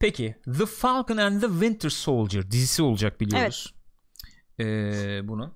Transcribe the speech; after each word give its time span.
Peki 0.00 0.36
The 0.58 0.66
Falcon 0.66 1.16
and 1.16 1.40
the 1.40 1.48
Winter 1.48 1.88
Soldier 1.90 2.50
dizisi 2.50 2.82
olacak 2.82 3.20
biliyoruz. 3.20 3.74
Ee, 4.60 5.20
bunu. 5.28 5.54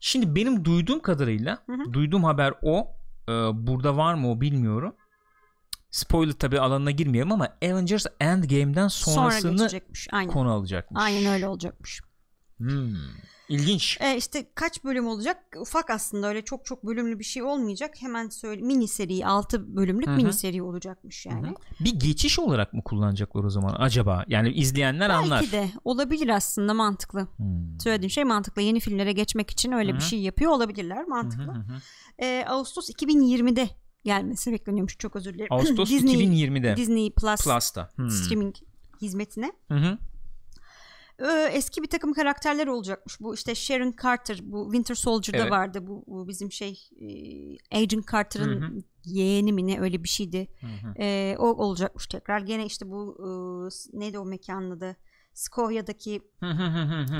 Şimdi 0.00 0.34
benim 0.34 0.64
duyduğum 0.64 1.00
kadarıyla 1.00 1.62
Hı 1.66 1.72
hı. 1.72 1.92
duyduğum 1.92 2.24
haber 2.24 2.54
o. 2.62 2.96
Ee, 3.28 3.32
burada 3.66 3.96
var 3.96 4.14
mı 4.14 4.30
o 4.30 4.40
bilmiyorum. 4.40 4.96
Spoiler 5.90 6.32
tabi 6.32 6.60
alanına 6.60 6.90
girmeyelim 6.90 7.32
ama 7.32 7.48
Avengers 7.62 8.06
Endgame'den 8.20 8.88
Sonra 8.88 9.30
sonrasını. 9.30 9.80
Aynen. 10.12 10.30
konu 10.32 10.52
alacakmış. 10.52 11.02
Aynen 11.02 11.32
öyle 11.32 11.48
olacakmış. 11.48 12.00
Hmm. 12.58 12.94
İlginç. 13.48 13.98
E, 14.00 14.16
işte 14.16 14.46
kaç 14.54 14.84
bölüm 14.84 15.06
olacak? 15.06 15.36
Ufak 15.60 15.90
aslında 15.90 16.28
öyle 16.28 16.44
çok 16.44 16.64
çok 16.64 16.86
bölümlü 16.86 17.18
bir 17.18 17.24
şey 17.24 17.42
olmayacak. 17.42 17.94
Hemen 17.98 18.28
söyle 18.28 18.62
mini 18.62 18.88
seri 18.88 19.26
6 19.26 19.76
bölümlük 19.76 20.06
Hı 20.06 20.10
hı. 20.10 20.16
mini 20.16 20.32
seri 20.32 20.62
olacakmış 20.62 21.26
yani. 21.26 21.46
Hı 21.46 21.50
hı. 21.50 21.54
Bir 21.80 22.00
geçiş 22.00 22.38
olarak 22.38 22.72
mı 22.72 22.82
kullanacaklar 22.84 23.44
o 23.44 23.50
zaman 23.50 23.76
acaba? 23.78 24.24
Yani 24.28 24.52
izleyenler 24.52 25.10
anlar. 25.10 25.40
Belki 25.40 25.52
de 25.52 25.70
olabilir 25.84 26.28
aslında 26.28 26.74
mantıklı. 26.74 27.26
Hmm. 27.36 27.80
Söylediğim 27.80 28.10
şey 28.10 28.24
mantıklı. 28.24 28.62
Yeni 28.62 28.80
filmlere 28.80 29.12
geçmek 29.12 29.50
için 29.50 29.72
öyle 29.72 29.92
Hı 29.92 29.96
bir 29.96 30.00
şey 30.02 30.20
yapıyor 30.20 30.50
olabilirler. 30.50 31.04
Mantıklı. 31.04 31.64
E, 32.18 32.44
Ağustos 32.48 32.90
2020'de 32.90 33.68
gelmesi 34.04 34.52
bekleniyormuş. 34.52 34.98
Çok 34.98 35.16
özür 35.16 35.34
dilerim. 35.34 35.52
Ağustos 35.52 35.90
Disney, 35.90 36.14
2020'de 36.14 36.76
Disney 36.76 37.10
Plus 37.10 37.44
Plus'ta. 37.44 37.88
Hmm. 37.96 38.10
streaming 38.10 38.54
hizmetine. 39.02 39.52
Hı 39.68 39.74
hı. 39.74 39.98
Eski 41.52 41.82
bir 41.82 41.88
takım 41.88 42.12
karakterler 42.12 42.66
olacakmış. 42.66 43.20
Bu 43.20 43.34
işte 43.34 43.54
Sharon 43.54 43.94
Carter, 44.02 44.38
bu 44.42 44.64
Winter 44.64 44.94
Soldier'da 44.94 45.42
Evet. 45.42 45.50
vardı. 45.50 45.86
Bu, 45.86 46.04
bu 46.06 46.28
bizim 46.28 46.52
şey 46.52 46.88
e, 47.00 47.78
Agent 47.78 48.12
Carter'ın 48.12 48.84
yeğeni 49.04 49.52
mi 49.52 49.66
ne 49.66 49.80
öyle 49.80 50.02
bir 50.02 50.08
şeydi. 50.08 50.48
Hı 50.60 50.66
hı. 50.66 50.94
Ee, 50.98 51.36
o 51.38 51.46
olacakmış 51.46 52.06
tekrar. 52.06 52.40
Gene 52.40 52.66
işte 52.66 52.90
bu 52.90 53.16
e, 53.18 53.98
neydi 53.98 54.18
o 54.18 54.24
mekanın 54.24 54.70
adı? 54.70 54.96
Skovya'daki. 55.34 56.22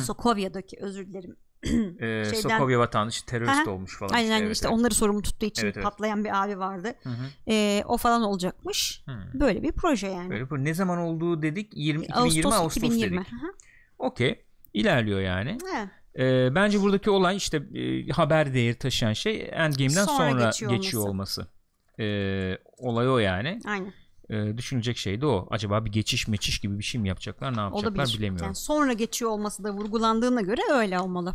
Sokovya'daki 0.01 0.77
özür 0.81 1.07
dilerim. 1.07 1.37
Ee, 1.65 2.25
Şeyden- 2.35 2.59
Sokovya 2.59 2.79
vatandaşı 2.79 3.27
terörist 3.27 3.69
Aha. 3.69 3.71
olmuş 3.71 3.99
falan. 3.99 4.15
Aynen 4.15 4.31
işte, 4.31 4.45
evet, 4.45 4.55
işte 4.57 4.69
evet. 4.69 4.79
onları 4.79 4.95
sorumlu 4.95 5.23
tuttuğu 5.23 5.47
için 5.47 5.63
Evet, 5.65 5.77
evet. 5.77 5.85
patlayan 5.85 6.25
bir 6.25 6.43
abi 6.45 6.59
vardı. 6.59 6.95
Hı 7.03 7.09
hı. 7.09 7.27
Ee, 7.49 7.83
o 7.87 7.97
falan 7.97 8.23
olacakmış. 8.23 9.03
Hı. 9.07 9.41
Böyle 9.41 9.63
bir 9.63 9.73
proje 9.73 10.07
yani. 10.07 10.31
Böyle 10.51 10.65
ne 10.65 10.75
zaman 10.75 10.99
olduğu 10.99 11.43
dedik 11.43 11.73
20 11.77 12.05
2020 12.05 12.47
Ağustos, 12.47 12.53
Ağustos, 12.63 12.77
2020. 12.83 13.17
dedik. 13.17 13.33
Hı 13.33 13.37
hı. 13.37 13.53
Okey. 13.99 14.45
İlerliyor 14.75 15.21
yani. 15.21 15.59
He. 15.73 15.89
Ee, 16.25 16.55
bence 16.55 16.83
buradaki 16.83 17.11
olay 17.11 17.37
işte 17.37 17.57
e, 17.75 18.09
haber 18.09 18.55
değeri 18.55 18.79
taşıyan 18.79 19.13
şey 19.13 19.49
Endgame'den 19.53 20.05
Sonra 20.05 20.31
sonra, 20.31 20.45
geçiyor 20.47 20.73
geçiyor, 20.73 21.09
olması. 21.09 21.41
olması. 21.41 22.03
Ee, 22.03 22.59
olay 22.79 23.09
o 23.11 23.19
yani. 23.19 23.61
Aynen. 23.67 23.93
Ee, 24.31 24.57
düşünecek 24.57 24.97
şey 24.97 25.21
de 25.21 25.27
o. 25.27 25.47
Acaba 25.51 25.85
bir 25.85 25.93
geçiş 25.93 26.29
meçiş 26.29 26.59
gibi 26.59 26.79
bir 26.79 26.85
şey 26.85 27.01
mi 27.01 27.09
yapacaklar 27.09 27.57
ne 27.57 27.61
yapacaklar 27.61 27.91
Olabilir. 28.03 28.19
bilemiyorum. 28.19 28.45
Yani 28.47 28.55
sonra 28.57 28.93
geçiyor 28.93 29.31
olması 29.31 29.65
da 29.65 29.73
vurgulandığına 29.73 30.41
göre 30.41 30.61
öyle 30.73 31.01
olmalı. 31.01 31.35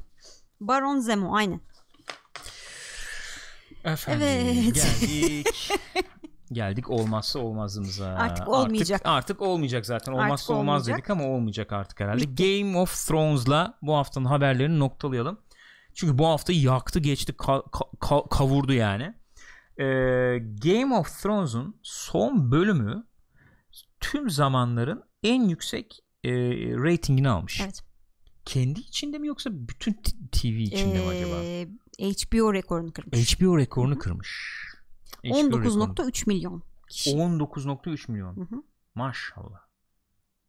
Baron 0.59 0.99
Zemo 0.99 1.35
aynen. 1.35 1.61
Efendim 3.83 4.27
Evet. 4.27 4.75
geldik. 4.75 5.71
geldik 6.51 6.89
olmazsa 6.89 7.39
olmazımıza. 7.39 8.07
Artık 8.07 8.47
olmayacak. 8.47 9.01
Artık, 9.03 9.07
artık 9.07 9.41
olmayacak 9.41 9.85
zaten. 9.85 10.11
Olmazsa 10.11 10.33
Artık 10.33 10.49
olmaz 10.49 10.81
olmayacak. 10.81 10.97
dedik 10.97 11.09
ama 11.09 11.23
olmayacak 11.23 11.73
artık 11.73 11.99
herhalde. 11.99 12.23
Game 12.25 12.77
of 12.77 13.07
Thrones'la 13.07 13.77
bu 13.81 13.95
haftanın 13.95 14.25
haberlerini 14.25 14.79
noktalayalım. 14.79 15.39
Çünkü 15.93 16.17
bu 16.17 16.27
hafta 16.27 16.53
yaktı 16.53 16.99
geçti 16.99 17.31
ka- 17.33 17.63
ka- 17.69 17.97
ka- 17.97 18.29
kavurdu 18.29 18.73
yani. 18.73 19.03
Ee, 19.77 19.83
Game 20.63 20.95
of 20.95 21.21
Thrones'un 21.23 21.79
son 21.83 22.51
bölümü 22.51 23.03
tüm 23.99 24.29
zamanların 24.29 25.03
en 25.23 25.49
yüksek 25.49 25.99
e, 26.23 26.31
ratingini 26.75 27.29
almış. 27.29 27.61
Evet. 27.61 27.83
Kendi 28.45 28.79
içinde 28.79 29.17
mi 29.17 29.27
yoksa 29.27 29.49
bütün 29.53 29.93
TV 30.31 30.45
içinde 30.47 30.99
mi 30.99 31.07
acaba? 31.07 31.35
Ee, 31.43 31.67
HBO 31.99 32.53
rekorunu 32.53 32.93
kırmış. 32.93 33.35
HBO 33.39 33.57
rekorunu 33.57 33.99
kırmış. 33.99 34.61
HBO 35.23 35.61
rekorunu. 35.61 35.83
19.3 35.83 36.27
milyon 36.27 36.63
kişi. 36.89 37.09
19.3 37.09 38.11
milyon. 38.11 38.35
Hı 38.35 38.41
hı. 38.41 38.63
Maşallah. 38.95 39.59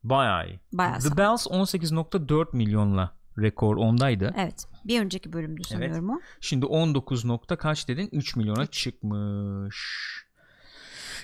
Bayağı 0.03 0.49
iyi. 0.49 0.61
Bayağı 0.73 0.99
The 0.99 1.09
sağ. 1.09 1.17
Bells 1.17 1.47
18.4 1.47 2.57
milyonla 2.57 3.17
rekor 3.39 3.77
ondaydı. 3.77 4.35
Evet. 4.37 4.67
Bir 4.85 5.01
önceki 5.01 5.33
bölümdü 5.33 5.65
sanıyorum 5.65 6.11
o. 6.11 6.21
Şimdi 6.41 6.67
19 6.67 7.25
nokta 7.25 7.57
kaç 7.57 7.89
dedin? 7.89 8.09
3 8.13 8.37
milyona 8.37 8.67
çıkmış. 8.67 9.77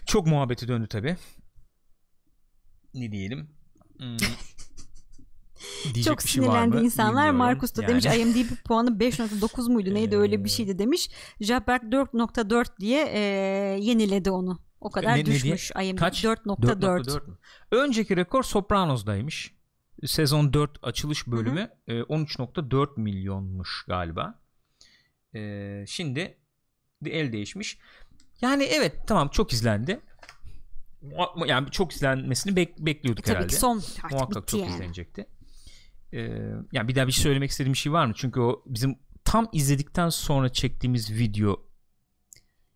Çok 0.06 0.26
muhabbeti 0.26 0.69
döndü 0.69 0.88
tabi. 0.88 1.16
Ne 2.94 3.12
diyelim? 3.12 3.50
Hmm. 3.98 4.16
Diyecek 5.84 6.04
Çok 6.04 6.22
şey 6.22 6.30
sinirlendi 6.42 6.76
mı? 6.76 6.82
insanlar. 6.84 7.12
Bilmiyorum. 7.14 7.36
Markus 7.36 7.76
da 7.76 7.82
Yani. 7.82 7.91
demiş 7.91 8.04
IMDb 8.04 8.50
puanı 8.64 8.91
5.9 8.98 9.70
muydu 9.72 9.94
neydi 9.94 10.16
öyle 10.16 10.44
bir 10.44 10.48
Ee. 10.50 10.52
şeydi 10.52 10.78
demiş. 10.78 11.10
Jaberg 11.41 11.82
4.4 11.82 12.80
diye 12.80 13.06
e, 13.12 13.19
yeniledi 13.80 14.30
onu. 14.30 14.60
O 14.80 14.91
kadar 14.91 15.14
Ne- 15.14 15.20
ne 15.20 15.26
diye? 15.26 15.36
düşmüş 15.36 15.70
IMDb 15.82 15.98
Kaç? 15.98 16.24
4.4. 16.24 16.62
4.4 16.62 17.26
mü? 17.28 17.38
Önceki 17.70 18.16
rekor 18.16 18.42
Sopranos'daymış. 18.42 19.54
Sezon 20.06 20.52
4 20.52 20.78
açılış 20.82 21.26
bölümü 21.26 21.70
e, 21.88 22.00
13.4 22.02 23.00
milyonmuş 23.00 23.84
galiba. 23.88 24.40
E, 25.34 25.84
şimdi 25.86 26.38
el 27.06 27.32
değişmiş. 27.32 27.78
Yani 28.40 28.64
evet 28.64 28.96
tamam 29.06 29.28
çok 29.28 29.52
izlendi. 29.52 30.00
Yani 31.46 31.70
çok 31.70 31.92
izlenmesini 31.92 32.52
bek- 32.54 32.82
E, 32.82 32.86
bekliyorduk 32.86 33.25
tabii 33.25 33.34
herhalde. 33.36 33.48
ki 33.52 33.56
son 33.60 33.76
artık 33.78 34.10
Muhakkak 34.12 34.42
bitti 34.42 34.50
çok 34.50 34.60
yani. 34.60 34.70
izlenecekti. 34.75 35.26
E, 36.12 36.19
yani 36.72 36.88
bir 36.88 36.94
daha 36.94 37.06
bir 37.06 37.12
şey 37.12 37.22
söylemek 37.22 37.50
istediğim 37.50 37.72
bir 37.72 37.78
şey 37.78 37.92
var 37.92 38.06
mı? 38.06 38.12
Çünkü 38.16 38.41
o 38.41 38.62
bizim 38.66 38.98
tam 39.24 39.48
izledikten 39.52 40.08
sonra 40.08 40.48
çektiğimiz 40.48 41.12
video 41.12 41.69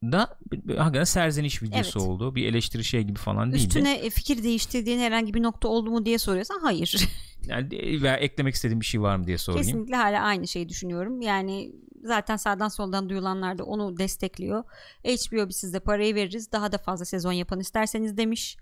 da 0.02 0.38
hakikaten 0.78 1.04
serzeniş 1.04 1.62
videosu 1.62 1.98
Evet. 1.98 2.08
oldu. 2.08 2.34
Bir 2.34 2.46
eleştiri 2.46 2.84
şey 2.84 3.02
gibi 3.02 3.18
falan 3.18 3.52
değildi. 3.52 3.66
Üstüne 3.66 3.94
e, 3.94 4.10
fikir 4.10 4.42
değiştirdiğin 4.42 4.98
herhangi 4.98 5.34
bir 5.34 5.42
nokta 5.42 5.68
oldu 5.68 5.90
mu 5.90 6.04
diye 6.06 6.18
soruyorsan 6.18 6.60
hayır. 6.62 7.08
Yani 7.46 7.70
de- 7.70 8.02
veya 8.02 8.16
eklemek 8.16 8.54
istediğim 8.54 8.80
bir 8.80 8.86
şey 8.86 9.00
var 9.02 9.16
mı 9.16 9.26
diye 9.26 9.38
sorayım. 9.38 9.66
Kesinlikle 9.66 9.96
hala 9.96 10.22
aynı 10.22 10.48
şeyi 10.48 10.68
düşünüyorum. 10.68 11.20
Yani 11.20 11.72
zaten 12.04 12.36
sağdan 12.36 12.68
soldan 12.68 13.08
duyulanlar 13.08 13.58
da 13.58 13.64
onu 13.64 13.98
destekliyor. 13.98 14.64
HBO 15.04 15.48
biz 15.48 15.56
size 15.56 15.80
parayı 15.80 16.14
veririz. 16.14 16.52
Daha 16.52 16.72
da 16.72 16.78
fazla 16.78 17.04
sezon 17.04 17.32
yapın 17.32 17.60
isterseniz 17.60 18.16
demiş. 18.16 18.56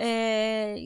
Ee, 0.00 0.76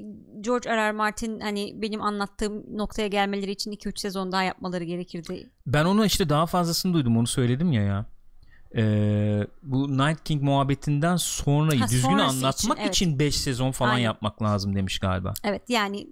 George 0.40 0.70
R. 0.70 0.76
R. 0.76 0.92
Martin 0.92 1.40
hani 1.40 1.82
benim 1.82 2.02
anlattığım 2.02 2.78
noktaya 2.78 3.08
gelmeleri 3.08 3.50
için 3.50 3.72
2-3 3.72 4.00
sezon 4.00 4.32
daha 4.32 4.42
yapmaları 4.42 4.84
gerekirdi. 4.84 5.50
Ben 5.66 5.84
onu 5.84 6.04
işte 6.04 6.28
daha 6.28 6.46
fazlasını 6.46 6.94
duydum 6.94 7.16
onu 7.16 7.26
söyledim 7.26 7.72
ya 7.72 7.82
ya. 7.82 8.06
Ee, 8.76 9.46
bu 9.62 9.98
Night 9.98 10.24
King 10.24 10.42
muhabbetinden 10.42 11.16
sonrayı 11.16 11.80
Ha, 11.80 11.88
düzgün 11.88 12.18
anlatmak 12.18 12.54
için, 12.58 12.74
evet. 12.78 12.94
için 12.94 13.18
5 13.18 13.36
sezon 13.36 13.70
falan 13.72 13.90
Aynen. 13.90 14.04
yapmak 14.04 14.42
lazım 14.42 14.76
demiş 14.76 14.98
galiba. 14.98 15.34
Evet 15.44 15.62
yani 15.68 16.06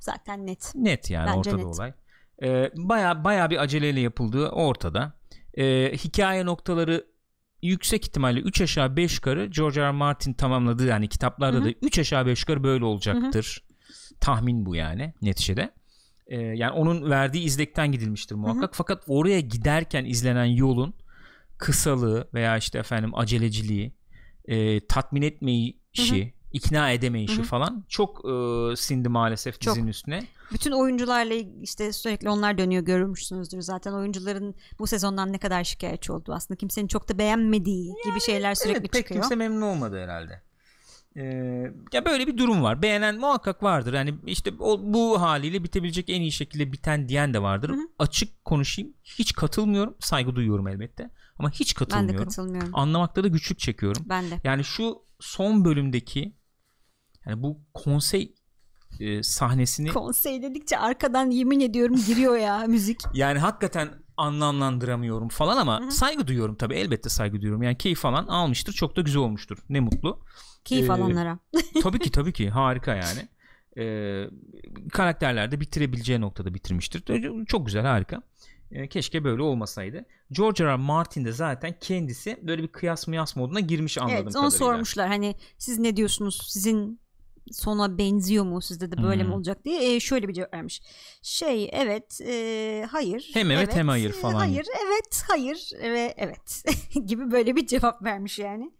zaten 0.00 0.46
net. 0.46 0.72
Net 0.74 1.10
yani 1.10 1.26
Bence 1.26 1.38
ortada 1.38 1.56
net. 1.56 1.66
olay. 1.66 1.92
Ee, 2.42 2.70
baya 2.76 3.24
baya 3.24 3.50
bir 3.50 3.62
aceleyle 3.62 4.00
yapıldığı 4.00 4.48
ortada. 4.48 5.12
Ee, 5.58 5.92
hikaye 5.96 6.46
noktaları 6.46 7.06
yüksek 7.68 8.04
ihtimalle 8.04 8.40
3 8.40 8.60
aşağı 8.60 8.96
5 8.96 9.14
yukarı 9.14 9.46
George 9.46 9.80
R. 9.80 9.86
R. 9.86 9.90
Martin 9.90 10.32
tamamladığı 10.32 10.86
yani 10.86 11.08
kitaplarda 11.08 11.56
Hı 11.56 11.60
hı. 11.60 11.64
da 11.64 11.70
3 11.82 11.98
aşağı 11.98 12.26
5 12.26 12.40
yukarı 12.40 12.62
böyle 12.64 12.84
olacaktır. 12.84 13.64
Tahmin 14.20 14.66
bu 14.66 14.76
yani 14.76 15.14
neticede. 15.22 15.70
Ee, 16.26 16.36
yani 16.36 16.70
onun 16.72 17.10
verdiği 17.10 17.44
izlekten 17.44 17.92
gidilmiştir 17.92 18.34
muhakkak. 18.34 18.70
Fakat 18.74 19.02
oraya 19.06 19.40
giderken 19.40 20.04
izlenen 20.04 20.44
yolun 20.44 20.94
kısalığı 21.58 22.28
veya 22.34 22.56
işte 22.56 22.78
efendim 22.78 23.14
aceleciliği, 23.14 23.94
e, 24.44 24.86
tatmin 24.86 25.22
etmeyişi, 25.22 26.34
ikna 26.52 26.90
edemeyişi 26.90 27.36
Hı 27.36 27.40
hı. 27.40 27.46
falan 27.46 27.84
çok 27.88 28.24
e, 28.24 28.76
sindi 28.76 29.08
maalesef 29.08 29.60
Çok. 29.60 29.74
dizinin 29.74 29.90
üstüne. 29.90 30.22
Bütün 30.52 30.72
oyuncularla 30.72 31.34
işte 31.62 31.92
sürekli 31.92 32.28
onlar 32.28 32.58
dönüyor 32.58 32.82
görmüşsünüzdür 32.82 33.60
zaten 33.60 33.92
oyuncuların 33.92 34.54
bu 34.78 34.86
sezondan 34.86 35.32
ne 35.32 35.38
kadar 35.38 35.64
şikayetçi 35.64 36.12
olduğu 36.12 36.32
aslında 36.32 36.58
kimsenin 36.58 36.86
çok 36.86 37.08
da 37.08 37.18
beğenmediği 37.18 37.94
gibi 38.04 38.20
şeyler 38.20 38.54
sürekli 38.54 38.78
evet, 38.78 38.92
pek 38.92 39.02
çıkıyor. 39.02 39.20
kimse 39.20 39.36
memnun 39.36 39.62
olmadı 39.62 40.02
herhalde. 40.02 40.42
Ee, 41.16 41.22
ya 41.92 42.04
böyle 42.04 42.26
bir 42.26 42.38
durum 42.38 42.62
var. 42.62 42.82
Beğenen 42.82 43.18
muhakkak 43.18 43.62
vardır. 43.62 43.92
Yani 43.94 44.14
işte 44.26 44.52
o, 44.58 44.80
bu 44.82 45.20
haliyle 45.20 45.64
bitebilecek 45.64 46.10
en 46.10 46.20
iyi 46.20 46.32
şekilde 46.32 46.72
biten 46.72 47.08
diyen 47.08 47.34
de 47.34 47.42
vardır. 47.42 47.70
Hı 47.70 47.74
hı. 47.74 47.88
Açık 47.98 48.44
konuşayım. 48.44 48.92
Hiç 49.04 49.32
katılmıyorum. 49.32 49.96
Saygı 50.00 50.36
duyuyorum 50.36 50.68
elbette. 50.68 51.10
Ama 51.38 51.50
hiç 51.50 51.80
Ben 51.80 51.86
de 51.86 51.90
katılmıyorum. 51.90 52.24
katılmıyorum. 52.24 52.70
Anlamakta 52.74 53.24
da 53.24 53.28
güçlük 53.28 53.58
çekiyorum. 53.58 54.02
Ben 54.08 54.30
de. 54.30 54.40
Yani 54.44 54.64
şu 54.64 55.02
son 55.20 55.64
bölümdeki 55.64 56.36
yani 57.26 57.42
bu 57.42 57.60
konsey 57.74 58.34
e, 59.00 59.22
sahnesini 59.22 59.88
Konsey 59.88 60.42
dedikçe 60.42 60.78
arkadan 60.78 61.30
yemin 61.30 61.60
ediyorum 61.60 61.96
giriyor 62.06 62.36
ya 62.36 62.58
müzik. 62.68 63.00
yani 63.14 63.38
hakikaten 63.38 63.88
anlamlandıramıyorum 64.16 65.28
falan 65.28 65.56
ama 65.56 65.80
Hı 65.80 65.84
hı. 65.84 65.90
saygı 65.90 66.26
duyuyorum 66.26 66.54
tabii 66.54 66.74
elbette 66.74 67.08
saygı 67.08 67.40
duyuyorum. 67.40 67.62
Yani 67.62 67.78
keyif 67.78 67.98
falan 67.98 68.26
almıştır. 68.26 68.72
Çok 68.72 68.96
da 68.96 69.00
güzel 69.00 69.22
olmuştur. 69.22 69.58
Ne 69.68 69.80
mutlu. 69.80 70.20
Keyif 70.64 70.90
Ee, 70.90 70.92
alanlara. 70.92 71.38
tabii 71.82 71.98
ki 71.98 72.10
tabii 72.10 72.32
ki 72.32 72.50
harika 72.50 72.94
yani. 72.96 73.28
e, 73.78 73.84
karakterler 74.92 75.50
de 75.52 75.60
bitirebileceği 75.60 76.20
noktada 76.20 76.54
bitirmiştir. 76.54 77.02
Çok 77.46 77.66
güzel 77.66 77.82
harika. 77.86 78.22
E, 78.70 78.88
keşke 78.88 79.24
böyle 79.24 79.42
olmasaydı. 79.42 80.04
George 80.32 80.64
R. 80.64 80.68
R. 80.68 80.76
Martin 80.76 81.24
de 81.24 81.32
zaten 81.32 81.74
kendisi 81.80 82.38
böyle 82.42 82.62
bir 82.62 82.68
kıyas 82.68 83.08
mıyas 83.08 83.36
moduna 83.36 83.60
girmiş 83.60 83.98
anladığım 83.98 84.16
evet, 84.16 84.26
onu 84.26 84.32
kadarıyla. 84.32 84.58
sormuşlar 84.58 85.08
hani 85.08 85.34
siz 85.58 85.78
ne 85.78 85.96
diyorsunuz 85.96 86.46
sizin 86.48 87.00
sona 87.52 87.98
benziyor 87.98 88.44
mu 88.44 88.60
sizde 88.62 88.92
de 88.92 89.02
böyle 89.02 89.22
Hmm. 89.22 89.28
mi 89.28 89.34
olacak 89.34 89.64
diye 89.64 89.94
e, 89.94 90.00
şöyle 90.00 90.28
bir 90.28 90.32
cevap 90.34 90.54
vermiş. 90.54 90.82
Şey 91.22 91.70
evet 91.72 92.20
e, 92.20 92.86
hayır. 92.90 93.30
Hem 93.34 93.50
evet, 93.50 93.74
hem 93.76 93.88
hayır 93.88 94.10
e, 94.10 94.12
falan. 94.12 94.34
Hayır 94.34 94.66
evet 94.86 95.22
hayır 95.28 95.70
ve 95.82 96.14
evet 96.16 96.64
gibi 97.06 97.30
böyle 97.30 97.56
bir 97.56 97.66
cevap 97.66 98.02
vermiş 98.02 98.38
yani. 98.38 98.72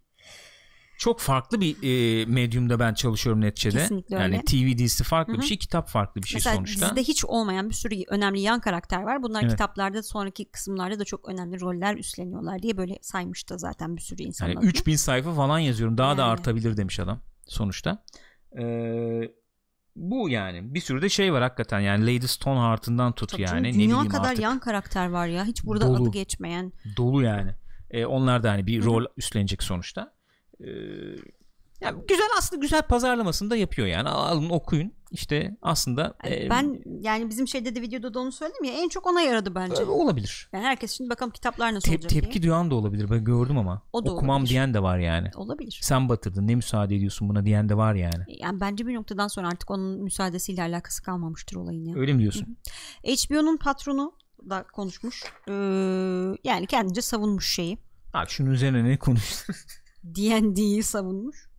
Çok 0.97 1.19
farklı 1.19 1.61
bir 1.61 1.75
e, 1.83 2.25
medyumda 2.25 2.79
ben 2.79 2.93
çalışıyorum 2.93 3.41
neticede. 3.41 3.77
Kesinlikle 3.77 4.15
yani 4.15 4.23
öyle. 4.35 4.41
TV 4.45 4.77
dizisi 4.77 5.03
farklı 5.03 5.33
Hı 5.33 5.37
bir 5.37 5.45
şey, 5.45 5.57
kitap 5.57 5.89
farklı 5.89 6.21
bir 6.21 6.27
şey 6.27 6.37
Mesela 6.37 6.55
sonuçta. 6.55 6.85
dizide 6.85 7.03
hiç 7.03 7.25
olmayan 7.25 7.69
bir 7.69 7.73
sürü 7.73 7.95
önemli 8.07 8.39
yan 8.39 8.59
karakter 8.59 9.01
var. 9.03 9.23
Bunlar 9.23 9.41
Evet. 9.41 9.51
kitaplarda 9.51 10.03
sonraki 10.03 10.45
kısımlarda 10.51 10.99
da 10.99 11.05
çok 11.05 11.29
önemli 11.29 11.61
roller 11.61 11.95
üstleniyorlar 11.97 12.61
diye 12.61 12.77
böyle 12.77 12.97
saymış 13.01 13.49
da 13.49 13.57
zaten 13.57 13.95
bir 13.95 14.01
sürü 14.01 14.23
insan. 14.23 14.47
Yani 14.47 14.57
adına. 14.57 14.69
3000 14.69 14.95
sayfa 14.95 15.33
falan 15.33 15.59
yazıyorum. 15.59 15.97
Daha 15.97 16.17
da 16.17 16.21
Yani. 16.21 16.31
artabilir 16.31 16.77
demiş 16.77 16.99
adam 16.99 17.21
sonuçta. 17.47 18.03
Ee, 18.59 19.31
bu 19.95 20.29
yani. 20.29 20.73
Bir 20.73 20.79
sürü 20.79 21.01
de 21.01 21.09
şey 21.09 21.33
var 21.33 21.41
hakikaten. 21.41 21.79
Yani 21.79 22.03
Lady 22.15 22.27
Stoneheart'ından 22.27 23.11
tut 23.11 23.29
Tabii 23.31 23.41
yani. 23.41 23.67
ne 23.67 23.73
bileyim 23.73 24.07
kadar 24.07 24.29
artık. 24.29 24.43
yan 24.43 24.59
karakter 24.59 25.09
var 25.09 25.27
ya. 25.27 25.45
Hiç 25.45 25.65
burada 25.65 25.87
Dolu. 25.87 26.03
adı 26.03 26.11
geçmeyen. 26.11 26.73
Dolu 26.97 27.23
yani. 27.23 27.51
Ee, 27.91 28.05
onlar 28.05 28.43
da 28.43 28.51
hani 28.51 28.67
bir 28.67 28.83
rol 28.83 29.05
üstlenecek 29.17 29.63
sonuçta. 29.63 30.13
Ee, 30.61 30.65
yani 31.81 32.01
güzel 32.07 32.27
aslında 32.37 32.61
güzel 32.61 32.81
pazarlamasını 32.81 33.49
da 33.49 33.55
yapıyor 33.55 33.87
yani. 33.87 34.09
Alın 34.09 34.49
okuyun. 34.49 34.91
İşte 35.11 35.57
aslında 35.61 36.15
e, 36.27 36.49
ben 36.49 36.81
yani 37.01 37.29
bizim 37.29 37.47
şeyde 37.47 37.75
de 37.75 37.81
videoda 37.81 38.13
da 38.13 38.19
onu 38.19 38.31
söyledim 38.31 38.63
ya 38.63 38.73
en 38.73 38.89
çok 38.89 39.07
ona 39.07 39.21
yaradı 39.21 39.55
bence. 39.55 39.81
e, 39.81 39.85
olabilir. 39.85 40.49
Yani 40.53 40.63
herkes 40.63 40.97
şimdi 40.97 41.09
bakalım 41.09 41.31
kitaplar 41.31 41.73
nasıl 41.73 41.87
Tep- 41.91 41.95
olacak 41.95 42.09
tepki 42.09 42.33
diye. 42.33 42.43
duyan 42.43 42.71
da 42.71 42.75
olabilir. 42.75 43.09
Ben 43.11 43.23
gördüm 43.23 43.57
ama. 43.57 43.81
O 43.93 44.05
da 44.05 44.11
Okumam 44.13 44.35
olabilir. 44.35 44.49
diyen 44.49 44.73
de 44.73 44.83
var 44.83 44.97
yani. 44.99 45.31
Olabilir. 45.35 45.79
Sen 45.81 46.09
batırdın. 46.09 46.47
Ne 46.47 46.55
müsaade 46.55 46.95
ediyorsun 46.95 47.29
buna 47.29 47.45
diyen 47.45 47.69
de 47.69 47.77
var 47.77 47.95
yani. 47.95 48.23
Yani 48.27 48.59
bence 48.59 48.87
bir 48.87 48.93
noktadan 48.95 49.27
sonra 49.27 49.47
artık 49.47 49.71
onun 49.71 50.03
müsaadesiyle 50.03 50.61
alakası 50.61 51.03
kalmamıştır 51.03 51.55
olayın 51.55 51.85
ya. 51.85 51.95
Öyle 51.95 52.13
mi 52.13 52.19
diyorsun? 52.19 52.57
HBO'nun 53.03 53.57
patronu 53.57 54.13
da 54.49 54.65
konuşmuş. 54.73 55.23
Ee, 55.47 55.51
yani 56.43 56.65
kendince 56.67 57.01
savunmuş 57.01 57.53
şeyi. 57.55 57.77
Bak 58.13 58.29
şunun 58.29 58.51
üzerine 58.51 58.83
ne 58.83 58.97
konuştun? 58.97 59.55
D&D'yi 60.03 60.83
savunmuş. 60.83 61.49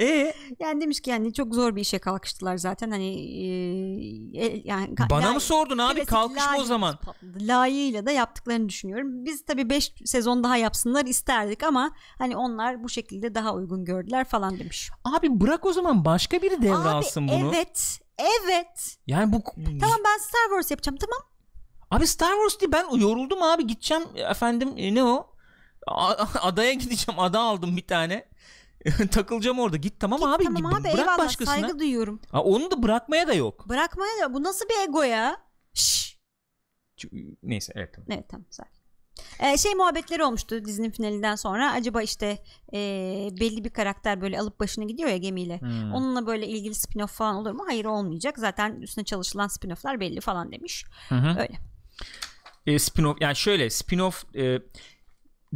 Eee? 0.00 0.34
Yani 0.60 0.80
demiş 0.80 1.00
ki 1.00 1.10
yani 1.10 1.32
çok 1.32 1.54
zor 1.54 1.76
bir 1.76 1.80
işe 1.80 1.98
kalkıştılar 1.98 2.56
zaten 2.56 2.90
hani 2.90 3.14
e, 3.42 4.46
e, 4.46 4.62
yani 4.64 4.94
Bana 5.10 5.26
lay- 5.26 5.34
mı 5.34 5.40
sordun 5.40 5.78
abi? 5.78 6.04
Kalkışma 6.04 6.56
o 6.58 6.64
zaman. 6.64 6.98
Layığıyla 7.40 8.06
da 8.06 8.10
yaptıklarını 8.10 8.68
düşünüyorum. 8.68 9.24
Biz 9.24 9.44
tabii 9.44 9.70
5 9.70 9.92
sezon 10.04 10.44
daha 10.44 10.56
yapsınlar 10.56 11.04
isterdik 11.04 11.62
ama 11.62 11.92
hani 12.18 12.36
onlar 12.36 12.82
bu 12.82 12.88
şekilde 12.88 13.34
daha 13.34 13.54
uygun 13.54 13.84
gördüler 13.84 14.24
falan 14.24 14.58
demiş. 14.58 14.90
Abi 15.04 15.40
bırak 15.40 15.66
o 15.66 15.72
zaman 15.72 16.04
başka 16.04 16.42
biri 16.42 16.62
devralsın 16.62 17.28
Abi 17.28 17.42
bunu. 17.42 17.54
evet 17.54 18.00
evet 18.18 18.96
Yani 19.06 19.32
bu 19.32 19.42
tamam 19.80 19.98
ben 20.04 20.18
Star 20.18 20.44
Wars 20.48 20.70
yapacağım 20.70 20.98
tamam. 21.00 21.30
Abi 21.90 22.06
Star 22.06 22.32
Wars 22.32 22.60
değil 22.60 22.72
ben 22.72 22.96
yoruldum 22.96 23.42
abi 23.42 23.66
gideceğim 23.66 24.04
efendim 24.16 24.72
e, 24.76 24.94
ne 24.94 25.04
o? 25.04 25.26
Adaya 26.42 26.72
gideceğim. 26.72 27.20
Ada 27.20 27.40
aldım 27.40 27.76
bir 27.76 27.86
tane. 27.86 28.29
Takılacağım 29.10 29.58
orada. 29.58 29.76
Git 29.76 30.00
tamam 30.00 30.22
abi. 30.22 30.44
tamam 30.44 30.62
git, 30.62 30.74
abi 30.74 30.84
bırak 30.84 30.98
eyvallah 30.98 31.18
başkasına. 31.18 31.54
saygı 31.54 31.78
duyuyorum. 31.78 32.20
Ha, 32.30 32.42
onu 32.42 32.70
da 32.70 32.82
bırakmaya 32.82 33.28
da 33.28 33.34
yok. 33.34 33.68
Bırakmaya 33.68 34.20
da 34.24 34.34
bu 34.34 34.42
nasıl 34.42 34.64
bir 34.68 34.88
ego 34.88 35.02
ya? 35.02 35.36
Şşş. 35.74 36.18
Ç- 36.98 37.36
Neyse 37.42 37.72
evet 37.76 37.94
tamam. 37.94 38.06
Evet 38.10 38.28
tamam 38.28 38.46
sakin. 38.50 38.80
Ee, 39.40 39.56
şey 39.56 39.74
muhabbetleri 39.74 40.24
olmuştu 40.24 40.64
dizinin 40.64 40.90
finalinden 40.90 41.34
sonra. 41.34 41.72
Acaba 41.72 42.02
işte 42.02 42.38
e, 42.72 42.78
belli 43.40 43.64
bir 43.64 43.70
karakter 43.70 44.20
böyle 44.20 44.40
alıp 44.40 44.60
başına 44.60 44.84
gidiyor 44.84 45.08
ya 45.08 45.16
gemiyle. 45.16 45.60
Hmm. 45.60 45.92
Onunla 45.92 46.26
böyle 46.26 46.46
ilgili 46.46 46.74
spin-off 46.74 47.06
falan 47.12 47.36
olur 47.36 47.52
mu? 47.52 47.64
Hayır 47.66 47.84
olmayacak. 47.84 48.38
Zaten 48.38 48.74
üstüne 48.80 49.04
çalışılan 49.04 49.48
spin-off'lar 49.48 50.00
belli 50.00 50.20
falan 50.20 50.52
demiş. 50.52 50.84
Hı 51.08 51.14
hı. 51.14 51.28
Öyle. 51.40 51.58
E, 52.66 52.72
spin-off 52.78 53.16
yani 53.20 53.36
şöyle 53.36 53.66
spin-off 53.66 54.38
e, 54.38 54.62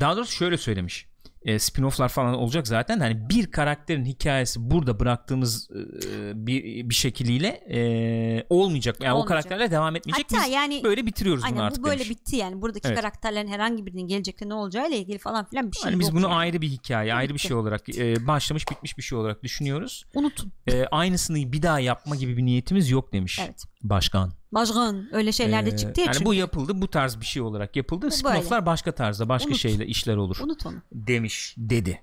daha 0.01 0.17
doğrusu 0.17 0.33
şöyle 0.33 0.57
söylemiş. 0.57 1.14
E, 1.45 1.55
spin-off'lar 1.59 2.09
falan 2.09 2.35
olacak 2.35 2.69
zaten. 2.69 3.01
Hani 3.01 3.29
bir 3.31 3.51
karakterin 3.51 4.05
hikayesi 4.05 4.71
burada 4.71 5.01
bıraktığımız 5.01 5.71
e, 5.71 6.47
bir 6.47 6.89
bir 6.89 6.95
şekliyle 6.95 7.49
e, 7.49 8.47
olmayacak. 8.51 8.97
Yani 9.01 9.13
o 9.13 9.17
Olmayacak. 9.17 9.29
karakterle 9.29 9.71
devam 9.71 9.97
etmeyecek. 9.97 10.27
Hatta 10.33 10.45
Biz 10.47 10.53
yani 10.55 10.81
böyle 10.85 11.07
bitiriyoruz 11.07 11.43
bunu 11.43 11.51
aynen 11.53 11.61
artık 11.61 11.83
bu 11.83 11.87
böyle 11.87 11.99
demiş. 12.05 12.11
bitti 12.11 12.37
yani. 12.37 12.63
Buradaki 12.63 12.89
Evet. 12.89 12.97
karakterlerin 13.01 13.49
herhangi 13.49 13.87
birinin 13.87 14.07
gelecekte 14.07 14.49
ne 14.49 14.55
olacağıyla 14.55 14.97
ilgili 14.97 15.19
falan 15.19 15.45
filan 15.45 15.71
bir 15.73 15.77
şey 15.77 15.85
Hani 15.91 16.01
biz 16.01 16.13
bunu 16.13 16.23
yani. 16.23 16.35
ayrı 16.35 16.61
bir 16.61 16.69
hikaye, 16.69 17.15
ayrı 17.15 17.35
bir 17.35 17.39
şey 17.39 17.57
olarak 17.57 17.99
e, 17.99 18.27
başlamış 18.27 18.71
bitmiş 18.71 18.99
bir 18.99 19.03
şey 19.03 19.19
olarak 19.19 19.43
düşünüyoruz. 19.43 20.05
Unutun. 20.15 20.53
E, 20.67 20.85
aynısını 20.85 21.53
bir 21.53 21.63
daha 21.63 21.81
yapma 21.81 22.17
gibi 22.17 22.37
bir 22.37 22.43
niyetimiz 22.45 22.91
yok 22.91 23.13
demiş 23.13 23.41
Evet. 23.45 23.65
başkan. 23.83 24.33
Başkan 24.55 25.09
öyle 25.13 25.33
şeyler 25.33 25.67
de 25.67 25.71
E, 25.71 25.77
çıktı 25.77 26.01
ya 26.01 26.05
yani 26.07 26.15
çünkü. 26.15 26.27
bu 26.27 26.35
yapıldı, 26.35 26.81
bu 26.83 26.89
tarz 26.89 27.21
bir 27.21 27.25
şey 27.27 27.43
olarak 27.43 27.77
yapıldı. 27.77 28.07
Spin-off'lar 28.07 28.67
başka 28.67 28.93
tarzda, 28.93 29.29
başka 29.29 29.49
Unut. 29.49 29.59
şeyle 29.59 29.87
işler 29.87 30.17
olur. 30.17 30.39
Unut 30.43 30.67
onu. 30.67 30.77
demiş 30.93 31.55
dedi 31.59 32.03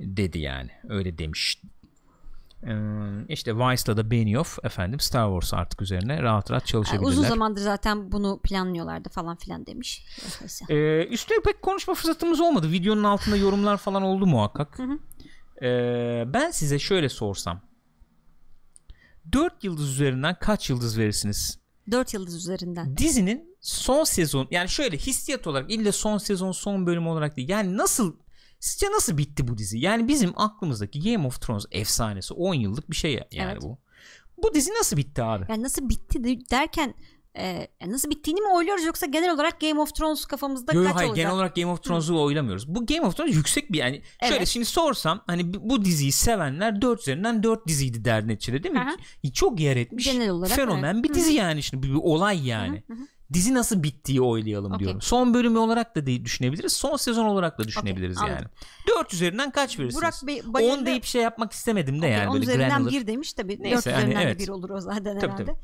dedi 0.00 0.38
yani 0.38 0.70
öyle 0.88 1.18
demiş 1.18 1.62
ee, 2.66 2.72
işte 3.28 3.56
Vice'la 3.56 3.96
da 3.96 4.10
Benioff 4.10 4.58
efendim 4.64 5.00
Star 5.00 5.28
Wars 5.40 5.54
artık 5.60 5.82
üzerine 5.82 6.22
rahat 6.22 6.50
rahat 6.50 6.62
Yani 6.62 6.70
çalışabilirler. 6.70 7.08
uzun 7.08 7.24
zamandır 7.24 7.60
zaten 7.60 8.12
bunu 8.12 8.40
planlıyorlardı 8.44 9.08
falan 9.08 9.36
filan 9.36 9.66
demiş. 9.66 10.04
Ee, 10.70 11.06
üstüne 11.06 11.38
pek 11.44 11.62
konuşma 11.62 11.94
fırsatımız 11.94 12.40
olmadı. 12.40 12.70
Videonun 12.72 13.04
altında 13.04 13.36
yorumlar 13.36 13.76
falan 13.76 14.02
oldu 14.02 14.26
muhakkak. 14.26 14.78
Hı 14.78 14.82
hı. 14.82 14.98
Ee, 15.66 16.24
ben 16.26 16.50
size 16.50 16.78
şöyle 16.78 17.08
sorsam. 17.08 17.60
4 19.32 19.64
yıldız 19.64 19.88
üzerinden 19.90 20.36
kaç 20.40 20.70
yıldız 20.70 20.98
verirsiniz? 20.98 21.58
Dört 21.90 22.14
yıldız 22.14 22.34
üzerinden. 22.36 22.96
Dizinin 22.96 23.56
son 23.60 24.04
sezon 24.04 24.48
yani 24.50 24.68
şöyle 24.68 24.96
hissiyat 24.96 25.46
olarak 25.46 25.70
illa 25.70 25.92
son 25.92 26.18
sezon 26.18 26.52
son 26.52 26.86
bölüm 26.86 27.06
olarak 27.06 27.36
değil. 27.36 27.48
Yani 27.48 27.76
nasıl 27.76 28.16
sizce 28.60 28.86
nasıl 28.90 29.18
bitti 29.18 29.48
bu 29.48 29.58
dizi? 29.58 29.78
Yani 29.78 30.08
bizim 30.08 30.32
aklımızdaki 30.36 31.12
Game 31.12 31.26
of 31.26 31.40
Thrones 31.40 31.64
efsanesi 31.70 32.34
10 32.34 32.54
yıllık 32.54 32.90
bir 32.90 32.96
şey 32.96 33.12
ya- 33.14 33.28
yani 33.32 33.52
Evet. 33.52 33.62
bu. 33.62 33.78
Bu 34.42 34.54
dizi 34.54 34.70
nasıl 34.70 34.96
bitti 34.96 35.22
abi? 35.22 35.46
Yani 35.48 35.62
nasıl 35.62 35.88
bitti 35.88 36.24
de- 36.24 36.50
derken 36.50 36.94
e, 37.38 37.68
nasıl 37.86 38.10
bittiğini 38.10 38.40
mi 38.40 38.48
oyluyoruz 38.48 38.84
yoksa 38.84 39.06
genel 39.06 39.34
olarak 39.34 39.60
Game 39.60 39.80
of 39.80 39.94
Thrones 39.94 40.24
kafamızda 40.24 40.72
Yo, 40.72 40.84
kaç 40.84 40.94
hayır 40.94 41.08
olacak? 41.08 41.16
genel 41.16 41.34
olarak 41.34 41.56
Game 41.56 41.66
of 41.66 41.82
Thrones'u 41.82 42.22
oylamıyoruz. 42.22 42.74
Bu 42.74 42.86
Game 42.86 43.00
of 43.00 43.16
Thrones 43.16 43.34
yüksek 43.34 43.72
bir 43.72 43.78
yani 43.78 44.02
şöyle 44.22 44.36
Evet. 44.36 44.48
şimdi 44.48 44.66
sorsam 44.66 45.20
hani 45.26 45.54
bu- 45.54 45.84
diziyi 45.84 46.12
sevenler 46.12 46.82
4 46.82 47.00
üzerinden 47.00 47.42
4 47.42 47.66
diziydi 47.68 48.04
der 48.04 48.28
neticede 48.28 48.62
değil 48.62 48.74
mi? 48.74 48.80
Aha. 48.80 49.30
Çok 49.34 49.60
yer 49.60 49.76
etmiş. 49.76 50.04
Genel 50.04 50.30
olarak 50.30 50.56
Fenomen 50.56 50.94
evet. 50.94 51.04
bir 51.04 51.14
dizi 51.14 51.32
yani 51.32 51.62
şimdi 51.62 51.82
bir, 51.82 51.94
bir 51.94 52.00
olay 52.02 52.46
yani. 52.48 52.82
Hı 52.86 52.92
hı 52.94 52.96
hı. 52.96 53.06
Dizi 53.34 53.54
nasıl 53.54 53.82
bittiği 53.82 54.20
oylayalım 54.20 54.72
Okey. 54.72 54.78
diyorum. 54.78 55.00
Son 55.00 55.34
bölümü 55.34 55.58
olarak 55.58 55.96
da 55.96 56.06
düşünebiliriz. 56.06 56.72
Son 56.72 56.96
sezon 56.96 57.24
olarak 57.24 57.58
da 57.58 57.64
düşünebiliriz 57.64 58.18
Okey, 58.18 58.28
yani. 58.28 58.38
anladım. 58.38 58.52
4 58.88 59.14
üzerinden 59.14 59.50
kaç 59.50 59.78
verirsiniz? 59.78 60.02
Burak 60.02 60.14
Bey 60.26 60.42
bayıldı. 60.46 60.80
10 60.80 60.86
deyip 60.86 61.04
şey 61.04 61.22
yapmak 61.22 61.52
istemedim 61.52 61.94
de 61.94 61.98
Okey, 62.06 62.10
yani 62.10 62.28
on 62.28 62.34
böyle 62.34 62.42
üzerinden 62.44 62.68
granular. 62.68 62.92
bir 62.92 63.06
demiş 63.06 63.32
tabii. 63.32 63.56
Neyse, 63.60 63.76
Dört 63.76 63.86
hani 63.86 64.04
üzerinden 64.04 64.20
evet. 64.20 64.40
de 64.40 64.42
bir 64.42 64.48
olur 64.48 64.70
o 64.70 64.80
zaten 64.80 65.18
Tabii, 65.18 65.32
herhalde. 65.32 65.54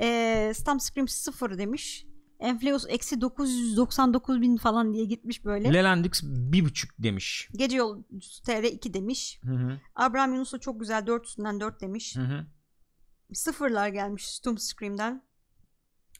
Ee, 0.00 0.52
Stamp 0.54 0.82
Scream 0.82 1.08
0 1.08 1.58
demiş. 1.58 2.06
Enfleus 2.40 2.84
eksi 2.88 3.20
999 3.20 4.40
bin 4.40 4.56
falan 4.56 4.94
diye 4.94 5.04
gitmiş 5.04 5.44
böyle. 5.44 5.74
Lelandix 5.74 6.22
bir 6.24 6.64
buçuk 6.64 6.90
demiş. 6.98 7.48
Gece 7.52 7.76
yolcusu 7.76 8.42
TR 8.42 8.62
2 8.62 8.94
demiş. 8.94 9.40
Hı 9.44 9.52
hı. 9.54 9.80
Abraham 9.94 10.34
Yunus'a 10.34 10.58
çok 10.58 10.80
güzel 10.80 11.06
4 11.06 11.26
üstünden 11.26 11.60
4 11.60 11.80
demiş. 11.80 12.16
Hı 12.16 12.20
hı. 12.20 12.46
Sıfırlar 13.32 13.88
gelmiş 13.88 14.26
Stump 14.26 14.60
Scream'den. 14.60 15.22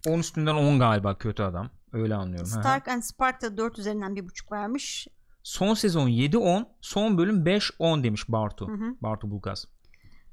10 0.06 0.18
üstünden 0.18 0.54
10 0.54 0.78
galiba 0.78 1.18
kötü 1.18 1.42
adam. 1.42 1.70
Öyle 1.92 2.14
anlıyorum. 2.14 2.46
Stark 2.46 2.88
and 2.88 3.02
Spark 3.02 3.42
da 3.42 3.56
4 3.56 3.78
üzerinden 3.78 4.12
1.5 4.12 4.52
vermiş. 4.52 5.08
Son 5.42 5.74
sezon 5.74 6.08
7-10, 6.08 6.66
son 6.80 7.18
bölüm 7.18 7.44
5-10 7.44 8.04
demiş 8.04 8.28
Bartu. 8.28 8.68
Hı 8.68 8.72
hı. 8.72 8.94
Bartu 9.00 9.30
Bulgaz. 9.30 9.66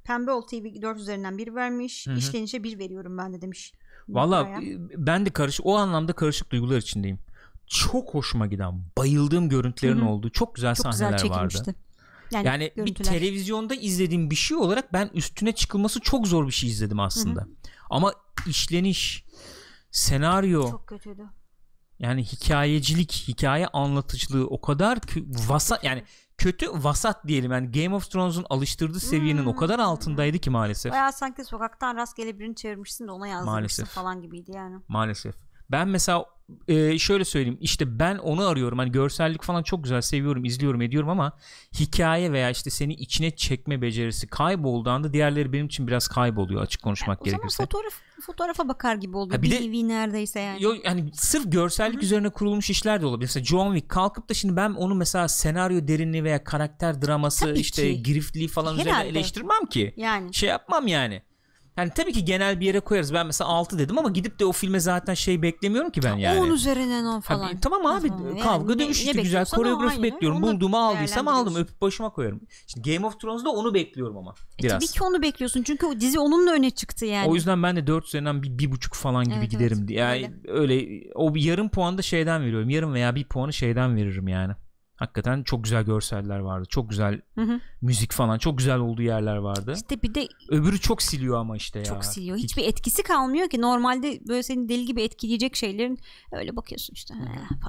Pembe 0.04 0.32
Ol 0.32 0.42
TV 0.42 0.82
4 0.82 1.00
üzerinden 1.00 1.38
1 1.38 1.56
vermiş. 1.56 2.08
Hı 2.08 2.12
hı. 2.12 2.18
İşlenişe 2.18 2.64
1 2.64 2.80
veriyorum 2.80 3.18
ben 3.18 3.34
de 3.34 3.42
demiş. 3.42 3.74
Valla 4.10 4.42
e, 4.42 4.78
ben 4.98 5.26
de 5.26 5.30
karışık 5.30 5.66
o 5.66 5.78
anlamda 5.78 6.14
karışık 6.14 6.52
duygular 6.52 6.78
içindeyim. 6.78 7.20
Çok 7.68 8.14
hoşuma 8.14 8.48
giden, 8.48 8.82
bayıldığım 8.98 9.50
görüntülerin 9.50 9.98
Hı 9.98 10.02
hı. 10.02 10.10
olduğu 10.10 10.30
çok 10.30 10.56
güzel 10.56 10.76
çok 10.76 10.84
sahneler 10.84 11.12
güzel 11.12 11.30
vardı. 11.30 11.50
çekilmişti. 11.54 11.76
Yani, 12.32 12.48
Yani 12.48 12.72
bir 12.78 12.96
televizyonda 12.96 13.76
izlediğim 13.76 14.30
bir 14.30 14.36
şey 14.36 14.58
olarak 14.58 14.94
ben 14.94 15.10
üstüne 15.14 15.52
çıkılması 15.52 16.00
çok 16.00 16.28
zor 16.28 16.48
bir 16.48 16.52
şey 16.52 16.70
izledim 16.70 17.00
aslında. 17.00 17.48
Ama 17.90 18.14
işleniş, 18.48 19.26
senaryo, 19.98 20.70
çok 20.72 20.88
kötüydü. 20.88 21.24
yani 22.00 22.24
hikayecilik, 22.24 23.12
hikaye 23.28 23.68
anlatıcılığı 23.68 24.48
o 24.48 24.62
kadar 24.62 24.98
kü- 24.98 25.50
vasa 25.50 25.80
yani 25.84 26.04
kötü 26.38 26.68
vasat 26.84 27.28
diyelim 27.28 27.52
yani 27.52 27.72
Game 27.84 27.96
of 27.96 28.12
Thrones'un 28.12 28.46
alıştırdığı 28.50 29.00
seviyenin 29.00 29.42
Hmm. 29.42 29.48
o 29.48 29.56
kadar 29.56 29.80
altındaydı 29.80 30.38
ki 30.40 30.50
maalesef. 30.50 30.92
Bayağı 30.92 31.14
sanki 31.14 31.44
sokaktan 31.46 31.96
rastgele 31.96 32.40
birini 32.40 32.56
çevirmişsin 32.56 33.08
de 33.08 33.12
ona 33.12 33.28
yazdırmışsın 33.28 33.52
Maalesef. 33.54 33.88
falan 33.90 34.22
gibiydi 34.22 34.52
yani. 34.56 34.76
Maalesef. 34.88 35.36
Ben 35.74 35.88
mesela 35.88 36.26
e, 36.68 37.00
şöyle 37.00 37.26
söyleyeyim 37.26 37.58
işte 37.62 38.00
ben 38.00 38.18
onu 38.18 38.46
arıyorum 38.48 38.78
hani 38.80 38.92
görsellik 38.92 39.44
falan 39.44 39.64
çok 39.64 39.84
güzel 39.84 40.02
seviyorum 40.02 40.46
izliyorum 40.46 40.82
ediyorum 40.82 41.10
ama 41.10 41.38
hikaye 41.80 42.32
veya 42.32 42.50
işte 42.50 42.70
seni 42.70 42.94
içine 42.94 43.36
çekme 43.36 43.82
becerisi 43.82 44.28
kaybolduğu 44.28 44.90
anda 44.90 45.14
diğerleri 45.14 45.54
benim 45.54 45.66
için 45.66 45.88
biraz 45.88 46.08
kayboluyor 46.08 46.62
açık 46.62 46.82
konuşmak 46.84 47.22
o 47.22 47.26
zaman 47.26 47.38
gerekirse. 47.38 47.64
fotoğraf 47.64 47.94
fotoğrafa 48.22 48.68
bakar 48.68 48.96
gibi 48.96 49.18
oldu. 49.18 49.34
Ha, 49.34 49.42
bir 49.42 49.52
de- 49.52 49.88
neredeyse 49.88 50.40
yani. 50.40 50.64
Yo, 50.64 50.74
yani 50.86 51.10
sırf 51.14 51.52
görsellik 51.52 52.04
üzerine 52.04 52.30
kurulmuş 52.30 52.70
işler 52.70 53.02
de 53.02 53.06
olabilir. 53.06 53.26
Mesela 53.28 53.44
John 53.44 53.74
Wick 53.74 53.90
kalkıp 53.90 54.30
da 54.30 54.34
şimdi 54.34 54.56
ben 54.56 54.70
onu 54.70 54.96
mesela 54.96 55.28
senaryo 55.28 55.88
derinliği 55.88 56.24
veya 56.24 56.44
karakter 56.44 57.02
draması 57.02 57.46
Tabii 57.46 57.60
işte 57.60 57.94
ki. 57.94 58.04
giriftliği 58.04 58.48
falan 58.48 58.74
üzerine 58.74 58.92
Herhalde. 58.94 59.10
eleştirmem 59.10 59.66
ki. 59.66 59.94
Yani. 59.98 60.34
Şey 60.34 60.50
yapmam 60.50 60.88
yani. 60.88 61.22
Yani 61.78 61.92
tabii 61.96 62.14
ki 62.14 62.26
genel 62.26 62.60
bir 62.60 62.66
yere 62.66 62.80
koyarız. 62.80 63.14
Ben 63.14 63.26
mesela 63.26 63.50
6 63.50 63.80
dedim 63.80 63.98
ama 64.00 64.10
gidip 64.10 64.40
de 64.40 64.46
o 64.46 64.52
filme 64.52 64.80
zaten 64.80 65.14
şey 65.14 65.42
beklemiyorum 65.42 65.92
ki 65.92 66.02
ben 66.04 66.16
yani. 66.16 66.40
10 66.40 66.52
üzerinden 66.52 67.06
10 67.06 67.14
Ha, 67.14 67.22
falan. 67.22 67.52
bir- 67.52 67.62
tamam 67.62 67.86
abi 67.86 68.08
yani 68.08 68.40
kavga 68.40 68.74
ne- 68.76 68.80
dövüş 68.80 69.06
ne 69.06 69.10
işte 69.12 69.22
güzel 69.22 69.46
o, 69.54 69.56
koreografi 69.56 69.94
öyle. 69.98 70.04
bekliyorum. 70.04 70.44
Onu 70.44 70.52
Bulduğumu 70.54 70.78
aldıysam 70.78 71.28
aldım 71.28 71.56
öpüp 71.56 71.82
başıma 71.82 72.10
koyarım. 72.10 72.42
Şimdi 72.68 72.94
Game 72.94 73.08
of 73.08 73.20
Thrones'da 73.20 73.50
onu 73.50 73.74
bekliyorum 73.74 74.18
ama 74.18 74.34
E, 74.60 74.64
biraz. 74.64 74.74
tabii 74.74 74.88
ki 74.88 75.04
onu 75.04 75.22
bekliyorsun 75.22 75.64
çünkü 75.64 75.86
o 75.86 76.00
dizi 76.00 76.20
onunla 76.20 76.52
öne 76.52 76.70
çıktı 76.72 77.06
yani. 77.06 77.30
O 77.30 77.36
yüzden 77.36 77.64
ben 77.64 77.76
de 77.76 77.88
4 77.88 78.06
üzerinden 78.06 78.44
bir, 78.44 78.58
bir 78.58 78.72
buçuk 78.72 78.94
falan 78.94 79.26
gibi 79.26 79.36
Evet, 79.38 79.52
giderim. 79.52 79.78
evet. 79.80 79.90
Yani 79.98 80.32
öyle. 80.48 81.04
o 81.16 81.36
bir 81.36 81.42
yarım 81.42 81.70
puanı 81.70 81.98
da 81.98 82.02
şeyden 82.02 82.42
veriyorum. 82.42 82.70
Yarım 82.70 82.94
veya 82.94 83.16
bir 83.16 83.24
puanı 83.24 83.54
şeyden 83.54 83.96
veririm 83.96 84.28
yani. 84.28 84.54
Hakikaten 84.96 85.44
çok 85.44 85.64
güzel 85.64 85.84
görseller 85.84 86.40
vardı. 86.40 86.66
Çok 86.70 86.90
güzel 86.90 87.22
Hı 87.36 87.42
hı. 87.42 87.60
müzik 87.82 88.12
falan. 88.12 88.38
Çok 88.38 88.58
güzel 88.58 88.78
olduğu 88.78 89.02
yerler 89.02 89.36
vardı. 89.36 89.74
İşte 89.76 90.02
bir 90.02 90.16
de 90.16 90.28
Öbürü 90.50 90.80
çok 90.80 91.02
siliyor 91.02 91.38
ama 91.40 91.58
işte 91.58 91.80
ya. 91.80 91.86
çok 91.86 92.06
siliyor. 92.06 92.38
Hiçbir 92.38 92.64
etkisi 92.68 93.04
kalmıyor 93.04 93.50
ki. 93.50 93.62
Normalde 93.62 94.20
böyle 94.28 94.44
seni 94.44 94.70
deli 94.70 94.86
gibi 94.86 95.02
etkileyecek 95.02 95.56
şeylerin 95.56 96.00
öyle 96.32 96.56
bakıyorsun 96.56 96.94
işte 96.94 97.14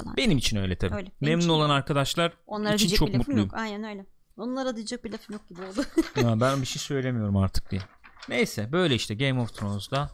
falan. 0.00 0.16
Benim 0.16 0.38
için 0.38 0.56
öyle 0.56 0.76
tabii. 0.78 0.94
Öyle, 0.94 1.10
Memnun 1.20 1.38
için 1.40 1.48
olan 1.48 1.70
arkadaşlar 1.70 2.32
Onlara 2.46 2.74
için 2.74 2.96
çok 2.96 3.08
bir 3.08 3.16
mutluyum. 3.16 3.40
yok. 3.40 3.54
Aynen 3.54 3.84
öyle. 3.90 4.06
Onlara 4.36 4.76
diyecek 4.76 5.04
bir 5.04 5.12
lafım 5.12 5.32
yok 5.32 5.48
gibi 5.48 5.60
oldu. 5.62 5.84
Ya 6.28 6.40
ben 6.40 6.60
bir 6.60 6.66
şey 6.66 6.80
söylemiyorum 6.80 7.36
artık 7.36 7.70
diye. 7.70 7.82
Neyse 8.28 8.72
böyle 8.72 8.94
işte 8.94 9.14
Game 9.14 9.40
of 9.40 9.54
Thrones'da 9.54 10.10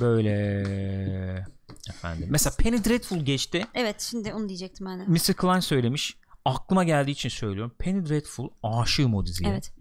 böyle 0.00 0.30
efendim. 1.88 2.26
Mesela 2.30 2.54
Penny 2.58 2.84
Dreadful 2.84 3.18
geçti. 3.18 3.66
evet 3.74 4.00
şimdi 4.00 4.34
onu 4.34 4.48
diyecektim 4.48 4.86
ben 4.86 5.00
de. 5.00 5.04
Mr. 5.04 5.34
Klein 5.34 5.60
söylemiş. 5.60 6.16
Aklıma 6.44 6.84
geldiği 6.84 7.10
için 7.10 7.28
söylüyorum. 7.28 7.72
Penny 7.78 8.08
Dreadful 8.08 8.48
aşığım 8.62 9.14
o 9.14 9.26
diziye. 9.26 9.50
Evet. 9.50 9.72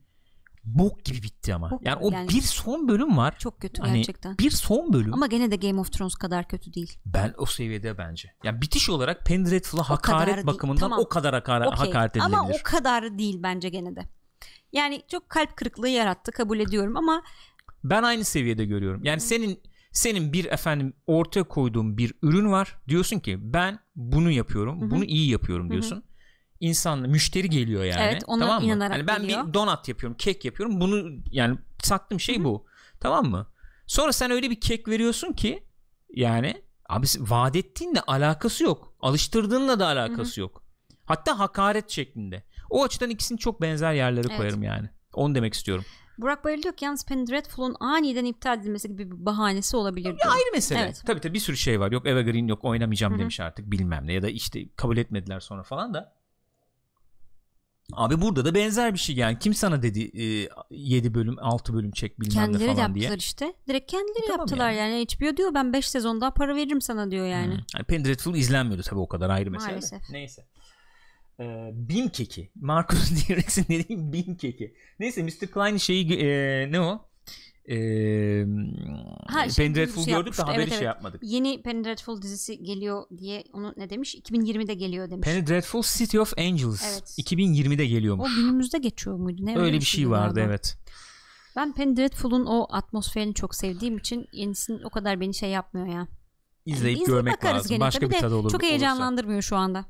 Bok 0.64 1.06
gibi 1.06 1.24
bitti 1.24 1.54
ama. 1.56 1.72
Bok 1.72 1.86
yani 1.86 1.98
o 2.02 2.12
yani. 2.12 2.30
bir 2.30 2.42
son 2.42 2.88
bölüm 2.88 3.18
var. 3.18 3.36
Çok 3.40 3.62
kötü 3.62 3.82
Hani 3.82 3.98
gerçekten. 3.98 4.38
bir 4.38 4.52
son 4.52 4.94
bölüm. 4.94 5.14
Ama 5.14 5.28
gene 5.28 5.52
de 5.52 5.56
Game 5.56 5.80
of 5.80 5.92
Thrones 5.92 6.16
kadar 6.16 6.48
kötü 6.48 6.74
değil. 6.74 7.00
ben 7.06 7.34
o 7.38 7.46
seviyede 7.46 7.98
bence. 7.98 8.30
Yani 8.44 8.62
bitiş 8.62 8.90
olarak 8.90 9.26
Penny 9.26 9.50
Dreadful'a 9.52 9.90
hakaret 9.90 10.36
değil. 10.36 10.48
bakımından 10.48 10.80
Tamam. 10.80 11.00
o 11.00 11.10
kadar 11.10 11.34
hakara- 11.34 11.68
Okey. 11.68 11.78
hakaret 11.88 12.12
edilebilir. 12.16 12.38
Ama 12.38 12.50
o 12.50 12.58
kadar 12.64 13.18
değil 13.18 13.40
bence 13.44 13.70
gene 13.70 13.96
de. 13.96 14.02
Yani 14.74 15.02
çok 15.12 15.30
kalp 15.30 15.58
kırıklığı 15.58 15.90
yarattı 15.90 16.32
kabul 16.32 16.60
ediyorum 16.60 16.98
ama 16.98 17.24
Ben 17.84 18.04
aynı 18.04 18.24
seviyede 18.26 18.66
görüyorum. 18.66 19.04
Yani 19.04 19.20
senin 19.20 19.60
senin 19.92 20.34
bir 20.34 20.46
efendim 20.46 20.94
ortaya 21.08 21.44
koyduğun 21.44 21.98
bir 21.98 22.14
ürün 22.22 22.52
var. 22.52 22.78
Diyorsun 22.88 23.20
ki 23.20 23.38
ben 23.54 23.80
bunu 23.96 24.32
yapıyorum. 24.32 24.82
Hı 24.82 24.86
hı. 24.86 24.92
Bunu 24.92 25.06
iyi 25.06 25.30
yapıyorum 25.30 25.72
diyorsun. 25.72 26.04
İnsan 26.60 27.00
müşteri 27.00 27.50
geliyor 27.50 27.84
yani. 27.84 28.02
Evet, 28.02 28.24
ona 28.28 28.40
tamam 28.46 28.64
mı? 28.64 28.70
Yani 28.70 29.08
ben 29.08 29.22
geliyor. 29.22 29.48
bir 29.48 29.54
donat 29.54 29.88
yapıyorum, 29.88 30.18
kek 30.18 30.46
yapıyorum. 30.46 30.82
Bunu 30.82 31.22
yani 31.32 31.58
sattığım 31.84 32.20
şey 32.20 32.44
bu. 32.44 32.66
Tamam 33.00 33.26
mı? 33.26 33.48
Sonra 33.88 34.12
sen 34.14 34.32
öyle 34.32 34.50
bir 34.50 34.62
kek 34.62 34.88
veriyorsun 34.88 35.34
ki 35.34 35.64
yani 36.16 36.62
abi 36.90 37.06
vaat 37.20 37.56
ettiğinle 37.56 38.02
alakası 38.02 38.64
yok. 38.64 38.94
Alıştırdığınla 39.00 39.80
da 39.80 39.88
alakası 39.88 40.40
yok. 40.40 40.64
Hatta 41.06 41.40
hakaret 41.40 41.90
şeklinde. 41.90 42.44
O 42.70 42.84
açıdan 42.84 43.10
ikisini 43.10 43.38
çok 43.38 43.62
benzer 43.62 43.94
yerlere 43.94 44.28
Evet. 44.28 44.38
koyarım 44.38 44.64
yani. 44.64 44.90
Onu 45.14 45.36
demek 45.36 45.54
istiyorum. 45.54 45.86
Burak 46.18 46.44
Bayır 46.44 46.64
diyor 46.64 46.76
ki 46.76 46.86
yalnız 46.86 47.06
Penny 47.06 47.28
Dreadful'un 47.28 47.76
aniden 47.80 48.26
iptal 48.26 48.60
edilmesi 48.60 48.88
gibi 48.88 49.12
bir 49.12 49.26
bahanesi 49.26 49.78
olabilir 49.78 50.04
diyor. 50.18 50.32
ayrı 50.34 50.52
mesele. 50.54 50.80
Evet. 50.80 51.04
Tabii 51.06 51.20
tabii 51.20 51.34
bir 51.34 51.40
sürü 51.40 51.58
şey 51.58 51.80
var. 51.80 51.92
Yok 51.92 52.08
Evergreen 52.08 52.48
yok 52.48 52.66
oynamayacağım 52.66 53.14
Hı 53.14 53.16
hı. 53.16 53.20
demiş 53.20 53.40
artık 53.40 53.72
bilmem 53.72 54.08
ne 54.08 54.14
ya 54.14 54.22
da 54.22 54.30
işte 54.30 54.70
kabul 54.76 54.98
etmediler 54.98 55.40
sonra 55.40 55.64
falan 55.64 55.94
da. 55.94 56.19
Abi 57.94 58.22
burada 58.22 58.46
da 58.46 58.56
benzer 58.56 58.94
bir 58.94 59.00
şey 59.00 59.16
yani. 59.16 59.40
Kim 59.40 59.54
sana 59.54 59.82
dedi 59.82 60.12
7 60.70 61.14
bölüm 61.14 61.36
6 61.40 61.74
bölüm 61.74 61.92
çek 61.92 62.20
bilmem 62.20 62.34
Kendileri 62.34 62.64
ne 62.70 62.74
falan 62.74 62.82
yaptılar 62.82 63.10
diye. 63.10 63.18
işte. 63.18 63.54
Direkt 63.68 63.92
kendileri 63.92 64.28
Tamam 64.28 64.40
yaptılar 64.40 64.72
yani. 64.72 65.06
HBO 65.06 65.38
diyor 65.38 65.54
ben 65.54 65.74
5 65.74 65.90
sezon 65.90 66.22
daha 66.22 66.34
para 66.34 66.56
veririm 66.56 66.82
sana 66.82 67.12
diyor 67.12 67.28
yani. 67.28 67.54
Hmm. 67.54 67.64
Yani 67.76 67.86
Penny 67.88 68.06
Dreadful 68.06 68.36
izlenmiyordu 68.36 68.84
tabii 68.84 69.00
o 69.00 69.08
kadar 69.08 69.30
ayrı 69.30 69.52
mesele. 69.52 69.72
Maalesef. 69.72 70.02
Neyse. 70.12 70.46
Ee, 71.40 71.70
Bim 71.74 72.10
keki. 72.10 72.52
Marcus 72.56 73.12
Direx'in 73.30 73.66
dediğim 73.70 74.14
Bim 74.14 74.36
keki. 74.36 74.74
Neyse 75.00 75.24
Mr. 75.24 75.48
Klein 75.54 75.78
şeyi 75.78 76.14
e, 76.14 76.72
ne 76.72 76.82
o? 76.82 77.09
Ha, 79.28 79.50
şey 79.50 79.66
Penny 79.66 79.76
Dreadful 79.76 80.06
gördük 80.06 80.38
de 80.38 80.42
haberi 80.42 80.58
Evet, 80.58 80.70
şey 80.70 80.78
evet. 80.78 80.86
yapmadık. 80.86 81.22
Yeni 81.24 81.62
Penny 81.62 81.84
Dreadful 81.84 82.22
dizisi 82.22 82.64
geliyor 82.64 83.04
diye 83.18 83.44
onu 83.54 83.74
ne 83.78 83.90
demiş? 83.90 84.16
2020'de 84.16 84.74
geliyor 84.74 85.10
demiş. 85.10 85.26
Penny 85.26 85.48
Dreadful 85.48 85.82
City 85.98 86.20
of 86.20 86.34
Angels 86.38 86.84
Evet. 86.94 87.30
2020'de 87.30 87.84
O 87.84 87.88
geliyormuş. 87.88 88.36
günümüzde 88.36 88.78
geçiyor 88.78 89.16
muydu? 89.16 89.46
Ne 89.46 89.58
Öyle 89.58 89.78
bir 89.80 89.86
şey 89.86 90.10
vardı 90.10 90.36
galiba. 90.36 90.50
evet. 90.52 90.78
Ben 91.56 91.74
Penny 91.74 91.98
Dreadful'un 91.98 92.46
o 92.46 92.68
atmosferini 92.70 93.34
çok 93.34 93.56
sevdiğim 93.56 93.98
için 93.98 94.28
yenisinin 94.34 94.84
o 94.84 94.90
kadar 94.90 95.20
beni 95.20 95.34
şey 95.34 95.50
yapmıyor 95.50 95.88
ya. 95.88 96.08
İzleyip 96.66 96.98
İzleyip 96.98 97.08
görmek 97.08 97.46
lazım. 97.46 97.70
gene. 97.70 97.80
Başka 97.80 98.00
Tabii 98.00 98.14
bir 98.16 98.20
tadı 98.20 98.36
olur. 98.36 98.50
Çok 98.52 98.54
olursa. 98.62 98.68
heyecanlandırmıyor 98.68 99.42
şu 99.42 99.56
anda. 99.56 99.86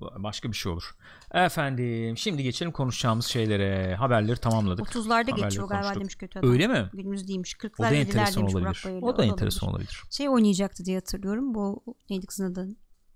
Başka 0.00 0.48
bir 0.48 0.56
şey 0.56 0.72
olur. 0.72 0.96
Efendim 1.32 2.16
şimdi 2.16 2.42
geçelim 2.42 2.72
konuşacağımız 2.72 3.26
şeylere. 3.26 3.94
Haberleri 3.94 4.36
tamamladık. 4.40 4.86
30'larda 4.86 5.08
Haberleri 5.08 5.42
geçiyor 5.42 5.68
galiba 5.68 5.82
konuştuk. 5.82 6.00
demiş 6.00 6.14
kötü 6.16 6.38
adam. 6.38 6.50
Öyle 6.50 6.66
mi? 6.66 6.90
Günümüz 6.92 7.28
değilmiş. 7.28 7.56
O 7.56 7.66
40'lar 7.66 7.82
da 7.82 7.94
50'ler 7.94 7.96
enteresan 7.96 8.42
demiş 8.42 8.54
Burak 8.54 8.64
olabilir. 8.64 8.84
Bayırlı. 8.84 9.06
O 9.06 9.16
da 9.18 9.24
enteresan 9.24 9.68
olabilir. 9.70 10.02
Şey 10.10 10.28
oynayacaktı 10.28 10.84
diye 10.84 10.96
hatırlıyorum. 10.98 11.54
Bu 11.54 11.84
neydi 12.10 12.26
kızın 12.26 12.52
adı? 12.52 12.68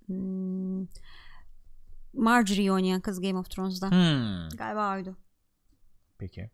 Hmm, 0.07 0.87
Marjorie 2.15 2.73
oynayan 2.73 3.01
kız 3.01 3.21
Game 3.21 3.39
of 3.39 3.51
Thrones'da. 3.51 3.91
Hmm, 3.91 4.49
Galiba 4.59 4.95
oydu. 4.97 5.17
peki. 6.19 6.51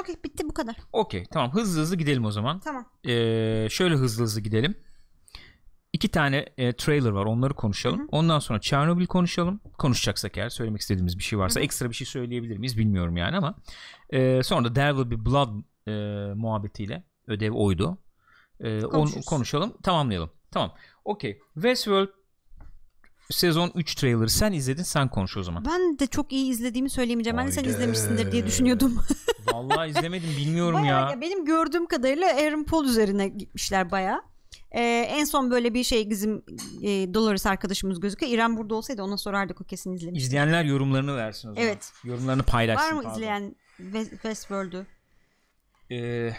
Okey 0.00 0.14
bitti 0.24 0.44
bu 0.48 0.54
kadar. 0.54 0.76
Okey 0.92 1.24
tamam 1.32 1.52
hızlı 1.54 1.80
hızlı 1.80 1.96
gidelim 1.96 2.24
o 2.24 2.30
zaman. 2.30 2.60
Tamam. 2.60 2.84
Ee, 3.06 3.66
şöyle 3.70 3.94
hızlı 3.94 4.22
hızlı 4.24 4.40
gidelim. 4.40 4.74
İki 5.98 6.08
tane 6.08 6.46
e, 6.58 6.72
trailer 6.72 7.10
var 7.10 7.24
onları 7.24 7.54
konuşalım. 7.54 7.98
Hı 7.98 8.02
hı. 8.02 8.08
Ondan 8.12 8.38
sonra 8.38 8.60
Chernobyl 8.60 9.06
konuşalım. 9.06 9.60
Konuşacaksak 9.78 10.38
eğer 10.38 10.48
söylemek 10.48 10.80
istediğimiz 10.80 11.18
bir 11.18 11.22
şey 11.22 11.38
varsa 11.38 11.60
Hı 11.60 11.60
hı. 11.60 11.64
ekstra 11.64 11.90
bir 11.90 11.94
şey 11.94 12.06
söyleyebilir 12.06 12.56
miyiz 12.58 12.78
bilmiyorum 12.78 13.16
yani 13.16 13.36
ama. 13.36 13.54
E, 14.10 14.42
sonra 14.42 14.64
da 14.64 14.72
There 14.72 14.90
Will 14.90 15.10
Be 15.10 15.24
Blood 15.24 15.48
e, 15.86 15.90
muhabbetiyle 16.34 17.04
ödev 17.26 17.52
oydu. 17.52 17.98
E, 18.60 18.84
onu 18.84 18.90
Konuşuruz. 18.90 19.26
konuşalım 19.26 19.72
tamamlayalım. 19.82 20.30
Tamam 20.50 20.72
okey. 21.04 21.38
Westworld 21.54 22.08
sezon 23.30 23.72
3 23.74 23.94
trailer'ı 23.94 24.28
sen 24.30 24.52
izledin 24.52 24.82
sen 24.82 25.08
konuş 25.08 25.36
o 25.36 25.42
zaman. 25.42 25.64
Ben 25.64 25.98
de 25.98 26.06
çok 26.06 26.32
iyi 26.32 26.50
izlediğimi 26.50 26.90
söyleyemeyeceğim. 26.90 27.36
Ben 27.38 27.46
sen 27.50 27.64
izlemişsindir 27.64 28.32
diye 28.32 28.46
düşünüyordum. 28.46 28.98
Vallahi 29.52 29.90
izlemedim 29.90 30.30
bilmiyorum 30.38 30.74
Bayağı 30.82 31.02
ya. 31.04 31.10
ya 31.10 31.20
benim 31.20 31.44
gördüğüm 31.44 31.86
kadarıyla 31.86 32.26
Aaron 32.28 32.64
Paul 32.64 32.84
üzerine 32.84 33.28
gitmişler 33.28 33.90
baya. 34.74 35.02
en 35.02 35.24
son 35.24 35.50
böyle 35.50 35.74
bir 35.74 35.84
şey 35.84 36.10
bizim 36.10 36.36
e, 36.82 37.14
Dolores 37.14 37.46
arkadaşımız 37.46 38.00
gözüküyor. 38.00 38.32
İrem 38.32 38.56
burada 38.56 38.74
olsaydı 38.74 39.02
ona 39.02 39.16
sorardık 39.16 39.60
o 39.60 39.64
kesin 39.64 39.92
izlemiş. 39.92 40.22
İzleyenler 40.22 40.64
yorumlarını 40.64 41.16
versin 41.16 41.48
o 41.48 41.54
zaman. 41.54 41.68
Evet. 41.68 41.92
Yorumlarını 42.04 42.42
paylaşsın. 42.42 42.86
Var 42.86 42.92
mı 42.92 43.02
pardon. 43.02 43.16
izleyen 43.16 43.56
West- 43.78 44.10
Westworld'u? 44.10 44.86
Ee, 45.90 46.30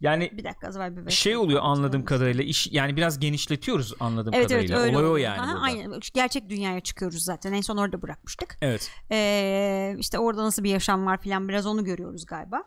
yani 0.00 0.30
Bir 0.32 0.44
dakika 0.44 0.68
az 0.68 0.78
var 0.78 1.06
bir 1.06 1.10
şey 1.12 1.36
oluyor 1.36 1.60
anladığım 1.62 2.04
kadarıyla 2.04 2.44
iş 2.44 2.68
yani 2.72 2.96
biraz 2.96 3.18
genişletiyoruz 3.20 3.94
anladığım 4.00 4.34
Evet 4.34 4.50
evet 4.50 4.70
kadarıyla. 4.70 4.78
öyle 4.80 4.96
Olay 4.98 5.10
o 5.10 5.16
yani. 5.16 5.40
Aha, 5.40 5.52
burada. 5.52 5.60
aynen. 5.64 6.00
Gerçek 6.14 6.48
dünyaya 6.48 6.80
çıkıyoruz 6.80 7.24
zaten. 7.24 7.52
En 7.52 7.60
son 7.60 7.76
orada 7.76 8.02
bırakmıştık. 8.02 8.56
Evet. 8.62 8.90
Ee, 9.10 9.96
işte 9.98 10.18
orada 10.18 10.42
nasıl 10.44 10.64
bir 10.64 10.70
yaşam 10.70 11.06
var 11.06 11.20
filan 11.20 11.48
biraz 11.48 11.66
onu 11.66 11.84
görüyoruz 11.84 12.26
galiba. 12.26 12.62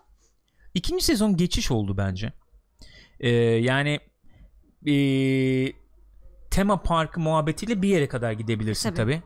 İkinci 0.74 1.05
sezon 1.05 1.38
geçiş 1.38 1.72
oldu 1.72 1.98
bence. 1.98 2.34
Ee, 3.20 3.29
yani 3.39 4.00
ee, 4.87 5.73
tema 6.51 6.83
parkı 6.83 7.19
muhabbetiyle 7.19 7.81
bir 7.81 7.89
yere 7.89 8.07
kadar 8.07 8.31
gidebilirsin 8.31 8.89
Tabii. 8.89 8.95
tabi. 8.95 9.23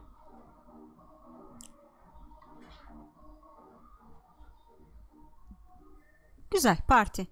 Güzel 6.52 6.78
parti. 6.88 7.28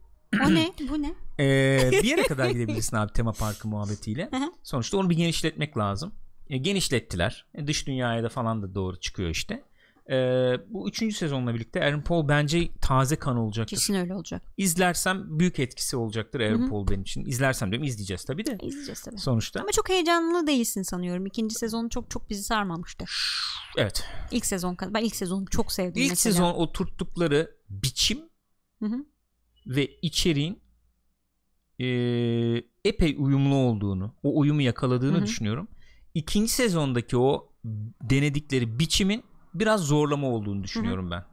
O 0.46 0.56
ne? 0.56 0.72
Bu 0.90 1.02
ne? 1.02 1.14
Ee, 1.40 1.90
bir 1.92 2.04
yere 2.04 2.24
kadar 2.24 2.50
gidebilirsin 2.50 2.98
abi 2.98 3.14
tema 3.14 3.32
parkı 3.32 3.68
muhabbetiyle. 3.68 4.30
Sonuçta 4.64 4.98
onu 4.98 5.10
bir 5.10 5.18
genişletmek 5.18 5.78
lazım. 5.78 6.14
E, 6.50 6.58
genişlettiler. 6.58 7.46
E, 7.56 7.68
dış 7.68 7.88
dünyaya 7.88 8.24
da 8.24 8.30
falan 8.30 8.62
da 8.62 8.76
doğru 8.76 9.00
çıkıyor 9.00 9.30
işte. 9.30 9.64
Ee, 10.10 10.54
bu 10.70 10.90
üçüncü 10.90 11.16
sezonla 11.16 11.54
birlikte 11.54 11.84
Aaron 11.84 12.02
Paul 12.02 12.28
bence 12.28 12.70
taze 12.82 13.16
kan 13.16 13.38
olacaktır. 13.38 13.78
Kesin 13.78 13.94
öyle 13.94 14.16
olacak. 14.16 14.44
İzlersem 14.58 15.40
büyük 15.40 15.60
etkisi 15.60 15.98
olacaktır 15.98 16.40
Aaron 16.40 16.60
Hı 16.62 16.66
hı. 16.66 16.70
Paul 16.70 16.88
benim 16.88 17.02
için. 17.02 17.26
İzlersem 17.26 17.72
diyorum 17.72 17.88
izleyeceğiz 17.88 18.26
tabii 18.26 18.46
de 18.46 18.58
İzleyeceğiz 18.64 19.02
tabii. 19.02 19.18
sonuçta. 19.18 19.60
Ama 19.60 19.72
çok 19.72 19.90
heyecanlı 19.90 20.48
değilsin 20.48 20.82
sanıyorum. 20.82 21.26
İkinci 21.26 21.56
sezonu 21.56 21.90
çok 21.90 22.10
çok 22.10 22.30
bizi 22.30 22.44
sarmamıştı. 22.44 23.06
Evet. 23.78 24.04
İlk 24.32 24.46
sezon. 24.46 24.78
Ben 24.90 25.04
ilk 25.04 25.16
sezonu 25.16 25.46
çok 25.46 25.72
sevdim 25.72 26.02
İlk 26.04 26.10
mesela. 26.10 26.34
sezon 26.34 26.54
oturttukları 26.54 27.56
biçim 27.70 28.20
Hı 28.80 28.86
hı. 28.86 29.06
ve 29.68 29.88
içeriğin 30.02 30.60
e, 31.80 31.86
epey 32.86 33.16
uyumlu 33.20 33.56
olduğunu, 33.56 34.16
o 34.24 34.40
uyumu 34.40 34.62
yakaladığını 34.62 35.18
Hı 35.18 35.22
hı. 35.22 35.26
düşünüyorum. 35.26 35.68
İkinci 36.14 36.52
sezondaki 36.52 37.18
o 37.18 37.52
denedikleri 38.02 38.80
biçimin 38.80 39.24
biraz 39.60 39.82
zorlama 39.82 40.28
olduğunu 40.28 40.64
düşünüyorum 40.64 41.12
ben. 41.12 41.24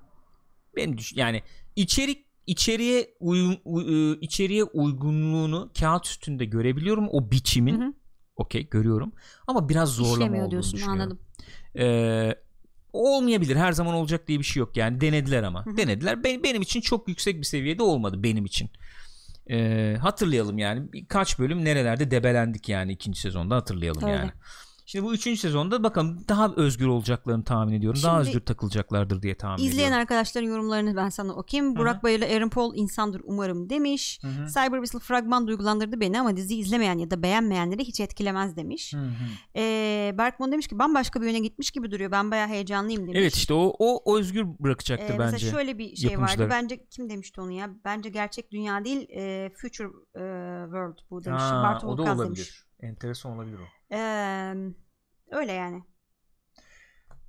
Benim 0.77 0.99
düş 0.99 1.13
yani 1.13 1.43
içerik 1.77 2.27
içeriye 2.47 3.15
uyum, 3.21 3.57
uy- 3.65 4.13
e, 4.13 4.19
içeriye 4.21 4.65
uygunluğunu 4.65 5.71
kağıt 5.81 6.07
üstünde 6.07 6.45
görebiliyorum 6.45 7.09
o 7.11 7.31
biçimin. 7.31 7.81
Hı 7.81 7.85
hı. 7.87 7.93
Okey 8.37 8.69
görüyorum. 8.69 9.13
Ama 9.47 9.69
biraz 9.69 9.89
zorlama 9.95 10.15
İşlemiyor 10.15 10.43
olduğunu 10.43 10.51
diyorsun 10.51 10.73
düşünüyorum. 10.73 11.01
anladım. 11.01 11.19
Ee, 11.79 12.35
olmayabilir. 12.93 13.57
Her 13.57 13.73
zaman 13.73 13.95
olacak 13.95 14.29
diye 14.29 14.39
bir 14.39 14.45
şey 14.45 14.61
yok. 14.61 14.77
Yani 14.77 15.01
denediler 15.01 15.43
ama. 15.43 15.67
Hı 15.67 15.71
hı. 15.71 15.77
Denediler. 15.77 16.25
Ben, 16.25 16.43
benim 16.43 16.63
için 16.63 16.81
çok 16.81 17.09
yüksek 17.09 17.37
bir 17.39 17.45
seviyede 17.47 17.83
olmadı 17.83 18.23
benim 18.23 18.45
için. 18.45 18.71
Ee, 19.51 19.97
hatırlayalım 20.01 20.59
yani 20.59 20.93
birkaç 20.93 21.39
bölüm 21.39 21.65
nerelerde 21.65 22.11
debelendik 22.11 22.69
yani 22.69 22.93
ikinci 22.93 23.21
sezonda 23.21 23.57
hatırlayalım 23.57 24.05
Öyle. 24.05 24.17
yani. 24.17 24.31
Şimdi 24.87 25.05
bu 25.05 25.15
üçüncü 25.15 25.41
sezonda 25.41 25.83
bakalım 25.83 26.25
daha 26.29 26.53
özgür 26.57 26.87
olacaklarını 26.87 27.45
tahmin 27.45 27.73
ediyorum. 27.73 28.01
daha 28.03 28.17
Şimdi 28.19 28.29
özgür 28.29 28.41
takılacaklardır 28.47 29.23
diye 29.23 29.35
tahmin 29.35 29.65
İzleyen 29.65 29.87
ediyorum. 29.87 30.01
arkadaşların 30.01 30.49
yorumlarını 30.49 30.97
ben 30.97 31.09
sana 31.09 31.33
okuyayım. 31.33 31.77
Burak 31.77 32.03
Bayır'la 32.03 32.27
Aaron 32.27 32.49
Paul 32.49 32.73
insandır 32.77 33.21
umarım 33.25 33.71
demiş. 33.71 34.19
Hı 34.23 34.29
hı. 34.29 34.47
Cyber 34.47 34.77
Whistle 34.77 34.99
fragman 34.99 35.47
duygulandırdı 35.47 36.01
beni 36.01 36.21
ama 36.21 36.37
diziyi 36.37 36.61
izlemeyen 36.61 36.99
ya 36.99 37.11
da 37.11 37.23
beğenmeyenleri 37.23 37.85
hiç 37.85 38.01
etkilemez 38.01 38.57
demiş. 38.57 38.95
Hı 38.95 38.99
hı. 38.99 39.13
Ee, 39.57 40.15
Berkman 40.19 40.53
demiş 40.53 40.67
ki 40.67 40.79
bambaşka 40.79 41.21
bir 41.21 41.27
yöne 41.27 41.39
gitmiş 41.39 41.71
gibi 41.71 41.91
duruyor. 41.91 42.11
Ben 42.11 42.31
bayağı 42.31 42.49
heyecanlıyım 42.49 43.03
demiş. 43.03 43.19
Evet 43.21 43.35
işte 43.35 43.55
o, 43.55 43.75
o, 43.79 44.19
özgür 44.19 44.47
bırakacaktır 44.61 45.15
Ee, 45.15 45.19
bence. 45.19 45.33
Mesela 45.33 45.53
şöyle 45.53 45.79
bir 45.79 45.97
şey 45.97 46.11
yapımcıları. 46.11 46.51
vardı. 46.51 46.63
Bence 46.63 46.87
kim 46.91 47.11
demişti 47.11 47.41
onu 47.41 47.53
ya? 47.53 47.71
Bence 47.85 48.09
gerçek 48.09 48.51
dünya 48.53 48.85
değil, 48.85 49.09
e, 49.11 49.51
future 49.57 49.89
e, 49.89 50.23
world 50.65 50.99
bu 51.11 51.25
demiş. 51.25 51.43
Ha, 51.43 51.63
Bartol 51.63 51.89
o 51.89 51.99
da 51.99 52.05
Kaz 52.05 52.21
olabilir. 52.21 52.37
demiş. 52.37 52.63
Enteresan 52.81 53.33
olabilir 53.33 53.59
o. 53.59 53.63
Ee, 53.93 54.55
öyle 55.31 55.53
yani. 55.53 55.83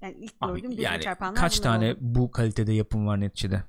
Yani 0.02 0.16
ilk 0.18 0.34
Abi, 0.42 0.62
gördüğüm 0.62 0.80
yani 0.80 1.02
çarpanlar 1.02 1.36
kaç 1.36 1.60
tane 1.60 1.92
oldu. 1.92 1.98
bu 2.02 2.32
kalitede 2.32 2.74
yapım 2.74 3.08
var 3.08 3.20
neticede? 3.20 3.64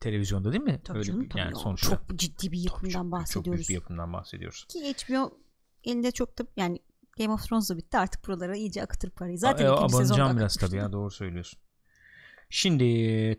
Televizyonda 0.00 0.52
değil 0.52 0.62
mi? 0.64 0.80
Tabii 0.84 0.98
Öyle 0.98 1.06
canım, 1.08 1.20
bir, 1.24 1.30
tabii 1.30 1.40
yani 1.40 1.52
ya. 1.52 1.60
sonuçta. 1.60 1.88
Çok 1.90 2.18
ciddi 2.18 2.52
bir 2.52 2.68
Tabii 2.68 2.92
yapımdan 2.92 2.92
çok- 2.92 2.92
Çok 2.92 3.02
büyük 3.04 3.12
bahsediyoruz. 3.12 3.68
bir 3.68 3.74
yapımdan 3.74 4.12
bahsediyoruz. 4.12 4.66
Ki 4.68 4.92
HBO 4.94 5.38
elinde 5.84 6.10
çok 6.10 6.38
da 6.38 6.46
yani 6.56 6.78
Game 7.18 7.32
of 7.32 7.48
Thrones 7.48 7.70
da 7.70 7.76
bitti 7.76 7.98
artık 7.98 8.26
buralara 8.28 8.56
iyice 8.56 8.82
akıtır 8.82 9.10
parayı. 9.10 9.38
Zaten 9.38 9.66
A- 9.66 9.68
e, 9.72 9.76
ikinci 9.76 9.96
sezonda 9.96 10.36
biraz 10.36 10.56
tabii 10.56 10.76
ya 10.76 10.92
doğru 10.92 11.10
söylüyorsun. 11.10 11.60
Şimdi 12.50 12.84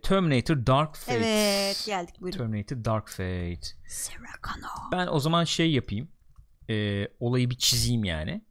Terminator 0.02 0.66
Dark 0.66 0.96
Fate. 0.96 1.18
Evet 1.18 1.84
geldik 1.86 2.16
buyurun. 2.22 2.38
Terminator 2.38 2.86
Dark 2.86 3.08
Fate. 3.10 3.62
Sarah 3.88 4.42
Connor. 4.44 4.92
Ben 4.92 5.08
o 5.08 5.20
zaman 5.20 5.44
şey 5.44 5.72
yapayım. 5.72 6.10
E, 6.72 7.08
olayı 7.20 7.50
bir 7.50 7.56
çizeyim 7.58 8.04
yani. 8.04 8.42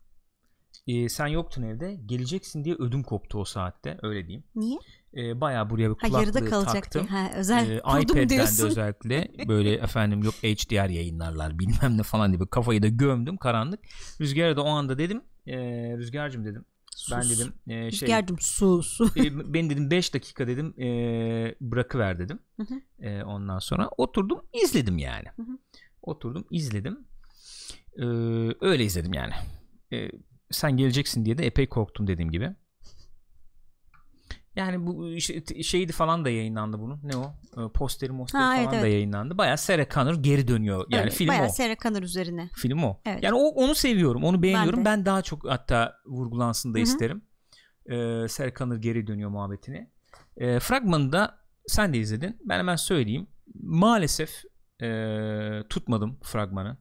E, 0.86 1.08
sen 1.08 1.26
yoktun 1.26 1.62
evde. 1.62 2.00
Geleceksin 2.06 2.64
diye 2.64 2.74
ödüm 2.74 3.02
koptu 3.02 3.38
o 3.38 3.44
saatte. 3.44 3.98
Öyle 4.02 4.26
diyeyim. 4.26 4.44
Niye? 4.54 4.78
E, 5.16 5.40
bayağı 5.40 5.70
buraya 5.70 5.90
bir 5.90 5.94
Ha 5.94 6.08
kulaklığı 6.08 6.20
yarıda 6.20 6.44
kalacak 6.44 6.74
taktım. 6.74 7.06
Ha, 7.06 7.30
özel 7.36 7.80
kurdum 7.80 8.00
iPad'den 8.00 8.28
de 8.28 8.28
diyorsun. 8.28 8.66
özellikle 8.66 9.30
böyle 9.48 9.72
efendim 9.72 10.22
yok 10.22 10.34
HDR 10.34 10.88
yayınlarlar 10.88 11.58
bilmem 11.58 11.98
ne 11.98 12.02
falan 12.02 12.32
diye 12.32 12.46
kafayı 12.50 12.82
da 12.82 12.88
gömdüm 12.88 13.36
karanlık. 13.36 13.80
Rüzgar'a 14.20 14.56
da 14.56 14.62
o 14.62 14.68
anda 14.68 14.98
dedim 14.98 15.22
e, 15.46 15.56
Rüzgar'cığım 15.96 16.44
dedim 16.44 16.64
ben 17.12 17.20
Sus. 17.20 17.38
dedim 17.38 17.52
e, 17.66 17.90
şey 17.90 18.08
Rüzgar'cığım 18.08 18.38
sus. 18.38 19.00
e, 19.16 19.54
ben 19.54 19.70
dedim 19.70 19.90
5 19.90 20.14
dakika 20.14 20.46
dedim 20.46 20.80
e, 20.80 20.86
bırakıver 21.60 22.18
dedim. 22.18 22.38
Hı 22.56 22.62
hı. 22.62 23.06
E, 23.06 23.24
ondan 23.24 23.58
sonra 23.58 23.88
oturdum 23.96 24.40
izledim 24.64 24.98
yani. 24.98 25.26
Hı 25.36 25.42
hı. 25.42 25.58
Oturdum 26.02 26.44
izledim. 26.50 27.09
E, 27.96 28.04
öyle 28.60 28.84
izledim 28.84 29.12
yani. 29.12 29.32
E, 29.92 30.10
sen 30.50 30.76
geleceksin 30.76 31.24
diye 31.24 31.38
de 31.38 31.46
epey 31.46 31.68
korktum 31.68 32.06
dediğim 32.06 32.30
gibi. 32.30 32.54
Yani 34.56 34.86
bu 34.86 35.08
işte 35.08 35.62
şeydi 35.62 35.92
falan 35.92 36.24
da 36.24 36.30
yayınlandı 36.30 36.78
bunun. 36.80 37.00
Ne 37.02 37.16
o? 37.16 37.34
E, 37.56 37.72
posteri 37.72 38.12
mosteri 38.12 38.42
Ha, 38.42 38.48
falan 38.48 38.62
evet, 38.62 38.72
da 38.72 38.76
evet. 38.76 38.92
yayınlandı. 38.92 39.38
Bayağı 39.38 39.58
Sarah 39.58 39.94
Connor 39.94 40.14
geri 40.14 40.48
dönüyor. 40.48 40.86
Yani 40.88 41.00
Öyle, 41.00 41.10
film 41.10 41.28
bayağı 41.28 41.46
o. 41.46 41.52
Sarah 41.52 41.76
Connor 41.82 42.02
üzerine. 42.02 42.50
Film 42.54 42.82
o. 42.82 43.00
Evet. 43.06 43.22
Yani 43.22 43.34
o, 43.34 43.48
onu 43.48 43.74
seviyorum. 43.74 44.24
Onu 44.24 44.42
beğeniyorum. 44.42 44.80
de. 44.80 44.84
Ben, 44.84 45.06
daha 45.06 45.22
çok 45.22 45.48
hatta 45.48 45.94
vurgulansın 46.06 46.74
da 46.74 46.78
Hı 46.78 46.80
hı. 46.80 46.84
isterim. 46.84 47.22
Ee, 47.86 48.28
Sarah 48.28 48.54
Connor 48.54 48.76
geri 48.76 49.06
dönüyor 49.06 49.30
muhabbetini. 49.30 49.90
Ee, 50.36 50.60
fragmanı 50.60 51.12
da 51.12 51.38
sen 51.66 51.94
de 51.94 51.98
izledin. 51.98 52.36
Ben 52.44 52.58
hemen 52.58 52.76
söyleyeyim. 52.76 53.26
Maalesef 53.62 54.30
ee, 54.82 55.62
tutmadım 55.68 56.18
fragmanı. 56.22 56.76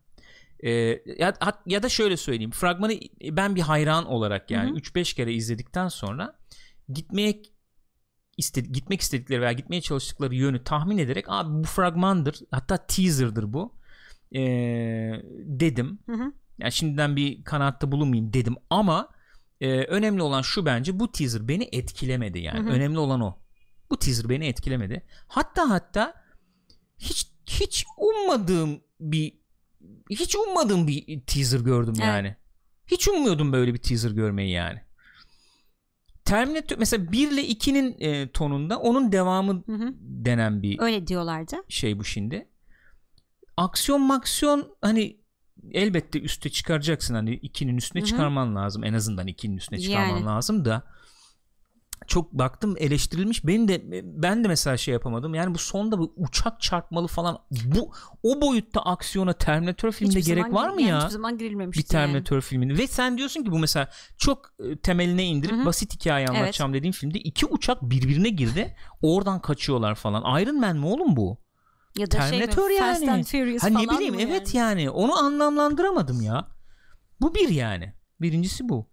Ee, 0.64 0.72
ya, 1.20 1.34
ya 1.66 1.84
da 1.84 1.90
şöyle 1.90 2.18
söyleyeyim. 2.18 2.52
Fragmanı 2.52 2.94
ben 3.24 3.56
bir 3.56 3.62
hayran 3.62 4.06
olarak 4.06 4.52
yani 4.52 4.70
Hı 4.70 4.74
hı. 4.74 4.80
3-5 4.80 5.16
kere 5.16 5.34
izledikten 5.34 5.88
sonra 5.88 6.40
gitmeye 6.90 7.42
iste, 8.38 8.62
gitmek 8.62 9.02
istedikleri 9.02 9.42
veya 9.42 9.52
gitmeye 9.52 9.82
çalıştıkları 9.82 10.36
yönü 10.36 10.64
tahmin 10.64 10.98
ederek 10.98 11.26
abi 11.28 11.64
bu 11.64 11.64
fragmandır 11.64 12.40
hatta 12.52 12.78
teaser'dır 12.78 13.54
bu 13.54 13.76
ee, 14.36 14.42
dedim. 15.38 16.00
Hı 16.06 16.14
hı. 16.14 16.34
Yani 16.60 16.72
şimdiden 16.72 17.16
bir 17.16 17.44
kanaatte 17.44 17.92
bulunmayayım 17.92 18.34
dedim 18.34 18.56
ama 18.70 19.10
e, 19.62 19.84
önemli 19.84 20.22
olan 20.22 20.42
şu 20.42 20.66
bence 20.66 21.00
bu 21.00 21.12
teaser 21.12 21.48
beni 21.48 21.70
etkilemedi 21.72 22.40
yani. 22.40 22.60
Hı 22.60 22.64
hı. 22.64 22.70
Önemli 22.70 23.00
olan 23.00 23.22
o. 23.22 23.38
Bu 23.90 24.00
teaser 24.00 24.30
beni 24.30 24.48
etkilemedi. 24.48 25.06
Hatta 25.28 25.70
hatta 25.70 26.14
hiç 26.98 27.28
hiç 27.46 27.86
ummadığım 27.98 28.82
bir 29.00 29.39
hiç 30.10 30.36
ummadığım 30.36 30.88
bir 30.88 31.22
teaser 31.22 31.60
gördüm 31.60 31.94
Evet. 31.98 32.08
yani. 32.08 32.36
Hiç 32.88 33.08
ummuyordum 33.08 33.54
böyle 33.54 33.74
bir 33.74 33.78
teaser 33.80 34.12
görmeyi 34.12 34.52
yani. 34.52 34.82
Terminator 36.26 36.78
mesela 36.78 37.12
1 37.12 37.32
ile 37.32 37.48
2'nin 37.48 37.96
e, 38.00 38.32
tonunda 38.32 38.80
onun 38.80 39.12
devamı 39.12 39.64
Hı 39.66 39.74
hı. 39.74 39.94
denen 40.02 40.62
bir 40.64 40.80
Öyle 40.80 41.08
diyorlardı. 41.08 41.56
şey 41.70 42.00
bu 42.00 42.04
şimdi. 42.04 42.50
Aksiyon 43.58 44.02
maksiyon 44.02 44.76
hani 44.82 45.20
elbette 45.72 46.22
üste 46.22 46.50
çıkaracaksın 46.50 47.14
hani 47.16 47.34
ikinin 47.34 47.78
üstüne 47.78 48.02
Hı 48.02 48.06
hı. 48.06 48.10
çıkarman 48.10 48.56
lazım 48.56 48.84
en 48.84 48.94
azından 48.94 49.28
ikinin 49.28 49.58
üstüne 49.58 49.80
çıkarman 49.80 50.10
Yani. 50.18 50.26
lazım 50.26 50.66
da 50.66 50.84
çok 52.10 52.34
baktım 52.34 52.76
eleştirilmiş 52.78 53.48
benim 53.48 53.68
de 53.68 53.82
ben 54.04 54.44
de 54.44 54.48
mesela 54.48 54.78
şey 54.78 54.94
yapamadım 54.94 55.34
yani 55.34 55.54
bu 55.54 55.58
sonda 55.58 56.00
bu 56.00 56.14
uçak 56.18 56.62
çarpmalı 56.62 57.08
falan 57.08 57.40
bu 57.66 57.92
o 58.24 58.42
boyutta 58.42 58.82
aksiyona 58.82 59.34
Terminator 59.34 59.92
filminde 59.92 60.20
Hiçbir 60.20 60.36
gerek 60.36 60.54
var 60.54 60.70
mı 60.70 60.82
yani 60.82 60.90
ya 60.90 60.98
Hiçbir 61.00 61.12
zaman 61.12 61.38
girilmemişti 61.38 61.84
bir 61.84 61.88
Terminator 61.88 62.42
filminde 62.42 62.78
ve 62.78 62.88
sen 62.88 63.18
diyorsun 63.18 63.44
ki 63.44 63.52
bu 63.52 63.60
mesela 63.60 63.90
çok 64.18 64.54
e, 64.60 64.78
temeline 64.78 65.26
indirip 65.26 65.56
Hı 65.56 65.62
hı. 65.62 65.66
basit 65.66 65.94
hikaye 65.94 66.28
anlatacağım 66.28 66.74
dediğim 66.74 66.94
filmde 66.94 67.20
iki 67.20 67.46
uçak 67.46 67.82
birbirine 67.82 68.30
girdi 68.30 68.76
oradan 69.02 69.42
kaçıyorlar 69.42 69.96
falan 69.96 70.42
Iron 70.42 70.60
Man 70.60 70.78
mi 70.78 70.86
oğlum 70.86 71.16
bu? 71.16 71.28
yani. 71.28 72.02
Ya 72.02 72.12
da 72.12 72.18
Terminator 72.18 72.68
şey 72.68 72.80
mi? 72.80 72.84
Fast 72.84 73.02
yani. 73.02 73.12
and 73.12 73.24
Furious 73.24 73.64
Ha 73.64 73.68
ne 73.68 73.74
falan 73.74 73.90
bileyim 73.90 74.16
mı 74.16 74.22
evet 74.22 74.56
yani? 74.56 74.82
yani 74.82 74.90
onu 74.90 75.20
anlamlandıramadım 75.20 76.22
ya. 76.22 76.48
Bu 77.22 77.36
bir 77.36 77.50
yani. 77.50 77.94
Birincisi 78.22 78.70
bu. 78.70 78.90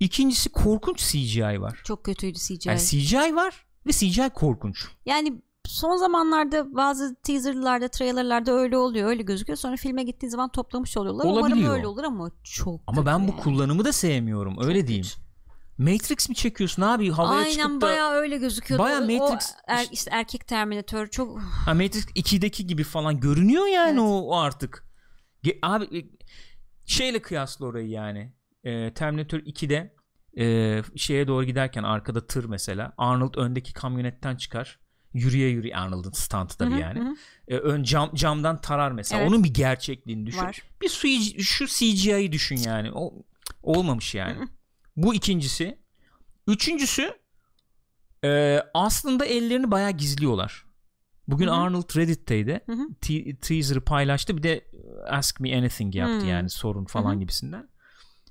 İkincisi 0.00 0.48
korkunç 0.48 0.98
CGI 1.12 1.60
var. 1.60 1.80
Çok 1.84 2.04
kötüydü 2.04 2.38
CGI. 2.38 2.68
Yani 2.68 2.80
CGI 2.80 3.36
var 3.36 3.66
ve 3.86 3.92
CGI 3.92 4.30
korkunç. 4.34 4.86
Yani 5.06 5.42
son 5.64 5.96
zamanlarda 5.96 6.74
bazı 6.76 7.16
teaserlarda, 7.22 7.88
trailerlarda 7.88 8.52
öyle 8.52 8.76
oluyor, 8.76 9.08
öyle 9.08 9.22
gözüküyor. 9.22 9.56
Sonra 9.56 9.76
filme 9.76 10.02
gittiğin 10.04 10.30
zaman 10.30 10.52
toplamış 10.52 10.96
oluyorlar. 10.96 11.24
Olabiliyor. 11.24 11.56
Umarım 11.58 11.72
öyle 11.74 11.86
olur 11.86 12.04
ama 12.04 12.30
çok 12.44 12.80
Ama 12.86 13.06
ben 13.06 13.28
bu 13.28 13.32
yani. 13.32 13.40
kullanımı 13.40 13.84
da 13.84 13.92
sevmiyorum. 13.92 14.54
Çok 14.54 14.64
öyle 14.64 14.74
kötü. 14.78 14.86
diyeyim. 14.88 15.06
Matrix 15.78 16.28
mi 16.28 16.34
çekiyorsun 16.34 16.82
abi? 16.82 17.10
Havaya 17.10 17.40
Aynen 17.40 17.50
çıkıp 17.52 17.70
da 17.70 17.80
bayağı 17.80 18.10
öyle 18.12 18.36
gözüküyordu. 18.36 18.82
Bayağı 18.82 19.00
O- 19.02 19.06
Matrix- 19.06 19.52
o 19.52 19.56
er, 19.66 19.86
işte 19.92 20.10
erkek 20.14 20.46
Terminator 20.46 21.06
çok 21.06 21.38
ha, 21.40 21.74
Matrix 21.74 22.04
2'deki 22.06 22.66
gibi 22.66 22.84
falan 22.84 23.20
görünüyor 23.20 23.66
yani 23.66 23.90
Evet. 23.90 24.00
o, 24.00 24.20
o 24.28 24.36
artık. 24.36 24.84
Ge- 25.44 25.58
abi 25.62 25.98
e, 25.98 26.00
şeyle 26.86 27.22
kıyasla 27.22 27.66
orayı 27.66 27.88
yani. 27.88 28.32
E, 28.68 28.94
Terminator 28.94 29.38
2'de 29.38 29.94
e, 30.38 30.82
şeye 30.96 31.26
doğru 31.28 31.44
giderken 31.44 31.82
arkada 31.82 32.26
tır 32.26 32.44
mesela. 32.44 32.92
Arnold 32.98 33.34
öndeki 33.36 33.72
kamyonetten 33.72 34.36
çıkar. 34.36 34.78
Yürüye 35.14 35.48
yürüye 35.48 35.76
Arnold'un 35.76 36.10
stantı 36.10 36.58
tabii 36.58 36.70
Hı 36.70 36.74
hı, 36.76 36.80
yani. 36.80 37.00
hı. 37.00 37.14
E, 37.48 37.56
ön 37.56 37.82
cam 37.82 38.14
camdan 38.14 38.60
tarar 38.60 38.92
mesela. 38.92 39.20
Evet. 39.20 39.30
Onun 39.30 39.44
bir 39.44 39.54
gerçekliğini 39.54 40.26
düşün. 40.26 40.40
var. 40.40 40.62
Bir 40.82 40.88
su, 40.88 41.08
şu 41.42 41.66
CGI'yi 41.66 42.32
düşün 42.32 42.56
yani. 42.56 42.90
O 42.94 43.14
olmamış 43.62 44.14
yani. 44.14 44.36
Hı 44.36 44.42
hı. 44.42 44.46
Bu 44.96 45.14
ikincisi. 45.14 45.78
Üçüncüsü 46.46 47.18
Ee, 48.24 48.62
aslında 48.74 49.24
ellerini 49.26 49.70
bayağı 49.70 49.90
gizliyorlar. 49.90 50.64
Bugün 51.28 51.46
Hı 51.46 51.50
hı. 51.50 51.54
Arnold 51.54 51.96
Reddit'teydi. 51.96 52.60
Hı 52.66 52.72
hı. 52.72 52.88
Te- 53.00 53.36
teaser'ı 53.36 53.80
paylaştı. 53.80 54.36
Bir 54.36 54.42
de 54.42 54.64
Ask 55.08 55.40
Me 55.40 55.58
Anything 55.58 55.94
yaptı 55.94 56.20
Hmm. 56.20 56.28
yani 56.28 56.50
sorun 56.50 56.84
falan 56.84 57.10
Hı 57.12 57.16
hı. 57.16 57.20
gibisinden. 57.20 57.68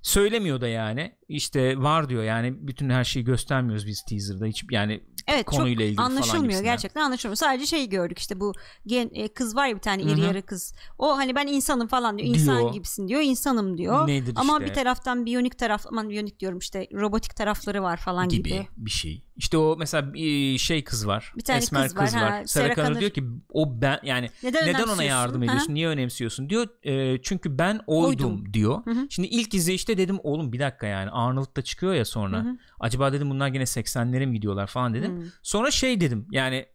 Söylemiyor 0.02 0.62
da 0.62 0.68
yani. 0.68 1.16
İşte 1.28 1.78
var 1.78 2.10
diyor 2.10 2.24
yani 2.24 2.68
bütün 2.68 2.90
her 2.90 3.04
şeyi 3.04 3.26
göstermiyoruz 3.26 3.88
biz 3.88 4.04
teaser'da. 4.10 4.46
Hiç 4.46 4.64
yani 4.72 5.04
Evet 5.28 5.46
konuyla 5.46 5.86
ilgili 5.86 5.96
çok 5.98 6.06
falan 6.06 6.12
anlaşılmıyor 6.12 6.44
gibisinden. 6.44 6.72
gerçekten 6.74 7.02
anlaşılmıyor. 7.02 7.36
Sadece 7.36 7.66
şey 7.66 7.90
gördük 7.90 8.20
işte 8.20 8.40
bu 8.40 8.54
gen, 8.86 9.10
e, 9.14 9.28
kız 9.28 9.56
var 9.56 9.68
ya 9.68 9.76
bir 9.76 9.82
tane 9.82 10.02
iri 10.02 10.22
yarı 10.22 10.42
kız. 10.42 10.74
O 10.98 11.18
hani 11.18 11.36
ben 11.36 11.48
insanım 11.48 11.88
falan 11.88 12.18
diyor. 12.18 12.30
İnsan 12.30 12.60
Diyor. 12.60 12.74
gibisin 12.74 13.08
diyor. 13.08 13.22
insanım 13.22 13.78
diyor. 13.78 14.08
Nedir 14.08 14.34
Ama 14.36 14.54
işte? 14.54 14.66
bir 14.70 14.74
taraftan 14.74 15.26
biyonik 15.26 15.58
taraf 15.60 15.86
aman 15.92 16.10
biyonik 16.10 16.40
diyorum 16.40 16.58
işte 16.60 16.88
robotik 16.94 17.36
tarafları 17.36 17.84
var 17.84 17.98
falan 17.98 18.30
gibi. 18.30 18.50
gibi 18.50 18.68
bir 18.78 18.92
şey. 18.92 19.24
İşte 19.38 19.58
o 19.58 19.76
mesela 19.80 20.14
şey 20.58 20.84
kız 20.84 21.08
var. 21.08 21.34
Bir 21.38 21.44
tane 21.44 21.58
Esmer 21.58 21.88
kız 21.90 21.98
var, 22.16 22.32
ha, 22.32 22.42
Sarah 22.46 22.76
Connor 22.76 22.88
Connor. 22.88 23.00
diyor 23.00 23.12
ki 23.12 23.24
o 23.52 23.82
ben 23.82 24.00
yani 24.04 24.30
Neden, 24.44 24.68
neden 24.68 24.88
ona 24.88 25.04
yardım 25.04 25.42
Ha? 25.42 25.46
ediyorsun? 25.46 25.74
Niye 25.74 25.88
önemsiyorsun? 25.88 26.50
Diyor 26.50 26.68
e, 26.84 27.22
çünkü 27.22 27.58
ben 27.58 27.80
oydum, 27.88 28.32
Oydum. 28.32 28.54
diyor. 28.54 28.86
Hı 28.86 28.92
hı. 28.92 29.08
Şimdi 29.10 29.28
ilk 29.28 29.54
izleyişte 29.54 29.98
dedim 29.98 30.18
oğlum 30.24 30.54
bir 30.54 30.60
dakika 30.60 30.88
yani 30.88 31.10
Arnold 31.12 31.58
da 31.58 31.62
çıkıyor 31.62 31.94
ya 31.94 32.06
sonra. 32.06 32.38
Hı 32.38 32.50
hı. 32.50 32.58
Acaba 32.80 33.14
dedim 33.14 33.30
bunlar 33.30 33.48
gene 33.48 33.64
80'lere 33.64 34.26
mi 34.26 34.34
gidiyorlar 34.34 34.68
falan 34.68 34.94
dedim. 34.94 35.18
Hmm. 35.18 35.26
Sonra 35.44 35.72
şey 35.72 36.02
dedim 36.02 36.28
yani 36.32 36.66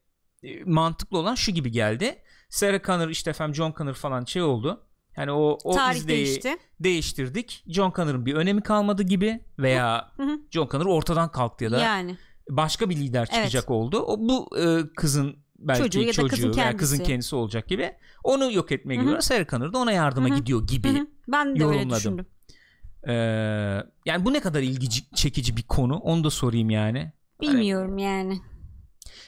mantıklı 0.64 1.18
olan 1.18 1.34
şu 1.34 1.52
gibi 1.52 1.70
geldi. 1.70 2.18
Sarah 2.48 2.82
Connor 2.82 3.08
işte 3.08 3.30
efendim 3.30 3.54
John 3.54 3.74
Connor 3.78 3.94
falan 3.94 4.24
şey 4.24 4.42
oldu. 4.42 4.86
Yani 5.16 5.32
o 5.32 5.58
o 5.64 5.74
Tarih 5.74 5.96
izleyi 5.96 6.26
değişti. 6.26 6.56
değiştirdik. 6.80 7.64
John 7.66 7.92
Connor'ın 7.96 8.26
bir 8.26 8.34
önemi 8.34 8.62
kalmadı 8.62 9.02
gibi 9.02 9.40
veya 9.58 10.12
Hı 10.16 10.22
hı. 10.22 10.38
John 10.50 10.68
Connor 10.72 10.86
ortadan 10.86 11.32
kalktı 11.32 11.64
ya 11.64 11.70
da 11.70 11.78
Yani 11.80 12.16
başka 12.50 12.90
bir 12.90 12.96
lider 12.96 13.26
çıkacak 13.26 13.70
oldu. 13.70 14.00
O 14.00 14.16
bu 14.20 14.58
e, 14.58 14.94
kızın 14.96 15.36
belki 15.58 15.82
Çocuğu 15.82 16.00
ya 16.00 16.12
çocuğu 16.12 16.28
kızın 16.28 16.56
veya 16.56 16.76
kızın 16.76 16.96
kendisi. 16.96 17.12
kendisi 17.12 17.36
olacak 17.36 17.68
gibi. 17.68 17.92
Onu 18.24 18.52
yok 18.52 18.72
etmeye 18.72 18.96
Hı 18.96 19.00
hı. 19.00 19.04
gidiyor. 19.04 19.20
Sarah 19.20 19.72
da 19.72 19.78
ona 19.78 19.92
yardıma 19.92 20.28
Hı 20.28 20.32
hı. 20.32 20.38
gidiyor 20.38 20.66
gibi. 20.66 20.88
Hı 20.88 20.98
hı. 20.98 21.06
ben 21.28 21.46
de 21.46 21.50
öyle 21.50 21.76
yorumladım. 21.76 21.96
düşündüm. 21.96 22.26
Ee, 23.06 23.12
yani 24.06 24.24
bu 24.24 24.32
ne 24.32 24.40
kadar 24.40 24.62
ilgi 24.62 25.14
çekici 25.14 25.56
bir 25.56 25.62
konu 25.62 25.96
onu 25.96 26.24
da 26.24 26.30
sorayım 26.30 26.70
yani. 26.70 27.12
Bilmiyorum 27.40 27.98
yani. 27.98 28.40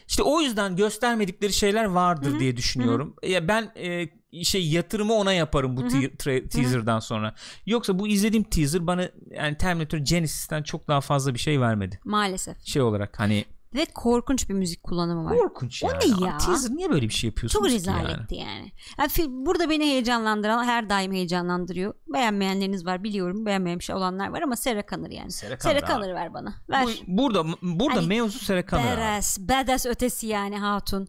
İşte 0.09 0.23
o 0.23 0.41
yüzden 0.41 0.77
göstermedikleri 0.77 1.53
şeyler 1.53 1.85
vardır 1.85 2.31
Hı 2.31 2.37
hı. 2.37 2.41
diye 2.41 2.57
düşünüyorum. 2.57 3.17
Ya 3.23 3.49
ben 3.49 3.73
e, 3.77 4.09
şey 4.43 4.69
yatırımı 4.69 5.13
ona 5.15 5.33
yaparım 5.33 5.77
bu 5.77 5.89
te- 5.89 5.97
tra- 5.99 6.49
teaser'dan 6.49 7.01
sonra. 7.01 7.35
Yoksa 7.67 7.99
bu 7.99 8.09
izlediğim 8.09 8.45
teaser 8.45 8.87
bana 8.87 9.09
yani 9.31 9.57
Terminator 9.59 9.99
Genesis'ten 9.99 10.63
çok 10.63 10.89
daha 10.89 11.01
fazla 11.01 11.35
bir 11.35 11.39
şey 11.39 11.61
vermedi. 11.61 12.01
Maalesef. 12.05 12.57
Şey 12.67 12.83
olarak 12.83 13.21
hani 13.21 13.45
Ve 13.75 13.85
korkunç 13.95 14.49
bir 14.49 14.55
müzik 14.55 14.83
kullanımı 14.83 15.25
var. 15.25 15.39
korkunç 15.39 15.83
O 15.85 15.89
yani. 15.89 16.23
ne 16.23 16.27
ya? 16.27 16.39
Teaser 16.39 16.71
niye 16.77 16.91
böyle 16.91 17.09
bir 17.09 17.15
şey 17.15 17.29
yapıyorsunuz 17.29 17.65
Çok 17.65 17.75
rezaletti 17.75 18.35
yani. 18.35 18.73
yani. 18.99 19.09
film, 19.11 19.47
burada 19.47 19.71
beni 19.71 19.85
heyecanlandıran 19.85 20.65
her 20.65 20.89
daim 20.91 21.13
heyecanlandırıyor. 21.13 21.95
Beğenmeyenleriniz 22.13 22.87
var 22.87 23.05
biliyorum. 23.05 23.47
Beğenmemiş 23.47 23.91
olanlar 23.91 24.29
var 24.29 24.43
ama 24.43 24.57
Sarah 24.57 24.83
Connor 24.91 25.11
yani. 25.11 25.31
Sarah 25.31 25.59
Sarah 25.59 25.81
Connor 25.81 25.99
abi. 25.99 26.07
Connor 26.07 26.15
ver 26.15 26.35
bana. 26.35 26.55
Ver. 26.71 26.85
Bu, 26.85 26.91
burada 27.07 27.45
burada 27.63 27.97
Hani 27.97 28.07
mevzu 28.07 28.39
Sarah 28.39 28.67
Connor. 28.67 28.85
Badass, 28.85 29.39
badass 29.39 29.87
ötesi 29.87 30.27
yani 30.27 30.59
hatun. 30.59 31.09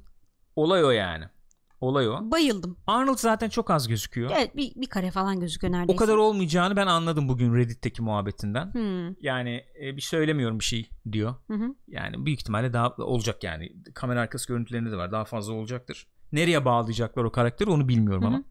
Olay 0.55 0.85
o 0.85 0.89
yani. 0.91 1.25
Olay 1.85 2.09
o. 2.09 2.31
Bayıldım. 2.31 2.77
Arnold 2.87 3.17
zaten 3.17 3.49
çok 3.49 3.71
az 3.71 3.87
gözüküyor. 3.87 4.31
Evet 4.37 4.55
bir, 4.55 4.75
bir 4.75 4.87
kare 4.87 5.11
falan 5.11 5.39
gözüküyor 5.39 5.73
neredeyse. 5.73 5.93
O 5.93 5.95
kadar 5.95 6.17
olmayacağını 6.17 6.75
ben 6.75 6.87
anladım 6.87 7.27
bugün 7.27 7.55
Reddit'teki 7.55 8.01
muhabbetinden. 8.01 8.73
Hmm. 8.73 9.15
Yani 9.21 9.63
e, 9.81 9.95
bir 9.95 10.01
söylemiyorum 10.01 10.59
bir 10.59 10.63
şey 10.63 10.89
diyor. 11.11 11.35
Hı 11.47 11.53
hı. 11.53 11.75
Yani 11.87 12.25
büyük 12.25 12.39
ihtimalle 12.41 12.73
daha 12.73 12.95
olacak 12.95 13.43
yani. 13.43 13.71
Kamera 13.93 14.21
arkası 14.21 14.47
görüntülerinde 14.47 14.91
de 14.91 14.97
var. 14.97 15.11
Daha 15.11 15.25
fazla 15.25 15.53
olacaktır. 15.53 16.07
Nereye 16.31 16.65
bağlayacaklar 16.65 17.23
o 17.23 17.31
karakteri 17.31 17.69
onu 17.69 17.87
bilmiyorum 17.87 18.23
Hı 18.23 18.27
hı. 18.27 18.29
ama. 18.29 18.43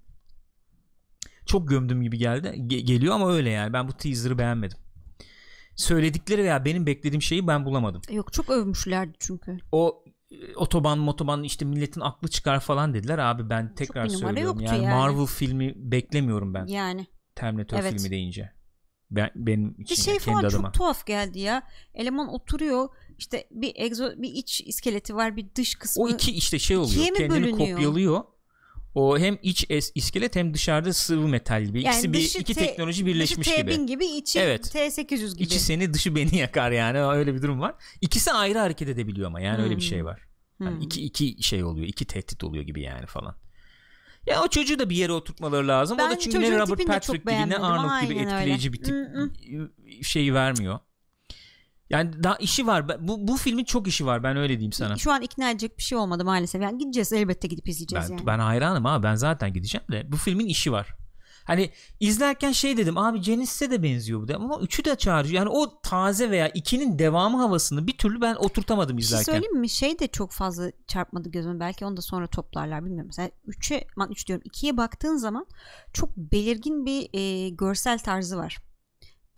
Çok 1.47 1.68
gömdüm 1.68 2.03
gibi 2.03 2.18
geldi. 2.18 2.47
Ge- 2.47 2.81
geliyor 2.81 3.14
ama 3.14 3.33
öyle 3.33 3.51
yani. 3.51 3.73
Ben 3.73 3.88
bu 3.88 3.92
teaser'ı 3.92 4.38
beğenmedim. 4.38 4.79
Söyledikleri 5.77 6.42
veya 6.42 6.64
benim 6.64 6.87
beklediğim 6.87 7.23
şeyi 7.23 7.47
ben 7.47 7.64
bulamadım. 7.64 8.03
Yok 8.11 8.33
çok 8.33 8.51
övmüşlerdi 8.51 9.12
çünkü. 9.18 9.59
O 9.73 10.05
otoban 10.57 10.99
motoban 10.99 11.42
işte 11.42 11.64
milletin 11.64 12.01
aklı 12.01 12.29
çıkar 12.29 12.61
falan 12.61 12.94
dediler. 12.94 13.18
Abi 13.18 13.51
ben 13.51 13.75
tekrar 13.75 14.09
bir 14.09 14.12
numara 14.12 14.33
söylüyorum. 14.33 14.61
Yani, 14.61 14.85
yani. 14.85 14.94
Marvel 14.94 15.27
filmi 15.27 15.73
beklemiyorum 15.77 16.55
ben. 16.55 16.66
Yani. 16.66 17.07
Terminator 17.35 17.79
Evet. 17.79 17.92
filmi 17.92 18.11
deyince. 18.11 18.53
Ben, 19.11 19.31
benim 19.35 19.79
Bir 19.79 19.85
için 19.85 20.03
şey 20.03 20.14
yani, 20.14 20.23
kendi 20.23 20.37
falan 20.37 20.49
adıma. 20.49 20.68
çok 20.68 20.75
tuhaf 20.75 21.07
geldi 21.07 21.38
ya. 21.38 21.62
Eleman 21.94 22.29
oturuyor. 22.29 22.88
işte 23.18 23.49
bir 23.51 23.73
egzo 23.77 24.11
bir 24.16 24.33
iç 24.33 24.61
iskeleti 24.61 25.16
var, 25.16 25.37
bir 25.37 25.55
dış 25.55 25.75
kısmı. 25.75 26.05
O 26.05 26.09
iki 26.09 26.33
işte 26.33 26.59
şey 26.59 26.77
oluyor. 26.77 27.05
Kendini 27.05 27.31
bölünüyor? 27.31 27.59
kopyalıyor. 27.59 28.25
O 28.95 29.19
hem 29.19 29.39
iç 29.43 29.67
es, 29.71 29.93
iskelet 29.95 30.37
hem 30.37 30.55
dışarıda 30.55 30.93
sıvı 30.93 31.29
metal 31.29 31.65
gibi. 31.65 31.81
İkisi 31.81 32.13
bir 32.13 32.19
iki 32.41 32.55
T- 32.55 32.67
teknoloji 32.67 33.07
birleşmiş 33.07 33.49
dışı 33.49 33.61
gibi. 33.61 33.71
T1000 33.73 33.87
gibi, 33.87 34.07
içi 34.07 34.41
Evet. 34.41 34.75
T800 34.75 35.33
gibi. 35.35 35.43
İçi 35.43 35.61
seni 35.61 35.95
dışı 35.95 36.17
beni 36.17 36.37
yakar 36.37 36.71
yani 36.71 37.03
öyle 37.03 37.35
bir 37.35 37.43
durum 37.43 37.61
var. 37.61 37.75
İkisi 38.01 38.33
ayrı 38.33 38.59
hareket 38.59 38.89
edebiliyor 38.89 39.27
ama 39.27 39.41
yani 39.41 39.63
öyle 39.63 39.71
bir 39.77 39.83
Hmm. 39.83 39.89
şey 39.89 40.05
var. 40.05 40.21
Yani 40.61 40.75
Hmm. 40.75 40.81
iki 40.83 41.05
iki 41.05 41.43
şey 41.43 41.65
oluyor, 41.65 41.87
iki 41.89 42.05
tehdit 42.05 42.45
oluyor 42.45 42.65
gibi 42.65 42.83
yani 42.83 43.07
falan. 43.07 43.37
Ya 44.27 44.43
o 44.43 44.49
çocuğu 44.49 44.79
da 44.79 44.91
bir 44.91 44.97
yere 44.97 45.13
oturtmaları 45.13 45.69
lazım. 45.69 45.97
o 45.97 45.99
Ben 45.99 46.11
da 46.11 46.19
çünkü 46.19 46.41
ne 46.41 46.59
Robert 46.59 46.87
Patrick 46.87 47.19
gibi 47.19 47.51
ne. 47.51 47.57
Arnold 47.59 48.09
gibi 48.09 48.19
etkileyici 48.21 48.69
öyle. 48.69 48.79
bir 48.79 48.83
tip 48.85 50.05
şeyi 50.05 50.35
vermiyor. 50.35 50.79
Yani 51.90 52.23
daha 52.23 52.37
işi 52.37 52.66
var. 52.66 53.09
Bu 53.09 53.29
bu 53.29 53.37
filmin 53.37 53.64
çok 53.64 53.88
işi 53.88 54.07
var. 54.07 54.23
Ben 54.23 54.37
öyle 54.37 54.53
diyeyim 54.53 54.73
sana. 54.73 54.97
Şu 54.97 55.12
an 55.12 55.23
ikna 55.23 55.51
edecek 55.51 55.79
bir 55.79 55.83
şey 55.83 55.99
olmadı 55.99 56.25
maalesef. 56.25 56.62
Yani 56.62 56.79
gideceğiz 56.79 57.12
elbette 57.12 57.49
gidip 57.49 57.68
izleyeceğiz 57.68 58.11
Ben, 58.11 58.16
yani. 58.16 58.27
ben 58.27 58.38
hayranım 58.38 58.87
abi 58.87 59.03
ben 59.03 59.14
zaten 59.14 59.53
gideceğim 59.53 59.87
de 59.90 60.12
bu 60.12 60.16
filmin 60.16 60.47
işi 60.47 60.73
var. 60.73 60.94
Hani 61.44 61.70
izlerken 62.01 62.53
şey 62.53 62.77
dedim 62.77 62.99
abi 62.99 63.20
Genesis'e 63.20 63.70
de 63.70 63.83
benziyor 63.83 64.20
bu 64.23 64.29
da 64.29 64.37
ama 64.37 64.59
üçü 64.61 64.85
de 64.85 64.97
çağırıyor. 64.97 65.35
Yani 65.35 65.49
o 65.49 65.81
taze 65.81 66.31
veya 66.31 66.49
ikinin 66.49 66.99
devamı 66.99 67.37
havasını 67.38 67.87
bir 67.87 67.99
türlü 67.99 68.20
ben 68.20 68.35
oturtamadım 68.35 68.97
Bir 68.97 69.03
şey 69.03 69.07
izlerken. 69.07 69.33
söyleyeyim 69.33 69.61
mi? 69.61 69.68
Şey 69.68 69.99
de 69.99 70.07
çok 70.09 70.33
fazla 70.33 70.70
çarpmadı 70.87 71.29
gözüme. 71.31 71.61
Belki 71.61 71.85
onu 71.85 71.97
da 71.97 72.03
sonra 72.03 72.27
toplarlar 72.27 72.85
bilmiyorum. 72.85 73.07
Mesela 73.07 73.31
3'e, 73.49 73.87
aman 73.97 74.11
3 74.11 74.29
diyorum 74.29 74.44
2'ye 74.49 74.77
baktığın 74.77 75.16
zaman 75.16 75.47
çok 75.92 76.16
belirgin 76.16 76.87
bir 76.87 77.09
e, 77.12 77.49
görsel 77.49 77.99
tarzı 77.99 78.37
var. 78.37 78.59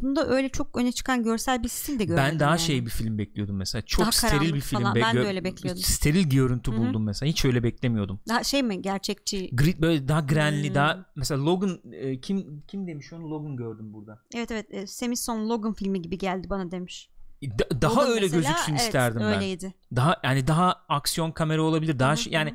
Bunda 0.03 0.27
öyle 0.29 0.49
çok 0.49 0.77
öne 0.79 0.93
çıkan 0.93 1.23
görsel 1.23 1.63
bir 1.63 1.69
stil 1.69 1.99
de 1.99 2.05
görmedim. 2.05 2.31
ben 2.33 2.41
daha 2.41 2.51
yani. 2.51 2.61
şey 2.61 2.85
bir 2.87 2.91
film 2.91 3.19
bekliyordum 3.19 3.57
mesela. 3.57 3.83
Çok 3.83 4.01
Daha 4.03 4.13
steril 4.13 4.55
bir 4.55 4.61
film. 4.61 4.81
falan. 4.81 4.95
Ben 4.95 5.17
de 5.17 5.21
öyle 5.21 5.45
bekliyordum. 5.45 5.83
Steril 5.83 6.31
görüntü 6.31 6.73
Hı 6.73 6.77
hı. 6.77 6.79
buldum 6.81 7.05
mesela. 7.05 7.31
Hiç 7.31 7.45
öyle 7.45 7.63
beklemiyordum. 7.63 8.21
Daha 8.29 8.45
şey 8.45 8.63
mi 8.63 8.83
gerçekçi? 8.83 9.51
Gri, 9.57 9.83
böyle 9.83 10.09
daha 10.09 10.21
grenli, 10.21 10.69
Hmm. 10.69 10.75
daha 10.75 11.07
mesela 11.17 11.45
Logan 11.45 11.81
e, 11.93 12.21
kim 12.21 12.63
kim 12.69 12.87
demiş 12.87 13.13
onu 13.13 13.31
Logan 13.31 13.57
gördüm 13.57 13.93
burada. 13.93 14.23
Evet 14.35 14.51
evet 14.51 14.67
e, 14.71 14.87
Semison 14.87 15.49
Logan 15.49 15.75
filmi 15.75 16.03
gibi 16.03 16.19
geldi 16.19 16.51
bana 16.51 16.71
demiş. 16.71 17.11
Da- 17.43 17.83
daha 17.83 17.95
Logan 17.95 18.09
öyle 18.11 18.21
mesela, 18.21 18.41
gözüksün 18.41 18.73
evet, 18.73 18.81
isterdim 18.83 19.21
ben. 19.21 19.35
öyleydi. 19.35 19.75
Daha 19.97 20.17
yani 20.25 20.47
daha 20.47 20.73
aksiyon 20.89 21.31
kamera 21.33 21.63
olabilir. 21.63 21.99
Daha 21.99 22.11
Hı 22.11 22.15
hı, 22.15 22.19
şey- 22.19 22.33
yani 22.33 22.55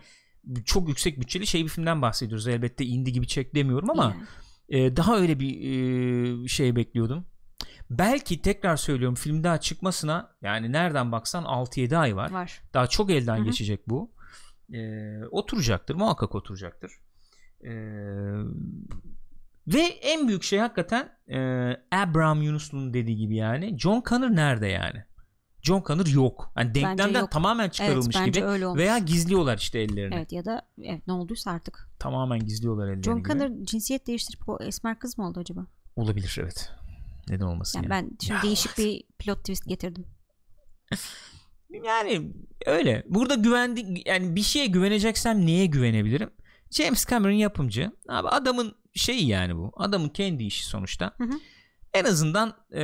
çok 0.66 0.88
yüksek 0.90 1.20
bütçeli 1.20 1.48
şey 1.48 1.64
bir 1.64 1.70
filmden 1.70 2.02
bahsediyoruz. 2.02 2.48
Elbette 2.48 2.86
indie 2.86 3.14
gibi 3.14 3.28
çek 3.28 3.56
demiyorum 3.56 3.90
ama 3.90 4.16
Yani. 4.70 4.84
e, 4.86 4.96
daha 4.98 5.18
öyle 5.20 5.40
bir 5.40 5.56
e, 6.44 6.48
şey 6.48 6.76
bekliyordum. 6.76 7.26
Belki 7.98 8.42
tekrar 8.42 8.78
söylüyorum 8.78 9.16
film 9.16 9.44
daha 9.44 9.58
çıkmasına 9.58 10.30
yani 10.42 10.72
nereden 10.72 11.12
baksan 11.12 11.44
6-7 11.44 11.98
ay 11.98 12.16
var. 12.16 12.32
var. 12.32 12.62
Daha 12.74 12.88
çok 12.88 13.12
elden 13.12 13.38
Hı 13.38 13.42
hı. 13.42 13.46
geçecek 13.46 13.90
bu. 13.90 14.12
E, 14.74 14.80
oturacaktır. 15.32 15.96
Muhakkak 15.96 16.36
oturacaktır. 16.36 16.92
E, 17.64 17.72
ve 19.68 19.82
en 20.02 20.28
büyük 20.28 20.44
şey 20.44 20.60
hakikaten 20.60 21.10
e, 21.28 21.38
Abraham 21.92 22.42
Yunuslu'nun 22.42 22.94
dediği 22.94 23.18
gibi 23.18 23.36
yani 23.36 23.78
John 23.80 24.04
Connor 24.10 24.30
nerede 24.30 24.68
yani? 24.68 25.04
John 25.62 25.84
Connor 25.88 26.08
yok. 26.08 26.54
Yani 26.58 26.76
denklemden 26.76 27.20
yok. 27.20 27.32
tamamen 27.32 27.70
çıkarılmış 27.70 28.16
evet, 28.16 28.34
gibi. 28.34 28.46
öyle 28.46 28.68
olmuş. 28.68 28.80
Veya 28.80 28.98
gizliyorlar 28.98 29.58
işte 29.58 29.80
ellerini. 29.80 30.16
Evet 30.16 30.32
ya 30.32 30.46
da 30.46 30.62
evet, 30.84 31.08
ne 31.08 31.14
olduysa 31.14 31.52
artık. 31.52 31.90
Tamamen 32.00 32.40
gizliyorlar 32.40 32.88
ellerini 32.88 33.04
John 33.04 33.18
gibi. 33.18 33.28
Connor 33.30 33.66
cinsiyet 33.66 34.08
değiştirip 34.08 34.50
o 34.50 34.58
esmer 34.64 35.00
kız 35.00 35.18
mı 35.18 35.28
oldu 35.28 35.40
acaba? 35.40 35.66
Olabilir 35.96 36.38
evet. 36.42 36.72
Neden 37.30 37.46
olmasın 37.46 37.80
Yani 37.80 37.94
yani. 37.94 38.10
ben 38.10 38.18
şimdi 38.22 38.34
Ya, 38.38 38.42
değişik 38.44 38.78
bir 38.78 39.04
plot 39.20 39.40
twist 39.40 39.66
getirdim. 39.68 40.06
Yani 41.86 42.34
öyle. 42.66 43.04
Burada 43.10 43.36
güvendi 43.36 44.02
yani 44.06 44.36
bir 44.36 44.42
şeye 44.42 44.66
güveneceksem 44.68 45.46
neye 45.46 45.66
güvenebilirim? 45.66 46.30
James 46.72 47.06
Cameron 47.10 47.34
yapımcı. 47.34 47.92
Abi 48.10 48.28
adamın 48.28 48.76
şeyi 48.94 49.28
yani 49.28 49.56
bu. 49.56 49.72
Adamın 49.76 50.10
kendi 50.10 50.44
işi 50.44 50.66
sonuçta. 50.66 51.14
Hı 51.18 51.24
hı. 51.24 51.40
En 51.94 52.04
azından 52.06 52.54
e, 52.74 52.84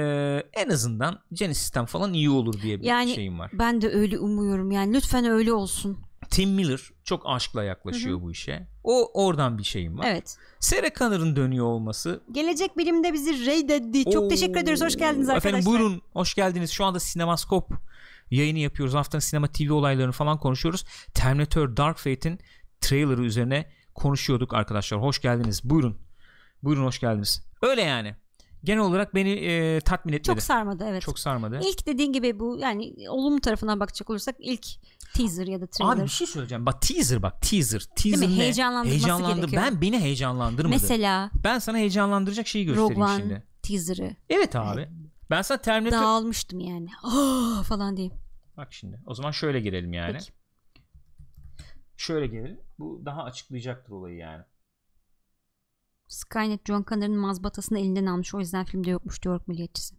en 0.53 0.69
azından 0.69 1.19
Genesis'ten 1.33 1.85
falan 1.85 2.13
iyi 2.13 2.29
olur 2.29 2.61
diye 2.61 2.79
bir 2.79 2.85
Yani- 2.85 3.15
şeyim 3.15 3.39
var. 3.39 3.51
Ben 3.53 3.81
de 3.81 3.89
öyle 3.89 4.19
umuyorum 4.19 4.71
yani 4.71 4.93
lütfen 4.93 5.25
öyle 5.25 5.53
olsun. 5.53 5.97
Tim 6.29 6.49
Miller 6.49 6.81
çok 7.03 7.23
aşkla 7.25 7.63
yaklaşıyor 7.63 8.21
bu 8.21 8.31
işe. 8.31 8.67
O 8.83 9.23
oradan 9.25 9.57
bir 9.57 9.63
şeyim 9.63 9.97
var. 9.97 10.05
Evet. 10.07 10.37
Sarah 10.59 10.89
Connor'ın 10.95 11.35
dönüyor 11.35 11.65
olması 11.65 12.23
Gelecek 12.31 12.77
bilimde 12.77 13.13
bizi 13.13 13.45
reddetti. 13.45 14.11
Çok 14.11 14.23
Oo. 14.23 14.27
teşekkür 14.27 14.59
ederiz. 14.59 14.81
Hoş 14.81 14.97
geldiniz 14.97 15.29
arkadaşlar. 15.29 15.49
Efendim 15.49 15.71
buyurun 15.71 16.01
hoş 16.13 16.33
geldiniz. 16.35 16.71
Şu 16.71 16.85
anda 16.85 16.99
Sinemaskop 16.99 17.69
yayını 18.31 18.59
yapıyoruz. 18.59 18.93
Haftanın 18.93 19.19
sinema 19.19 19.47
TV 19.47 19.71
olaylarını 19.71 20.11
falan 20.11 20.39
konuşuyoruz. 20.39 20.85
Terminator 21.13 21.77
Dark 21.77 21.97
Fate'in 21.97 22.39
trailerı 22.81 23.23
üzerine 23.23 23.69
konuşuyorduk 23.95 24.53
arkadaşlar. 24.53 25.01
Hoş 25.01 25.21
geldiniz. 25.21 25.61
Buyurun. 25.63 25.97
Buyurun 26.63 26.85
hoş 26.85 26.99
geldiniz. 26.99 27.43
Öyle 27.61 27.81
yani. 27.81 28.15
Genel 28.67 28.81
olarak 28.81 29.15
beni 29.15 29.29
e, 29.29 29.81
tatmin 29.81 30.13
etmedi. 30.13 30.27
Çok 30.27 30.41
sarmadı 30.41 30.85
evet. 30.87 31.01
Çok 31.01 31.19
sarmadı. 31.19 31.59
İlk 31.63 31.87
dediğin 31.87 32.13
gibi 32.13 32.39
bu 32.39 32.57
yani 32.59 32.93
olumlu 33.09 33.41
tarafına 33.41 33.79
bakacak 33.79 34.09
olursak 34.09 34.35
ilk 34.39 34.67
teaser 35.13 35.47
ya 35.47 35.61
da 35.61 35.67
trailer. 35.67 35.93
Abi 35.93 36.03
bir 36.03 36.07
şey 36.07 36.27
söyleyeceğim. 36.27 36.65
Bak 36.65 36.81
teaser 36.81 37.21
bak 37.21 37.41
teaser. 37.41 37.79
Teaser 37.79 38.21
Değil 38.21 38.31
mi? 38.31 38.37
Heyecanlandırması 38.37 39.07
Heyecanlandır. 39.07 39.35
gerekiyor. 39.35 39.63
Ben 39.63 39.81
beni 39.81 39.99
heyecanlandırmadı. 39.99 40.73
Mesela 40.81 41.31
ben 41.43 41.59
sana 41.59 41.77
heyecanlandıracak 41.77 42.47
şeyi 42.47 42.75
Rogue 42.75 42.95
göstereyim 42.95 43.01
One 43.01 43.17
şimdi. 43.17 43.43
teaser'ı 43.63 44.15
Evet 44.29 44.55
abi. 44.55 44.89
Ben 45.29 45.41
sana 45.41 45.57
Terminator 45.57 45.97
dağılmıştım 45.97 46.59
yani. 46.59 46.89
Oh, 47.03 47.63
falan 47.63 47.97
diyeyim. 47.97 48.15
Bak 48.57 48.73
şimdi. 48.73 49.01
O 49.05 49.13
zaman 49.13 49.31
şöyle 49.31 49.59
girelim 49.59 49.93
yani. 49.93 50.13
Peki. 50.13 50.31
Şöyle 51.97 52.27
gelelim. 52.27 52.59
Bu 52.79 53.01
daha 53.05 53.23
açıklayacaktır 53.23 53.91
olayı 53.91 54.17
yani. 54.17 54.43
Skynet 56.07 56.67
John 56.67 56.85
Connor'ın 56.89 57.17
mazbatasını 57.17 57.79
elinden 57.79 58.05
almış. 58.05 58.33
O 58.33 58.39
yüzden 58.39 58.65
filmde 58.65 58.89
yokmuş 58.89 59.23
diyor 59.23 59.41
milliyetçisi. 59.47 59.95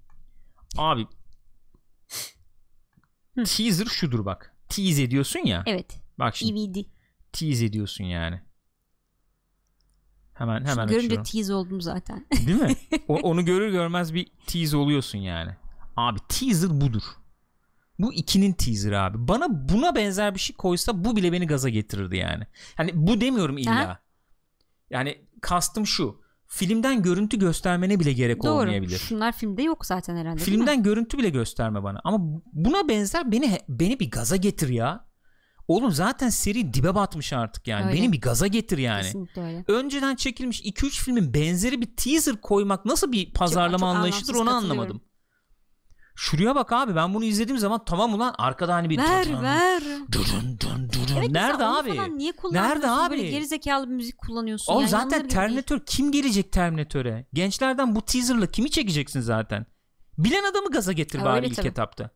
Abi 0.77 1.07
teaser 3.37 3.87
şudur 3.87 4.25
bak. 4.25 4.55
Tease 4.68 5.03
ediyorsun 5.03 5.40
ya. 5.40 5.62
Evet. 5.66 6.01
Bak 6.18 6.37
şimdi 6.37 6.75
DVD. 6.75 6.85
tease 7.33 7.64
ediyorsun 7.64 8.05
yani. 8.05 8.40
Hemen 10.35 10.64
hemen 10.64 10.87
Şimdi 10.87 11.09
görünce 11.09 11.23
tease 11.23 11.55
oldum 11.55 11.81
zaten. 11.81 12.27
Değil 12.47 12.61
mi? 12.62 12.77
O, 13.09 13.14
onu 13.23 13.44
görür 13.44 13.71
görmez 13.73 14.14
bir 14.14 14.33
tease 14.47 14.77
oluyorsun 14.77 15.18
yani. 15.18 15.57
Abi 15.97 16.18
teaser 16.29 16.81
budur. 16.81 17.03
Bu 17.99 18.14
ikinin 18.14 18.53
teaser 18.53 18.92
abi. 18.92 19.29
Bana 19.29 19.68
buna 19.68 19.94
benzer 19.94 20.35
bir 20.35 20.40
şey 20.40 20.57
koysa 20.57 21.05
bu 21.05 21.16
bile 21.16 21.33
beni 21.33 21.47
gaza 21.47 21.68
getirirdi 21.68 22.16
yani. 22.16 22.44
Hani 22.75 22.90
bu 22.94 23.21
demiyorum 23.21 23.59
illa. 23.59 23.73
Aha. 23.73 23.99
Yani 24.90 25.28
kastım 25.40 25.87
şu. 25.87 26.20
Filmden 26.46 27.03
görüntü 27.03 27.38
göstermene 27.38 28.01
bile 28.01 28.12
gerek 28.12 28.42
Doğru. 28.42 28.53
olmayabilir. 28.53 28.98
Şunlar 28.98 29.33
filmde 29.33 29.62
yok 29.62 29.87
zaten 29.87 30.16
herhalde. 30.16 30.40
Filmden 30.40 30.83
görüntü 30.83 31.18
bile 31.18 31.31
gösterme 31.31 31.83
bana. 31.83 32.01
Ama 32.05 32.18
buna 32.53 32.88
benzer 32.88 33.33
beni 33.33 33.59
beni 33.68 34.01
bir 34.01 34.11
gaza 34.11 34.37
getir 34.37 34.68
ya. 34.68 35.09
Oğlum 35.68 35.90
zaten 35.92 36.29
seri 36.29 36.74
dibe 36.74 36.94
batmış 36.94 37.33
artık 37.33 37.68
yani. 37.68 37.87
Öyle. 37.87 37.96
Beni 37.96 38.12
bir 38.12 38.20
gaza 38.20 38.46
getir 38.46 38.79
yani. 38.79 39.03
Kesinlikle 39.03 39.42
öyle. 39.42 39.64
Önceden 39.68 40.16
çekilmiş 40.16 40.62
2-3 40.62 40.90
filmin 41.05 41.35
benzeri 41.35 41.81
bir 41.81 41.96
teaser 41.96 42.40
koymak 42.40 42.85
nasıl 42.85 43.12
bir 43.12 43.33
pazarlama 43.33 43.87
çok 43.87 43.96
anlayışıdır 43.96 44.35
anlamsız 44.35 44.48
onu 44.48 44.57
anlamadım. 44.57 45.01
Şuraya 46.21 46.55
bak 46.55 46.73
abi 46.73 46.97
ben 46.97 47.15
bunu 47.15 47.25
izlediğim 47.25 47.59
zaman 47.59 47.85
tamam 47.85 48.15
ulan 48.15 48.35
arkada 48.39 48.75
hani 48.75 48.91
bir 48.91 48.99
Ver 48.99 49.25
dudun, 49.25 49.43
ver. 49.43 49.83
dudun, 50.13 50.59
dun, 50.61 50.89
dudun. 50.89 51.17
Evet, 51.19 51.31
Nerede 51.31 51.65
abi? 51.65 51.97
Falan 51.97 52.19
niye? 52.19 52.33
Nerede 52.53 52.91
abi? 52.91 53.11
Böyle 53.11 53.31
geri 53.31 53.47
zekalı 53.47 53.89
bir 53.89 53.95
müzik 53.95 54.19
kullanıyorsun. 54.19 54.73
Oğlum 54.73 54.81
yani 54.83 54.91
zaten. 54.91 55.29
Terminator 55.29 55.81
kim 55.87 56.13
gelecek 56.13 56.53
Terminator'e? 56.53 57.27
Gençlerden 57.33 57.95
bu 57.95 58.03
teaserla 58.03 58.47
kimi 58.47 58.71
çekeceksin 58.71 59.21
zaten? 59.21 59.67
Bilen 60.19 60.45
adamı 60.45 60.71
gaza 60.71 60.93
getir 60.93 61.19
Ha, 61.19 61.25
bari 61.25 61.47
ilk 61.47 61.57
tabii. 61.57 61.69
etapta. 61.69 62.11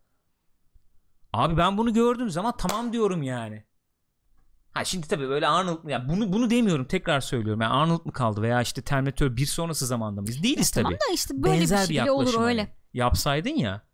Abi 1.32 1.56
ben 1.56 1.78
bunu 1.78 1.92
gördüğüm 1.92 2.30
zaman 2.30 2.54
tamam 2.58 2.92
diyorum 2.92 3.22
yani. 3.22 3.64
Ha 4.72 4.84
şimdi 4.84 5.08
tabii 5.08 5.28
böyle 5.28 5.48
Arnold 5.48 5.88
ya 5.88 6.08
bunu 6.08 6.32
bunu 6.32 6.50
demiyorum 6.50 6.84
tekrar 6.84 7.20
söylüyorum. 7.20 7.60
Yani 7.60 7.72
Arnold 7.72 8.04
mu 8.06 8.12
kaldı 8.12 8.42
veya 8.42 8.62
işte 8.62 8.82
Terminator 8.82 9.36
bir 9.36 9.46
sonrası 9.46 9.86
zamanda 9.86 10.20
mıyız? 10.20 10.42
Değiliz 10.42 10.70
tabii. 10.70 10.82
Tamam 10.84 10.98
da 10.98 11.14
işte 11.14 11.42
böyle 11.42 11.60
Benzer 11.60 11.88
bir 11.88 11.94
şey 11.94 12.02
bile 12.02 12.10
olur 12.12 12.40
öyle. 12.40 12.60
hani. 12.62 12.68
Yapsaydın 12.94 13.50
ya. 13.56 13.91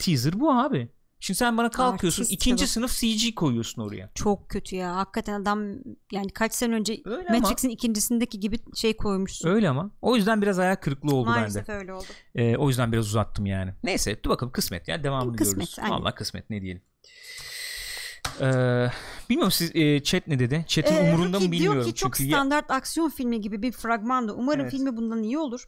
Teaser 0.00 0.40
bu 0.40 0.52
abi. 0.52 0.88
Şimdi 1.22 1.38
sen 1.38 1.56
bana 1.58 1.70
kalkıyorsun 1.70 2.22
Artist 2.22 2.32
ikinci 2.42 2.60
tabii. 2.60 2.70
sınıf 2.70 2.92
CG 2.92 3.34
koyuyorsun 3.34 3.82
oraya. 3.82 4.10
Çok 4.14 4.48
kötü 4.48 4.76
ya. 4.76 4.96
Hakikaten 4.96 5.40
adam 5.42 5.64
yani 6.12 6.30
kaç 6.34 6.54
sene 6.54 6.74
önce 6.74 7.00
Öyle 7.04 7.28
ama. 7.28 7.38
Matrix'in 7.38 7.68
ikincisindeki 7.68 8.40
gibi 8.40 8.58
şey 8.76 8.96
koymuşsun. 8.96 9.48
Öyle 9.48 9.68
ama. 9.68 9.90
O 10.02 10.16
yüzden 10.16 10.42
biraz 10.42 10.58
ayak 10.58 10.82
kırıklığı 10.82 11.14
oldu 11.14 11.28
Maalesef 11.30 11.68
bende. 11.68 11.78
öyle 11.78 11.92
oldu. 11.94 12.04
Ee, 12.34 12.56
o 12.56 12.68
yüzden 12.68 12.92
biraz 12.92 13.06
uzattım 13.06 13.46
yani. 13.46 13.74
Neyse 13.84 14.22
dur 14.24 14.30
bakalım 14.30 14.52
kısmet 14.52 14.88
ya 14.88 15.04
devamını 15.04 15.36
Kısmet, 15.36 15.56
görürüz. 15.56 15.78
aynen. 15.78 15.90
Valla 16.00 16.14
kısmet 16.14 16.50
ne 16.50 16.62
diyelim. 16.62 16.82
Ee, 18.40 18.86
bilmiyorum 19.30 19.52
siz 19.52 19.70
e, 19.76 20.02
chat 20.02 20.26
ne 20.26 20.38
dedi? 20.38 20.64
Chat'in 20.68 20.96
Ee, 20.96 21.00
umurunda 21.00 21.32
Rookie 21.36 21.46
mı 21.48 21.52
bilmiyorum. 21.52 21.80
Diyor 21.82 21.94
ki 21.94 22.00
çok 22.00 22.14
Çünkü 22.16 22.30
ya- 22.30 22.38
standart 22.38 22.70
aksiyon 22.70 23.08
filmi 23.10 23.40
gibi 23.40 23.62
bir 23.62 23.72
fragmandı. 23.72 24.32
Umarım 24.32 24.60
Evet. 24.60 24.70
filmi 24.70 24.96
bundan 24.96 25.22
iyi 25.22 25.38
olur. 25.38 25.64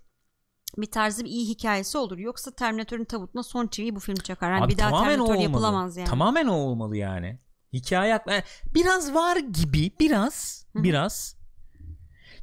Bir 0.77 0.91
tarzı 0.91 1.25
bir 1.25 1.31
iyi 1.31 1.49
hikayesi 1.49 1.99
olur. 1.99 2.19
Yoksa 2.19 2.51
Terminator'ın 2.51 3.05
tabutuna 3.05 3.43
son 3.43 3.67
çiviyi 3.67 3.97
bu 3.97 4.01
film 4.01 4.17
çakar. 4.17 4.53
Yani 4.53 4.65
Abi 4.65 4.73
bir 4.73 4.79
daha 4.79 5.03
Terminator 5.03 5.35
yapılamaz 5.35 5.97
yani. 5.97 6.09
Tamamen 6.09 6.47
o 6.47 6.55
olmalı 6.55 6.97
yani. 6.97 7.39
Hikaye 7.73 8.11
yani 8.11 8.43
biraz 8.75 9.15
var 9.15 9.37
gibi 9.37 9.91
biraz 10.01 10.67
Hı 10.73 10.79
hı. 10.79 10.83
biraz. 10.83 11.37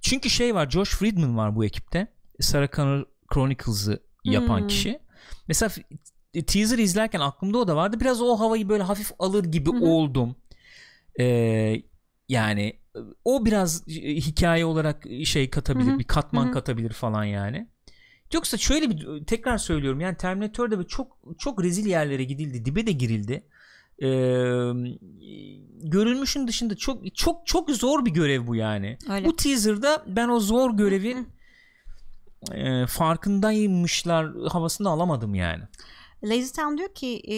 Çünkü 0.02 0.30
şey 0.30 0.56
var 0.56 0.70
Josh 0.70 0.89
Friedman 0.89 1.38
var 1.38 1.56
bu 1.56 1.65
ekipte. 1.65 2.08
Sarah 2.39 2.72
Connor 2.72 3.06
Chronicles'ı 3.34 4.04
yapan 4.24 4.60
Hmm. 4.60 4.68
kişi. 4.68 5.00
Mesela 5.48 5.72
teaser 6.48 6.78
izlerken 6.78 7.20
aklımda 7.20 7.58
o 7.58 7.68
da 7.68 7.76
vardı. 7.76 8.00
Biraz 8.00 8.22
o 8.22 8.39
havayı 8.39 8.70
böyle 8.70 8.84
hafif 8.84 9.12
alır 9.20 9.44
gibi 9.44 9.72
Hı 9.72 9.76
hı. 9.78 9.86
oldum. 9.86 10.36
Ee, 11.20 11.76
yani 12.30 12.80
o 13.26 13.46
biraz 13.46 13.84
e, 13.88 14.15
hikaye 14.15 14.65
olarak 14.65 15.04
şey 15.26 15.50
katabilir, 15.50 15.92
Hı 15.92 15.96
hı. 15.96 16.00
bir 16.00 16.04
katman 16.04 16.46
Hı 16.46 16.50
hı. 16.50 16.54
katabilir 16.54 16.94
falan 16.94 17.24
yani. 17.24 17.70
Yoksa 18.34 18.58
şöyle 18.58 18.89
bir 18.89 19.26
tekrar 19.26 19.58
söylüyorum 19.58 20.00
yani 20.00 20.18
Terminator'da 20.18 20.78
böyle 20.78 20.88
çok 20.88 21.18
çok 21.38 21.63
rezil 21.63 21.86
yerlere 21.86 22.24
gidildi, 22.24 22.65
dibe 22.65 22.88
de 22.88 22.92
girildi. 22.92 23.44
Ee, 24.02 24.08
görülmüşün 25.84 26.48
dışında 26.48 26.76
çok 26.76 27.15
çok 27.15 27.48
çok 27.48 27.72
zor 27.72 28.06
bir 28.06 28.12
görev 28.12 28.48
bu 28.48 28.56
yani. 28.56 28.98
Öyle. 29.10 29.28
Bu 29.28 29.36
teaser'da 29.36 30.04
ben 30.08 30.30
o 30.30 30.39
zor 30.39 30.78
görevi 30.78 31.15
Hı 31.15 31.26
e, 32.52 32.88
farkındaymışlar 32.88 34.32
havasını 34.50 34.89
alamadım 34.89 35.36
yani. 35.36 35.63
Lazy 36.24 36.62
Town 36.62 36.78
diyor 36.78 36.94
ki 36.94 37.22
e, 37.28 37.36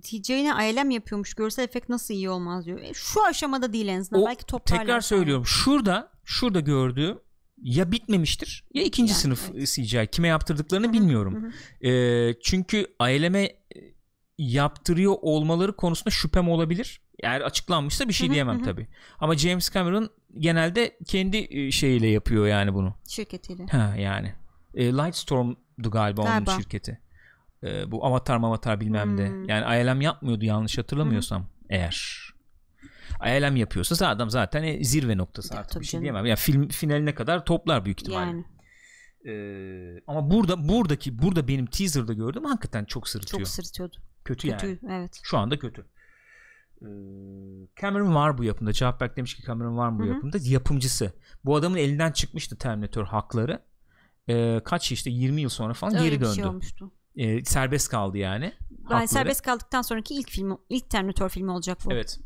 TJ'ne 0.00 0.70
ILM 0.70 0.90
yapıyormuş. 0.90 1.34
Görsel 1.34 1.64
efekt 1.64 1.88
nasıl 1.88 2.14
iyi 2.14 2.30
olmaz 2.30 2.66
diyor. 2.66 2.80
E, 2.80 2.94
şu 2.94 3.24
aşamada 3.24 3.72
değil 3.72 3.88
en 3.88 4.00
azından. 4.00 4.22
O 4.22 4.26
Belki 4.26 4.46
toparlar. 4.46 4.80
Tekrar 4.80 5.00
söylüyorum. 5.00 5.46
Şurada 5.46 6.12
şurada 6.24 6.60
gördüğüm 6.60 7.18
ya 7.62 7.92
bitmemiştir 7.92 8.64
ya 8.74 8.82
ikinci 8.82 9.10
Yani, 9.10 9.20
sınıf 9.20 9.50
evet. 9.54 9.68
CGI. 9.68 10.06
Kime 10.12 10.28
yaptırdıklarını 10.28 10.92
bilmiyorum. 10.92 11.52
Ee, 11.84 12.34
çünkü 12.42 12.86
aileme 12.98 13.50
yaptırıyor 14.38 15.14
olmaları 15.22 15.76
konusunda 15.76 16.10
şüphem 16.10 16.48
olabilir. 16.48 17.00
Eğer 17.22 17.40
açıklanmışsa 17.40 18.08
bir 18.08 18.12
şey 18.12 18.30
diyemem 18.30 18.62
tabii. 18.62 18.86
Ama 19.18 19.36
James 19.36 19.72
Cameron 19.72 20.10
genelde 20.38 20.96
kendi 21.06 21.46
e, 21.50 21.70
şeyiyle 21.70 22.06
yapıyor 22.06 22.46
yani 22.46 22.74
bunu. 22.74 22.94
Şirketiyle. 23.08 23.66
Ha 23.66 23.94
yani. 23.98 24.34
E, 24.74 24.84
Lightstorm'du 24.92 25.90
galiba, 25.90 26.22
Galiba. 26.22 26.50
onun 26.50 26.60
şirketi. 26.60 27.00
E, 27.64 27.90
bu 27.90 28.06
Avatar 28.06 28.36
Avatar 28.36 28.80
bilmem 28.80 29.18
de. 29.18 29.28
Hmm. 29.28 29.48
Yani 29.48 29.82
ILM 29.82 30.00
yapmıyordu 30.00 30.44
yanlış 30.44 30.78
hatırlamıyorsam 30.78 31.46
eğer. 31.70 32.25
ILM 33.26 33.56
yapıyorsa 33.56 34.08
adam 34.08 34.30
zaten 34.30 34.62
e, 34.62 34.84
zirve 34.84 35.16
noktası 35.16 35.54
Ya, 35.54 35.60
artık 35.60 35.72
tabii 35.72 35.82
bir 35.82 35.86
şey 35.86 35.92
canım. 35.92 36.02
diyemem. 36.02 36.26
Yani 36.26 36.36
film 36.36 36.68
finaline 36.68 37.14
kadar 37.14 37.44
toplar 37.44 37.84
büyük 37.84 38.00
ihtimalle. 38.00 38.26
Yani 38.26 38.44
Ee, 39.28 40.02
ama 40.06 40.30
burada 40.30 40.68
buradaki 40.68 41.18
burada 41.22 41.48
benim 41.48 41.66
teaser'da 41.66 42.12
gördüm 42.12 42.44
hakikaten 42.44 42.84
çok 42.84 43.08
sırıtıyor. 43.08 43.40
çok 43.40 43.48
sırıtıyordu. 43.48 43.96
kötü, 44.24 44.48
yani. 44.48 44.60
Kötü 44.60 44.80
evet. 44.90 45.20
Şu 45.22 45.38
anda 45.38 45.58
kötü. 45.58 45.86
Ee, 46.82 46.86
Cameron 47.80 48.14
var 48.14 48.38
bu 48.38 48.44
yapımda. 48.44 48.72
Cevap 48.72 49.16
demiş 49.16 49.34
ki 49.34 49.42
Cameron 49.46 49.76
var 49.76 49.88
mı 49.88 49.98
bu 49.98 50.02
Hı 50.02 50.06
hı. 50.06 50.12
yapımda? 50.14 50.38
Yapımcısı. 50.42 51.12
Bu 51.44 51.56
adamın 51.56 51.76
elinden 51.76 52.12
çıkmıştı 52.12 52.56
Terminator 52.56 53.04
hakları. 53.06 53.62
Ee, 54.28 54.60
kaç 54.64 54.92
işte 54.92 55.10
20 55.10 55.40
yıl 55.40 55.48
sonra 55.48 55.74
falan 55.74 55.94
Öyle 55.94 56.04
geri 56.08 56.20
bir 56.20 56.24
döndü. 56.24 56.34
şey 56.34 56.44
olmuştu. 56.44 56.90
Ee, 57.16 57.44
serbest 57.44 57.88
kaldı 57.90 58.18
yani. 58.18 58.44
Yani 58.44 58.82
hakları. 58.82 59.08
serbest 59.08 59.42
kaldıktan 59.42 59.82
sonraki 59.82 60.14
ilk 60.14 60.30
film 60.30 60.58
ilk 60.68 60.90
Terminator 60.90 61.28
filmi 61.28 61.50
olacak 61.50 61.78
bu. 61.84 61.92
Evet. 61.92 62.20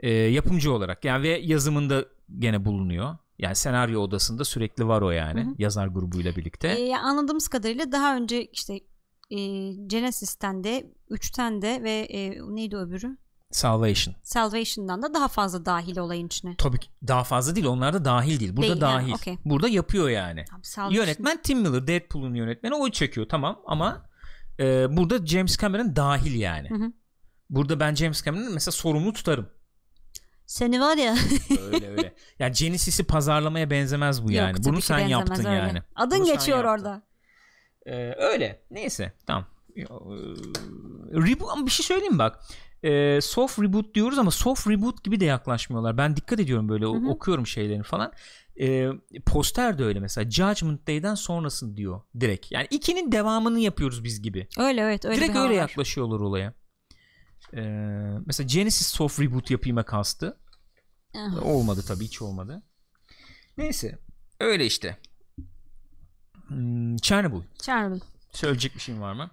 Ee, 0.00 0.10
yapımcı 0.10 0.72
olarak 0.72 1.04
yani 1.04 1.22
ve 1.22 1.28
yazımında 1.28 2.04
gene 2.38 2.64
bulunuyor. 2.64 3.16
Yani 3.38 3.54
senaryo 3.54 4.00
odasında 4.00 4.44
sürekli 4.44 4.88
var 4.88 5.02
o 5.02 5.10
yani. 5.10 5.40
Hı 5.44 5.44
hı. 5.50 5.54
Yazar 5.58 5.86
grubuyla 5.86 6.36
birlikte. 6.36 6.68
Ee, 6.68 6.80
yani 6.82 7.02
anladığımız 7.02 7.48
kadarıyla 7.48 7.92
daha 7.92 8.16
önce 8.16 8.44
işte 8.46 8.74
e, 9.30 9.38
Genesis'ten 9.86 10.64
de 10.64 10.92
3'ten 11.10 11.62
de 11.62 11.80
ve 11.82 11.90
e, 11.90 12.30
neydi 12.54 12.76
öbürü? 12.76 13.16
Salvation. 13.50 14.14
Salvation'dan 14.22 15.02
da 15.02 15.14
daha 15.14 15.28
fazla 15.28 15.64
dahil 15.64 15.96
olayın 15.98 16.26
içine. 16.26 16.54
Tabii 16.58 16.78
ki 16.78 16.88
daha 17.08 17.24
fazla 17.24 17.54
değil. 17.54 17.66
Onlar 17.66 17.94
da 17.94 18.04
dahil 18.04 18.40
değil. 18.40 18.56
Burada 18.56 18.68
Değil, 18.68 18.80
dahil. 18.80 19.12
okey. 19.12 19.38
Burada 19.44 19.68
yapıyor 19.68 20.08
yani. 20.08 20.40
Abi, 20.40 20.62
Salvation- 20.62 20.94
Yönetmen 20.94 21.42
Tim 21.42 21.60
Miller. 21.60 21.86
Deadpool'un 21.86 22.34
yönetmeni. 22.34 22.74
O 22.74 22.90
çekiyor 22.90 23.28
tamam 23.28 23.60
ama 23.66 24.06
e, 24.60 24.96
burada 24.96 25.26
James 25.26 25.58
Cameron 25.58 25.96
dahil 25.96 26.34
yani. 26.40 26.70
Hı 26.70 26.74
hı. 26.74 26.92
Burada 27.50 27.80
ben 27.80 27.94
James 27.94 28.24
Cameron'ı 28.24 28.50
mesela 28.50 28.72
sorumlu 28.72 29.12
tutarım. 29.12 29.48
Seni 30.50 30.80
var 30.80 30.96
ya. 30.96 31.14
Öyle 31.72 31.88
öyle. 31.90 32.14
Yani 32.38 32.52
Genesis'i 32.52 33.04
pazarlamaya 33.04 33.70
benzemez 33.70 34.24
bu 34.24 34.32
yani. 34.32 34.50
Yok, 34.56 34.64
Bunu 34.64 34.80
sen 34.80 34.98
yaptın 34.98 35.44
öyle. 35.44 35.56
yani. 35.56 35.82
Adın 35.94 36.20
Bunu 36.20 36.32
geçiyor 36.32 36.64
orada. 36.64 37.02
Ee, 37.86 38.14
öyle. 38.18 38.62
Neyse 38.70 39.12
tamam. 39.26 39.46
e, 39.76 39.82
reboot 41.12 41.66
bir 41.66 41.70
şey 41.70 41.86
söyleyeyim 41.86 42.18
bak. 42.18 42.40
E, 42.82 43.20
soft 43.20 43.58
reboot 43.58 43.94
diyoruz 43.94 44.18
ama 44.18 44.30
soft 44.30 44.68
reboot 44.68 45.04
gibi 45.04 45.20
de 45.20 45.24
yaklaşmıyorlar. 45.24 45.98
Ben 45.98 46.16
dikkat 46.16 46.40
ediyorum 46.40 46.68
böyle 46.68 46.84
Hı 46.84 46.88
hı. 46.90 47.08
okuyorum 47.08 47.46
şeylerini 47.46 47.82
falan. 47.82 48.12
E, 48.60 48.88
poster 49.26 49.78
de 49.78 49.84
öyle 49.84 50.00
mesela 50.00 50.30
Judgment 50.30 50.86
Day'den 50.86 51.14
sonrasını 51.14 51.76
diyor 51.76 52.00
direkt. 52.20 52.52
Yani 52.52 52.66
ikinin 52.70 53.12
devamını 53.12 53.60
yapıyoruz 53.60 54.04
biz 54.04 54.22
gibi. 54.22 54.48
Öyle 54.58 54.80
evet 54.80 55.04
öyle 55.04 55.16
direkt 55.16 55.36
öyle 55.36 55.48
var. 55.54 55.58
yaklaşıyorlar 55.58 56.20
olaya. 56.20 56.54
E, 57.56 57.60
mesela 58.26 58.46
Genesis 58.46 58.86
soft 58.86 59.20
reboot 59.20 59.50
yapayım 59.50 59.82
kastı. 59.82 60.38
Ah. 61.16 61.46
Olmadı 61.46 61.84
tabii 61.88 62.04
hiç 62.04 62.22
olmadı. 62.22 62.62
Neyse 63.58 63.98
öyle 64.40 64.66
işte. 64.66 64.98
Hmm, 66.46 66.96
Chernobyl. 66.96 67.42
Chernobyl. 67.62 68.00
Söyleyecek 68.32 68.74
bir 68.74 68.80
şeyin 68.80 69.00
var 69.00 69.12
mı? 69.12 69.30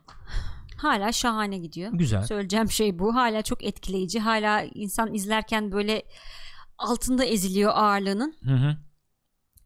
Hala 0.77 1.11
şahane 1.11 1.57
gidiyor. 1.57 1.91
Güzel. 1.93 2.25
Söyleyeceğim 2.25 2.71
şey 2.71 2.99
bu. 2.99 3.15
Hala 3.15 3.41
çok 3.41 3.63
etkileyici. 3.63 4.19
Hala 4.19 4.61
insan 4.61 5.13
izlerken 5.13 5.71
böyle 5.71 6.03
altında 6.77 7.25
eziliyor 7.25 7.71
ağırlığının. 7.75 8.35
Hı 8.43 8.53
hı. 8.53 8.77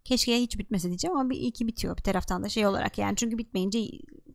Keşke 0.04 0.42
hiç 0.42 0.60
bitmese 0.60 0.88
diyeceğim 0.88 1.18
ama 1.18 1.30
bir 1.30 1.36
iyi 1.36 1.52
ki 1.52 1.68
bitiyor 1.68 1.98
bir 1.98 2.04
taraftan 2.04 2.44
da 2.44 2.50
şey 2.50 2.68
olarak 2.68 2.98
yani. 2.98 3.16
Çünkü 3.16 3.38
bitmeyince 3.38 3.80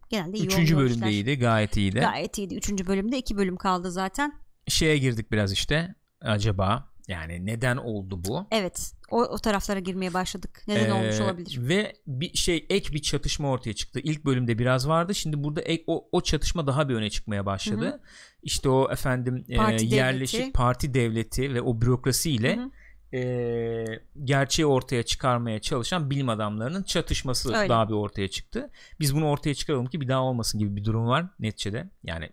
genelde 0.09 0.37
iyi 0.37 0.47
Üçüncü 0.47 0.77
bölümde 0.77 1.11
iyiydi. 1.11 1.39
Gayet 1.39 1.77
iyiydi. 1.77 2.01
Gayet 2.01 2.39
iyiydi. 2.39 2.55
Üçüncü 2.55 2.87
bölümde 2.87 3.19
iki 3.19 3.37
bölüm 3.37 3.57
kaldı 3.57 3.91
zaten. 3.91 4.33
Şeye 4.69 4.99
girdik 4.99 5.33
biraz 5.33 5.53
işte. 5.53 5.95
Acaba 6.21 6.89
yani 7.09 7.47
neden 7.47 7.77
oldu 7.77 8.25
bu? 8.25 8.47
Evet. 8.51 8.93
O, 9.11 9.23
o 9.23 9.39
taraflara 9.39 9.81
girmeye 9.81 10.15
başladık. 10.15 10.63
Neden 10.69 10.91
Ee, 10.91 10.93
olmuş 10.93 11.21
olabilir? 11.21 11.59
Ve 11.69 11.93
bir 12.07 12.37
şey 12.37 12.67
ek 12.71 12.93
bir 12.93 13.03
çatışma 13.03 13.51
ortaya 13.51 13.73
çıktı. 13.73 14.01
İlk 14.03 14.25
bölümde 14.25 14.59
biraz 14.59 14.89
vardı. 14.89 15.15
Şimdi 15.15 15.45
burada 15.45 15.61
ek, 15.61 15.85
o, 15.87 16.09
o 16.13 16.21
çatışma 16.21 16.67
daha 16.67 16.89
bir 16.89 16.95
öne 16.95 17.11
çıkmaya 17.11 17.47
başladı. 17.47 17.85
Hı 17.87 17.91
hı. 17.91 18.01
İşte 18.43 18.69
o 18.69 18.93
efendim 18.93 19.45
e, 19.49 19.57
Parti 19.57 19.79
devleti. 19.79 19.95
yerleşik 19.95 20.55
parti 20.55 20.95
devleti 20.95 21.55
ve 21.55 21.63
o 21.63 21.81
bürokrasiyle 21.81 22.57
Hı 22.57 22.61
hı. 22.61 22.71
E, 23.15 23.85
gerçeği 24.25 24.67
ortaya 24.67 25.03
çıkarmaya 25.03 25.61
çalışan 25.61 26.11
bilim 26.11 26.29
adamlarının 26.29 26.83
çatışması 26.83 27.57
Öyle. 27.57 27.69
daha 27.69 27.89
bir 27.89 27.95
ortaya 27.95 28.29
çıktı. 28.29 28.71
Biz 29.01 29.17
bunu 29.17 29.29
ortaya 29.29 29.55
çıkaralım 29.55 29.87
ki 29.87 30.01
bir 30.01 30.09
daha 30.09 30.23
olmasın 30.23 30.61
gibi 30.61 30.77
bir 30.77 30.85
durum 30.85 31.07
var 31.07 31.27
neticede. 31.39 31.91
Yani 32.05 32.31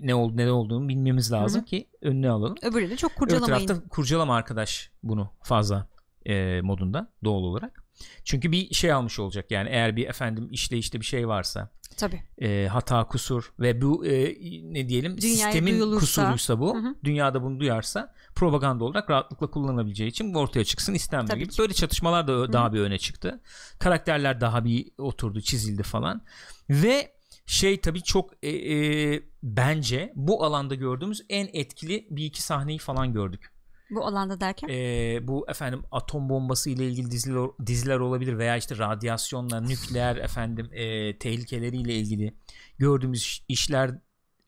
ne 0.00 0.14
oldu 0.14 0.36
ne 0.36 0.50
olduğunu 0.50 0.88
bilmemiz 0.88 1.32
lazım 1.32 1.60
Hı 1.60 1.62
hı. 1.62 1.68
ki 1.68 1.86
önüne 2.02 2.30
alalım. 2.30 2.56
Öbürü 2.62 2.90
de 2.90 2.96
çok 2.96 3.10
Öbür 3.10 3.18
kurcalamayın. 3.18 3.66
tarafta 3.66 3.88
kurcalama 3.88 4.36
arkadaş 4.36 4.90
bunu 5.02 5.30
fazla 5.42 5.88
e, 6.26 6.60
modunda 6.60 7.12
doğal 7.24 7.42
olarak. 7.42 7.85
Çünkü 8.24 8.52
bir 8.52 8.74
şey 8.74 8.92
almış 8.92 9.18
olacak 9.18 9.50
yani 9.50 9.68
eğer 9.68 9.96
bir 9.96 10.06
efendim 10.08 10.48
işleyişte 10.52 11.00
bir 11.00 11.06
şey 11.06 11.28
varsa 11.28 11.70
Tabii. 11.96 12.22
e, 12.42 12.68
hata 12.72 13.04
kusur 13.04 13.52
ve 13.60 13.82
bu 13.82 14.06
e, 14.06 14.34
ne 14.74 14.88
diyelim 14.88 15.18
Dünyaya 15.20 15.36
sistemin 15.36 15.72
duyulursa- 15.80 16.00
kusuruysa 16.00 16.60
bu 16.60 16.74
Hı 16.76 16.78
hı. 16.88 16.94
dünyada 17.04 17.42
bunu 17.42 17.60
duyarsa 17.60 18.14
propaganda 18.34 18.84
olarak 18.84 19.10
rahatlıkla 19.10 19.50
kullanabileceği 19.50 20.10
için 20.10 20.34
bu 20.34 20.38
ortaya 20.38 20.64
çıksın 20.64 20.94
istenmiyor 20.94 21.28
Tabii 21.28 21.40
gibi. 21.40 21.52
ki. 21.52 21.58
Böyle 21.58 21.72
çatışmalar 21.74 22.28
da 22.28 22.32
ö- 22.32 22.52
daha 22.52 22.72
bir 22.72 22.80
öne 22.80 22.98
çıktı. 22.98 23.40
Karakterler 23.78 24.40
daha 24.40 24.64
bir 24.64 24.88
oturdu 24.98 25.40
çizildi 25.40 25.82
falan 25.82 26.24
ve 26.70 27.12
şey 27.46 27.80
tabii 27.80 28.02
çok 28.02 28.30
e, 28.42 28.48
e, 28.74 29.22
bence 29.42 30.12
bu 30.16 30.44
alanda 30.44 30.74
gördüğümüz 30.74 31.22
en 31.28 31.48
etkili 31.52 32.06
bir 32.10 32.24
iki 32.24 32.42
sahneyi 32.42 32.78
falan 32.78 33.12
gördük. 33.12 33.52
Bu 33.90 34.06
alanda 34.06 34.40
derken 34.40 34.68
E, 34.68 35.18
bu 35.28 35.46
efendim 35.48 35.82
atom 35.92 36.28
bombası 36.28 36.70
ile 36.70 36.86
ilgili 36.88 37.10
diziler, 37.10 37.48
diziler 37.66 37.98
olabilir 37.98 38.38
veya 38.38 38.56
işte 38.56 38.78
radyasyonla 38.78 39.60
nükleer 39.60 40.16
efendim 40.16 40.68
e, 40.72 41.18
tehlikeleriyle 41.18 41.94
ilgili 41.94 42.34
gördüğümüz 42.78 43.20
iş- 43.22 43.44
işler 43.48 43.90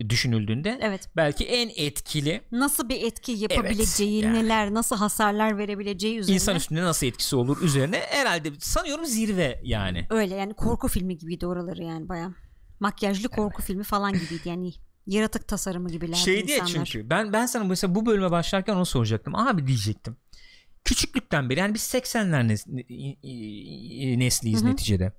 düşünüldüğünde 0.09 0.79
evet. 0.83 1.09
belki 1.17 1.45
en 1.45 1.71
etkili 1.77 2.41
Nasıl 2.53 2.89
bir 2.89 3.03
etki 3.03 3.33
yapabileceği, 3.33 4.23
yani. 4.25 4.39
neler, 4.39 4.75
nasıl 4.75 4.97
hasarlar 4.97 5.59
verebileceği 5.59 6.19
üzerine. 6.19 6.35
insan 6.35 6.57
üstünde 6.57 6.83
nasıl 6.83 7.07
etkisi 7.07 7.37
olur 7.37 7.63
üzerine 7.63 8.01
herhalde 8.09 8.53
sanıyorum 8.59 9.05
zirve 9.07 9.61
yani. 9.65 10.07
Öyle 10.11 10.35
yani 10.35 10.55
korku 10.55 10.89
filmi 10.89 11.19
gibiydi 11.19 11.47
oraları 11.47 11.83
yani 11.85 12.09
baya. 12.09 12.35
Makyajlı 12.81 13.29
korku 13.29 13.63
filmi 13.63 13.85
falan 13.85 14.13
gibiydi 14.13 14.49
yani. 14.49 14.73
Yaratık 15.09 15.49
tasarımı 15.49 15.91
gibilerdi 15.91 16.17
Şey 16.19 16.47
diye 16.47 16.59
insanlar. 16.59 16.85
çünkü 16.87 17.11
ben 17.11 17.33
ben 17.33 17.47
sana 17.47 17.65
mesela 17.65 17.95
bu 17.95 18.07
bölüme 18.07 18.31
başlarken 18.31 18.75
onu 18.75 18.87
soracaktım. 18.87 19.35
Abi 19.35 19.67
diyecektim. 19.67 20.17
Küçüklükten 20.85 21.51
beri 21.51 21.61
yani 21.61 21.75
biz 21.75 21.83
80'ler 21.83 22.47
nes- 22.53 24.19
nesliyiz 24.19 24.61
Hı 24.63 24.67
hı. 24.67 24.71
neticede. 24.71 25.13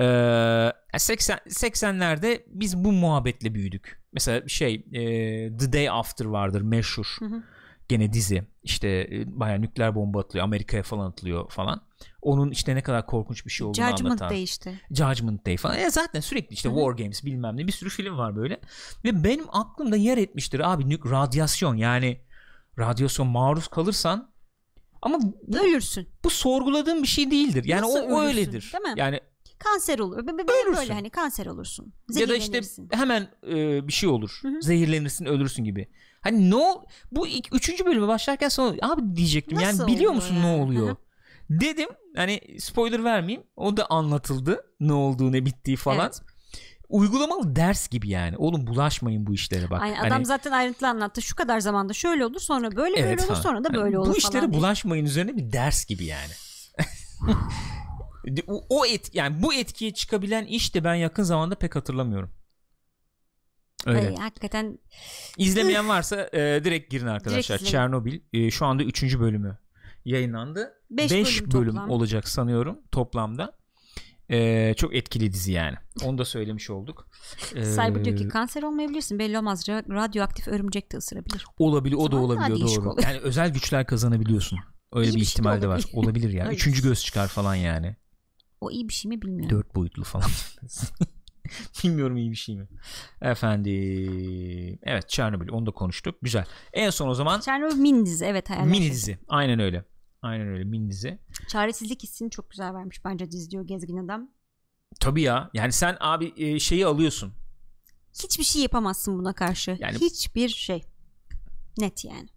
Ee, 0.00 0.98
80 0.98 1.38
80'lerde 1.48 2.42
biz 2.46 2.76
bu 2.84 2.92
muhabbetle 2.92 3.54
büyüdük. 3.54 4.00
Mesela 4.12 4.48
şey 4.48 4.74
e, 4.74 5.02
The 5.58 5.72
Day 5.72 5.88
After 5.88 6.24
vardır 6.24 6.60
meşhur. 6.62 7.16
Hı 7.18 7.24
hı. 7.24 7.42
Gene 7.88 8.12
dizi. 8.12 8.44
İşte 8.62 8.88
e, 8.88 9.40
bayağı 9.40 9.60
nükleer 9.60 9.94
bomba 9.94 10.20
atılıyor. 10.20 10.44
Amerika'ya 10.44 10.82
falan 10.82 11.10
atılıyor 11.10 11.50
falan. 11.50 11.80
Onun 12.22 12.50
işte 12.50 12.74
ne 12.74 12.82
kadar 12.82 13.06
korkunç 13.06 13.46
bir 13.46 13.50
şey 13.50 13.66
olduğunu 13.66 13.86
Judgment 13.86 14.00
anlatan. 14.00 14.30
Day 14.30 14.42
işte. 14.42 14.80
Judgment 14.90 15.46
Day 15.46 15.56
falan. 15.56 15.78
E 15.78 15.90
zaten 15.90 16.20
sürekli 16.20 16.54
işte 16.54 16.68
Hı. 16.68 16.74
War 16.74 16.92
Games 16.92 17.24
bilmem 17.24 17.56
ne 17.56 17.66
bir 17.66 17.72
sürü 17.72 17.90
film 17.90 18.18
var 18.18 18.36
böyle. 18.36 18.60
Ve 19.04 19.24
benim 19.24 19.44
aklımda 19.52 19.96
yer 19.96 20.18
etmiştir 20.18 20.72
abi 20.72 20.88
nük 20.88 21.06
radyasyon 21.10 21.74
yani 21.76 22.20
radyasyon 22.78 23.28
maruz 23.28 23.68
kalırsan 23.68 24.30
ama 25.02 25.18
bu, 25.22 25.58
Ölürsün. 25.58 26.08
bu 26.24 26.30
sorguladığım 26.30 27.02
bir 27.02 27.08
şey 27.08 27.30
değildir. 27.30 27.64
Yani 27.64 27.82
Nasıl 27.82 27.98
o, 27.98 28.02
o 28.02 28.22
ölürsün, 28.22 28.38
öyledir. 28.38 28.72
değil 28.72 28.94
mi? 28.94 29.00
Yani 29.00 29.20
Kanser 29.58 29.98
olur. 29.98 30.26
Be- 30.26 30.32
be- 30.38 30.48
be- 30.48 30.52
Ölürsün. 30.52 30.76
Böyle 30.82 30.92
hani 30.94 31.10
kanser 31.10 31.46
olursun. 31.46 31.92
ya 32.14 32.28
da 32.28 32.36
işte 32.36 32.60
hemen 32.90 33.28
e, 33.48 33.86
bir 33.88 33.92
şey 33.92 34.08
olur. 34.08 34.38
Hı 34.42 34.48
hı. 34.48 34.62
Zehirlenirsin, 34.62 35.24
ölürsün 35.24 35.64
gibi. 35.64 35.88
Hani 36.24 36.50
ne 36.50 36.54
ol 36.54 36.82
bu 37.12 37.26
ilk, 37.26 37.54
üçüncü 37.54 37.86
bölüme 37.86 38.08
başlarken 38.08 38.48
sonra 38.48 38.76
abi 38.82 39.16
diyecektim. 39.16 39.58
Nasıl 39.58 39.88
yani 39.88 39.96
biliyor 39.96 40.12
musun 40.12 40.34
yani? 40.34 40.58
ne 40.58 40.62
oluyor? 40.62 40.96
Dedim 41.50 41.88
hani 42.16 42.40
spoiler 42.58 43.04
vermeyeyim. 43.04 43.46
O 43.56 43.76
da 43.76 43.86
anlatıldı. 43.90 44.60
Ne 44.80 44.92
olduğu 44.92 45.32
ne 45.32 45.46
bittiği 45.46 45.76
falan. 45.76 46.06
Evet. 46.06 46.22
Uygulamalı 46.88 47.56
ders 47.56 47.88
gibi 47.88 48.08
yani. 48.08 48.36
Oğlum 48.36 48.66
bulaşmayın 48.66 49.26
bu 49.26 49.34
işlere 49.34 49.70
bak. 49.70 49.82
Aynen, 49.82 49.96
Hani- 49.96 50.08
adam 50.08 50.24
zaten 50.24 50.52
ayrıntılı 50.52 50.88
anlattı. 50.88 51.22
Şu 51.22 51.36
kadar 51.36 51.60
zamanda 51.60 51.92
şöyle 51.92 52.26
olur 52.26 52.40
sonra 52.40 52.76
böyle 52.76 52.96
böyle 52.96 53.22
olur 53.22 53.28
falan. 53.28 53.40
sonra 53.40 53.64
da 53.64 53.68
Hani 53.68 53.78
böyle 53.78 53.98
olur 53.98 54.12
Bu 54.12 54.16
işlere 54.16 54.32
falan 54.32 54.52
bulaşmayın 54.52 55.04
üzerine 55.04 55.36
bir 55.36 55.52
ders 55.52 55.84
gibi 55.86 56.04
yani. 56.04 56.32
o, 58.46 58.64
o 58.68 58.86
et 58.86 59.14
yani 59.14 59.42
bu 59.42 59.54
etkiye 59.54 59.94
çıkabilen 59.94 60.44
iş 60.44 60.74
de 60.74 60.84
ben 60.84 60.94
yakın 60.94 61.22
zamanda 61.22 61.54
pek 61.54 61.76
hatırlamıyorum. 61.76 62.30
Öyle. 63.86 64.08
Ay, 64.08 64.16
hakikaten 64.16 64.78
İzlemeyen 65.38 65.88
varsa 65.88 66.28
e, 66.32 66.64
direkt 66.64 66.90
girin 66.90 67.06
arkadaşlar. 67.06 67.58
Direkt. 67.58 67.70
Çernobil 67.70 68.20
e, 68.32 68.50
şu 68.50 68.66
anda 68.66 68.82
3. 68.82 69.18
bölümü 69.18 69.58
yayınlandı. 70.04 70.72
Beş 70.90 71.12
5 71.12 71.40
bölüm 71.42 71.52
bölüm, 71.52 71.72
toplam. 71.72 71.90
olacak 71.90 72.28
sanıyorum 72.28 72.78
toplamda. 72.92 73.58
E, 74.30 74.74
çok 74.76 74.94
etkili 74.94 75.32
dizi 75.32 75.52
yani. 75.52 75.76
Onu 76.04 76.18
da 76.18 76.24
söylemiş 76.24 76.70
olduk. 76.70 77.08
E, 77.54 77.64
Cyber 77.64 78.04
diyor 78.04 78.16
ki 78.16 78.28
kanser 78.28 78.62
olmayabilirsin. 78.62 79.18
Belli 79.18 79.38
olmaz. 79.38 79.68
Ra- 79.68 79.94
Radyoaktif 79.94 80.48
örümcek 80.48 80.92
de 80.92 80.96
ısırabilir. 80.96 81.44
olabilir 81.58 81.94
o 81.94 82.12
da 82.12 82.16
Zaman 82.16 82.30
daha 82.36 82.46
olabiliyor 82.46 82.68
doğru. 82.68 82.90
oluyor. 82.90 83.08
Yani 83.08 83.18
özel 83.18 83.52
güçler 83.52 83.86
kazanabiliyorsun. 83.86 84.58
Öyle 84.92 85.08
İyi 85.10 85.14
bir 85.14 85.20
bir 85.20 85.24
şey 85.24 85.26
de 85.26 85.30
ihtimal 85.30 85.62
de 85.62 85.66
var. 85.68 85.74
olabilir. 85.74 85.90
Olabilir 85.94 86.30
ya. 86.32 86.44
Öyle. 86.44 86.54
Üçüncü 86.54 86.82
göz 86.82 87.04
çıkar 87.04 87.28
falan 87.28 87.54
yani. 87.54 87.96
O 88.60 88.70
iyi 88.70 88.88
bir 88.88 88.94
şey 88.94 89.08
mi 89.08 89.22
bilmiyorum. 89.22 89.56
Dört 89.58 89.74
boyutlu 89.74 90.04
falan. 90.04 90.28
Bilmiyorum 91.84 92.16
iyi 92.16 92.30
bir 92.30 92.36
şey 92.36 92.56
mi? 92.56 92.68
Efendim. 93.22 94.78
Evet 94.82 95.08
Chernobyl 95.08 95.48
onu 95.48 95.66
da 95.66 95.70
konuştuk. 95.70 96.14
Güzel. 96.22 96.44
En 96.72 96.90
son 96.90 97.08
o 97.08 97.14
zaman 97.14 97.40
Chernobyl 97.40 97.76
mini 97.76 98.06
dizi 98.06 98.24
evet 98.24 98.50
hayaller. 98.50 98.66
mini 98.70 98.90
dizi. 98.90 99.18
Aynen 99.28 99.60
öyle. 99.60 99.84
Aynen 100.22 100.48
öyle 100.48 100.64
mini 100.64 100.90
dizi. 100.90 101.18
Çaresizlik 101.48 102.02
hissini 102.02 102.30
çok 102.30 102.50
güzel 102.50 102.74
vermiş 102.74 103.04
bence 103.04 103.30
dizi 103.30 103.50
diyor 103.50 103.66
Gezgin 103.66 103.96
Adam. 104.04 104.30
Tabii 105.00 105.22
ya. 105.22 105.50
Yani 105.54 105.72
sen 105.72 105.96
abi 106.00 106.32
e, 106.36 106.58
şeyi 106.58 106.86
alıyorsun. 106.86 107.32
Hiçbir 108.24 108.44
şey 108.44 108.62
yapamazsın 108.62 109.18
buna 109.18 109.32
karşı. 109.32 109.76
Yani- 109.80 109.98
Hiçbir 109.98 110.48
şey. 110.48 110.82
Net 111.78 112.04
yani. 112.04 112.28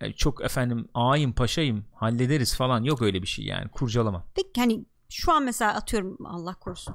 E, 0.00 0.12
çok 0.12 0.44
efendim 0.44 0.88
ağayım 0.94 1.32
paşayım 1.32 1.84
hallederiz 1.94 2.56
falan 2.56 2.82
yok 2.82 3.02
öyle 3.02 3.22
bir 3.22 3.26
şey 3.26 3.44
yani 3.44 3.68
kurcalama. 3.68 4.24
Peki 4.34 4.60
hani 4.60 4.84
şu 5.10 5.32
an 5.32 5.42
mesela 5.42 5.74
atıyorum 5.74 6.16
Allah 6.26 6.54
korusun. 6.54 6.94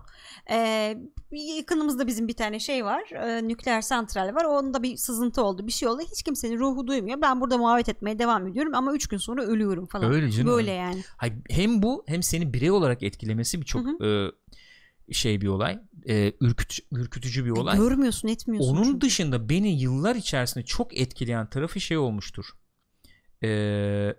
Ee, 0.51 0.97
yakınımızda 1.32 2.07
bizim 2.07 2.28
bir 2.28 2.34
tane 2.34 2.59
şey 2.59 2.86
var. 2.86 3.11
e, 3.11 3.47
nükleer 3.47 3.82
santral 3.82 4.36
var. 4.36 4.45
Onda 4.45 4.84
bir 4.84 4.97
sızıntı 4.97 5.43
oldu. 5.43 5.68
Bir 5.68 5.72
şey 5.72 5.88
oldu. 5.88 6.01
Hiç 6.11 6.24
kimsenin 6.24 6.59
ruhu 6.59 6.88
duymuyor. 6.88 7.22
Ben 7.22 7.41
burada 7.41 7.57
muhabbet 7.57 7.89
etmeye 7.89 8.20
devam 8.20 8.47
ediyorum 8.47 8.76
ama 8.76 8.93
3 8.93 9.07
gün 9.07 9.18
sonra 9.18 9.43
ölüyorum 9.43 9.86
falan. 9.86 10.13
Öyle 10.13 10.32
canım. 10.32 10.53
Böyle 10.53 10.72
yani. 10.72 11.03
Hay- 11.18 11.34
hem 11.49 11.82
bu 11.82 12.03
hem 12.07 12.24
seni 12.24 12.53
birey 12.53 12.72
olarak 12.72 13.03
etkilemesi 13.03 13.61
bir 13.61 13.66
çok 13.66 14.05
e, 14.05 14.32
şey 15.11 15.41
bir 15.41 15.47
olay. 15.47 15.80
E, 16.07 16.34
ürkütücü, 16.41 16.84
ürkütücü 16.91 17.45
bir 17.45 17.49
olay. 17.49 17.78
Görmüyorsun 17.78 18.28
etmiyorsun. 18.28 18.76
Onun 18.76 18.84
çünkü. 18.84 19.01
dışında 19.01 19.49
beni 19.49 19.82
yıllar 19.82 20.16
içerisinde 20.16 20.66
çok 20.66 20.97
etkileyen 20.97 21.49
tarafı 21.49 21.82
şey 21.82 21.97
olmuştur. 21.97 22.45
Ee, 23.43 24.16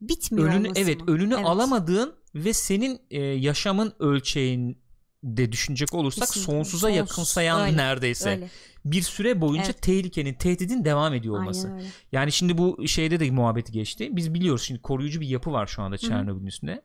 bitmiyor 0.00 0.48
önünü 0.48 0.72
evet 0.76 1.00
mı? 1.00 1.14
önünü 1.14 1.34
Evet. 1.34 1.46
alamadığın 1.46 2.14
ve 2.44 2.52
senin 2.52 3.00
e, 3.10 3.20
yaşamın 3.22 3.92
ölçeğinde 3.98 4.76
de 5.22 5.52
düşünecek 5.52 5.94
olursak 5.94 6.28
Kesinlikle. 6.28 6.52
sonsuza 6.52 6.78
Sonsuz. 6.86 6.96
yakınsayan 6.96 7.60
Öyle, 7.60 7.76
neredeyse 7.76 8.30
Öyle. 8.30 8.50
bir 8.84 9.02
süre 9.02 9.40
boyunca 9.40 9.64
Evet. 9.66 9.82
tehlikenin, 9.82 10.34
tehdidin 10.34 10.84
devam 10.84 11.14
ediyor 11.14 11.38
olması. 11.38 11.80
Yani 12.12 12.32
şimdi 12.32 12.58
bu 12.58 12.88
şeyde 12.88 13.20
de 13.20 13.30
muhabbeti 13.30 13.72
geçti. 13.72 14.08
Biz 14.12 14.34
biliyoruz 14.34 14.62
şimdi 14.62 14.82
koruyucu 14.82 15.20
bir 15.20 15.26
yapı 15.28 15.52
var 15.52 15.66
şu 15.66 15.82
anda 15.82 15.98
Çernobil'in 15.98 16.46
üstünde. 16.46 16.82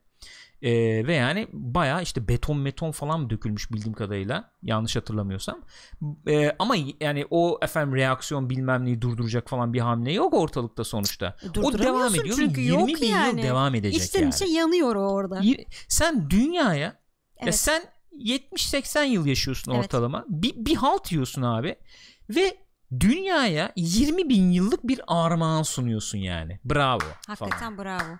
Ee, 0.62 1.08
ve 1.08 1.14
yani 1.16 1.48
baya 1.54 2.02
işte 2.02 2.28
beton 2.28 2.58
meton 2.60 2.92
falan 2.92 3.30
dökülmüş 3.30 3.72
bildiğim 3.72 3.94
kadarıyla 3.94 4.52
yanlış 4.62 4.96
hatırlamıyorsam. 4.96 5.62
Ee, 6.28 6.56
ama 6.60 6.76
yani 7.02 7.26
o 7.30 7.60
efendim 7.62 7.96
reaksiyon 7.96 8.50
bilmem 8.50 8.86
neyi 8.86 9.02
durduracak 9.02 9.50
falan 9.50 9.74
bir 9.74 9.80
hamle 9.80 10.12
yok 10.12 10.34
ortalıkta 10.34 10.84
sonuçta. 10.84 11.36
E, 11.56 11.60
O 11.60 11.80
devam 11.80 12.16
ediyor. 12.16 12.36
çünkü 12.36 12.62
20 12.62 12.92
yok 12.92 13.02
bin 13.02 13.08
yani. 13.08 13.38
yıl 13.40 13.48
devam 13.48 13.76
edecek 13.76 14.02
İçten 14.04 14.22
yani. 14.22 14.30
içe 14.30 14.46
yanıyor 14.46 14.96
o 14.96 15.10
orada. 15.12 15.42
Sen 15.88 16.30
dünyaya 16.30 16.78
ya 16.80 16.96
Evet. 17.40 17.56
sen 17.56 17.84
70-80 18.20 19.06
yıl 19.06 19.26
yaşıyorsun 19.26 19.72
Evet. 19.72 19.84
ortalama. 19.84 20.26
Bir, 20.30 20.54
bir 20.66 20.76
halt 20.76 21.12
yiyorsun 21.12 21.42
abi. 21.42 21.76
Ve 22.30 22.58
dünyaya 23.00 23.72
20 23.76 24.30
bin 24.30 24.52
yıllık 24.52 24.88
bir 24.88 25.02
armağan 25.08 25.64
sunuyorsun 25.64 26.18
yani. 26.18 26.60
Bravo. 26.66 27.00
falan. 27.00 27.50
Hakikaten 27.50 27.78
bravo. 27.78 28.18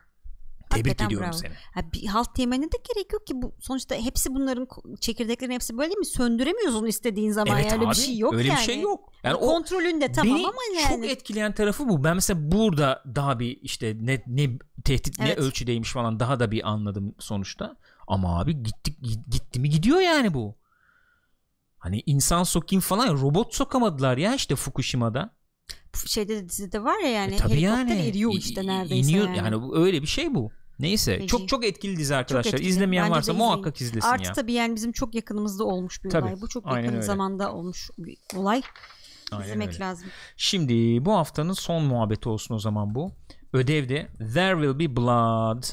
Tebrik 0.72 0.86
hakikaten 0.86 1.06
ediyorum 1.06 1.28
bravo. 1.32 1.38
seni. 1.38 1.52
Ha, 1.74 1.82
bir 1.94 2.06
halt 2.08 2.40
yemene 2.40 2.64
de 2.64 2.78
gerek 2.96 3.14
yok 3.14 3.28
ki 3.28 3.34
bu 3.42 3.56
sonuçta 3.60 3.96
hepsi 3.96 4.36
bunların 4.36 4.68
çekirdeklerin 5.00 5.52
hepsi 5.52 5.78
böyle 5.78 5.90
değil 5.90 5.98
mi? 6.00 6.06
Söndüremiyorsun 6.06 6.86
istediğin 6.86 7.32
zaman 7.32 7.56
Evet 7.56 7.66
yani 7.66 7.74
öyle 7.74 7.86
abi, 7.86 7.96
bir 7.96 8.02
şey 8.02 8.18
yok 8.18 8.34
öyle 8.34 8.48
yani. 8.48 8.58
bir 8.60 8.64
şey 8.64 8.80
yok. 8.82 9.12
Yani 9.24 9.36
o 9.36 9.48
kontrolünde 9.48 10.12
tamam 10.12 10.36
beni 10.38 10.48
ama 10.48 10.58
yani. 10.82 10.90
çok 10.90 11.06
etkileyen 11.12 11.54
tarafı 11.54 11.90
bu. 11.90 12.04
Ben 12.04 12.16
mesela 12.16 12.52
burada 12.52 13.04
daha 13.16 13.40
bir 13.40 13.60
işte 13.62 13.98
ne 14.02 14.24
ne 14.28 14.50
tehdit 14.84 15.20
Evet. 15.20 15.38
ne 15.38 15.44
ölçüdeymiş 15.44 15.92
falan 15.92 16.20
daha 16.20 16.40
da 16.40 16.52
bir 16.52 16.70
anladım 16.70 17.16
sonuçta. 17.20 17.78
Ama 18.08 18.40
abi 18.40 18.64
gitti 18.64 18.96
gitti 19.30 19.60
mi 19.60 19.70
gidiyor 19.70 20.00
yani 20.00 20.34
bu. 20.34 20.56
Hani 21.78 22.04
insan 22.06 22.44
sokayım 22.44 22.82
falan 22.82 23.22
robot 23.22 23.56
sokamadılar 23.56 24.18
ya 24.18 24.36
işte 24.36 24.56
Fukushima'da. 24.56 25.36
şeyde 26.06 26.36
de 26.36 26.50
dizide 26.50 26.84
var 26.84 27.00
ya 27.00 27.10
yani 27.10 27.34
E, 27.34 27.38
tabii 27.38 27.52
helikopter 27.52 27.78
yani. 27.88 28.08
eriyor 28.08 28.34
işte 28.38 28.68
neredeyse 28.68 29.10
iniyor, 29.10 29.28
yani. 29.28 29.38
yani 29.38 29.62
öyle 29.74 30.02
bir 30.02 30.08
şey 30.08 30.36
bu. 30.36 30.52
Neyse 30.82 31.16
Feci. 31.16 31.28
çok 31.28 31.48
çok 31.48 31.66
etkili 31.66 31.98
dizi 31.98 32.16
arkadaşlar. 32.16 32.54
etkili. 32.54 32.70
İzlemeyen 32.70 33.04
Bence 33.06 33.16
varsa 33.16 33.32
izleyin. 33.32 33.48
muhakkak 33.52 33.82
izlesin 33.82 34.08
Artı 34.10 34.24
ya. 34.28 34.34
tabii 34.34 34.54
yani 34.54 34.76
bizim 34.76 34.92
çok 34.92 35.16
yakınımızda 35.16 35.64
olmuş 35.64 36.04
bir 36.04 36.10
Tabii, 36.10 36.26
olay. 36.28 36.42
Bu 36.42 36.48
çok 36.48 36.68
aynen 36.68 36.82
yakın 36.82 36.94
öyle. 36.96 37.06
zamanda 37.06 37.54
olmuş 37.54 37.90
bir 37.98 38.18
olay. 38.36 38.62
Aynen 39.32 39.44
İzlemek 39.46 39.68
öyle. 39.68 39.80
lazım. 39.80 40.08
Şimdi 40.38 41.06
bu 41.06 41.14
haftanın 41.14 41.54
son 41.54 41.84
muhabbeti 41.84 42.30
olsun 42.30 42.56
o 42.56 42.60
zaman 42.60 42.96
bu. 42.96 43.12
Ödevde 43.54 44.08
There 44.34 44.54
Will 44.64 44.80
Be 44.80 44.96
Blood. 44.96 45.64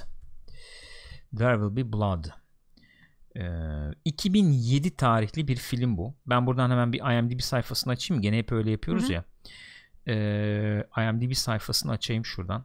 There 1.39 1.55
Will 1.55 1.77
Be 1.77 1.93
Blood. 1.93 2.25
Ee, 3.37 3.95
2007 4.05 4.97
tarihli 4.97 5.49
bir 5.49 5.57
film 5.57 5.97
bu. 5.97 6.15
Ben 6.27 6.47
buradan 6.47 6.71
hemen 6.71 6.93
bir 6.93 7.19
IMDb 7.19 7.41
sayfasını 7.41 7.93
açayım. 7.93 8.23
Gene 8.23 8.39
hep 8.39 8.53
öyle 8.53 8.71
yapıyoruz 8.71 9.05
Hı 9.05 9.09
hı. 9.09 9.13
ya. 9.13 9.25
Ee, 10.09 10.85
IMDb 10.99 11.33
sayfasını 11.33 11.93
açayım 11.93 12.25
şuradan. 12.25 12.65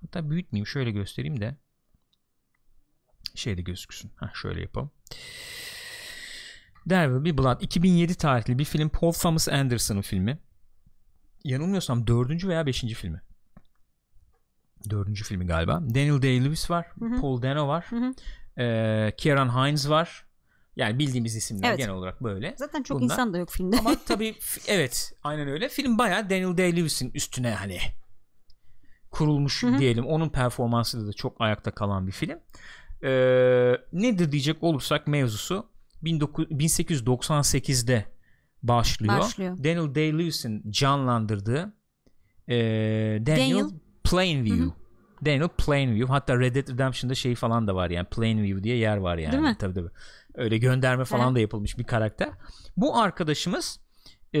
Hatta 0.00 0.30
büyütmeyeyim 0.30 0.66
şöyle 0.66 0.90
göstereyim 0.90 1.40
de 1.40 1.56
şeyde 3.34 3.62
gözüksün. 3.62 4.10
Heh, 4.20 4.34
şöyle 4.42 4.60
yapalım. 4.60 4.90
There 6.88 7.06
Will 7.06 7.24
Be 7.24 7.38
Blood 7.38 7.60
2007 7.60 8.14
tarihli 8.14 8.58
bir 8.58 8.64
film 8.64 8.88
Paul 8.88 9.12
Thomas 9.12 9.48
Anderson'ın 9.48 10.00
filmi. 10.02 10.38
Yanılmıyorsam 11.44 12.06
dördüncü 12.06 12.48
veya 12.48 12.66
beşinci 12.66 12.94
filmi. 12.94 13.20
Dördüncü 14.90 15.24
filmi 15.24 15.46
galiba. 15.46 15.72
Daniel 15.80 16.22
Day-Lewis 16.22 16.70
var. 16.70 16.86
Hı 16.98 17.04
hı. 17.04 17.20
Paul 17.20 17.42
Dano 17.42 17.68
var. 17.68 17.86
Hı 17.90 17.96
hı. 17.96 18.14
Ee, 18.62 19.12
Kieran 19.16 19.48
Hines 19.66 19.88
var. 19.88 20.24
Yani 20.76 20.98
bildiğimiz 20.98 21.36
isimler 21.36 21.68
Evet. 21.68 21.78
genel 21.78 21.92
olarak 21.92 22.22
böyle. 22.22 22.54
Zaten 22.58 22.82
çok 22.82 23.00
Bunlar- 23.00 23.12
insan 23.14 23.32
da 23.32 23.38
yok 23.38 23.50
filmde. 23.50 23.78
Ama 23.78 23.96
tabii 24.06 24.34
evet 24.68 25.12
aynen 25.22 25.48
öyle. 25.48 25.68
Film 25.68 25.98
bayağı 25.98 26.30
Daniel 26.30 26.56
Day-Lewis'in 26.58 27.10
üstüne 27.14 27.50
hani 27.54 27.78
kurulmuş 29.10 29.62
Hı 29.62 29.66
hı. 29.66 29.78
diyelim. 29.78 30.06
Onun 30.06 30.28
performansıyla 30.28 31.06
da 31.06 31.12
çok 31.12 31.40
ayakta 31.40 31.70
kalan 31.70 32.06
bir 32.06 32.12
film. 32.12 32.38
Ee, 33.04 33.76
nedir 33.92 34.32
diyecek 34.32 34.62
olursak 34.62 35.06
mevzusu 35.06 35.70
19 36.06 36.46
1898'de 36.46 38.04
başlıyor. 38.62 39.18
Başlıyor. 39.18 39.58
Daniel 39.58 39.94
Day-Lewis'in 39.94 40.70
canlandırdığı 40.70 41.74
ee, 42.48 42.54
Daniel, 43.26 43.54
Daniel. 43.54 43.70
Plainview. 44.04 44.64
Hı 44.64 44.66
hı. 44.66 44.72
Daniel 45.24 45.48
Plainview. 45.48 46.12
Hatta 46.12 46.40
Red 46.40 46.54
Dead 46.54 46.68
Redemption'da 46.68 47.14
şey 47.14 47.34
falan 47.34 47.66
da 47.66 47.74
var 47.74 47.90
yani 47.90 48.06
Plainview 48.08 48.62
diye 48.62 48.76
yer 48.76 48.96
var 48.96 49.18
yani. 49.18 49.32
Değil 49.32 49.42
mi? 49.42 49.56
Tabii 49.58 49.74
tabii. 49.74 49.90
Öyle 50.34 50.58
gönderme 50.58 51.04
falan 51.04 51.30
He. 51.30 51.34
da 51.34 51.40
yapılmış 51.40 51.78
bir 51.78 51.84
karakter. 51.84 52.28
Bu 52.76 52.98
arkadaşımız 52.98 53.80
e, 54.34 54.40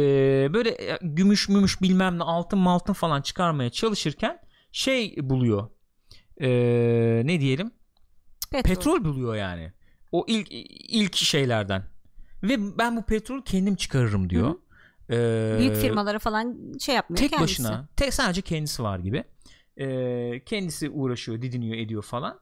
böyle 0.52 0.70
e, 0.70 0.98
gümüş 1.02 1.48
mümüş 1.48 1.82
bilmem 1.82 2.18
ne 2.18 2.22
altın 2.22 2.58
maltın 2.58 2.92
falan 2.92 3.22
çıkarmaya 3.22 3.70
çalışırken 3.70 4.38
şey 4.72 5.16
buluyor. 5.20 5.68
E, 6.40 6.48
ne 7.24 7.40
diyelim? 7.40 7.70
Petrol. 8.50 8.74
Petrol 8.74 9.04
buluyor 9.04 9.34
yani. 9.34 9.72
O 10.12 10.24
ilk 10.28 10.48
ilk 10.88 11.16
şeylerden. 11.16 11.84
Ve 12.42 12.78
ben 12.78 12.96
bu 12.96 13.02
petrolü 13.02 13.44
kendim 13.44 13.74
çıkarırım 13.76 14.30
diyor. 14.30 14.54
E, 15.10 15.58
Büyük 15.58 15.76
firmalara 15.76 16.18
falan 16.18 16.72
şey 16.78 16.94
yapmıyor 16.94 17.18
tek 17.18 17.30
kendisi. 17.30 17.62
başına 17.62 17.88
tek 17.96 18.14
sadece 18.14 18.42
kendisi 18.42 18.82
var 18.82 18.98
gibi 18.98 19.24
Ee, 19.76 20.42
kendisi 20.46 20.90
uğraşıyor 20.90 21.42
didiniyor 21.42 21.76
ediyor 21.76 22.02
falan 22.02 22.40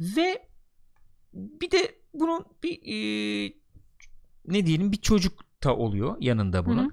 ve 0.00 0.48
bir 1.34 1.70
de 1.70 1.94
bunun 2.14 2.44
bir 2.62 2.72
e, 2.84 3.52
ne 4.46 4.66
diyelim 4.66 4.92
bir 4.92 4.96
çocuk 4.96 5.32
da 5.64 5.76
oluyor 5.76 6.16
yanında 6.20 6.66
bunun 6.66 6.92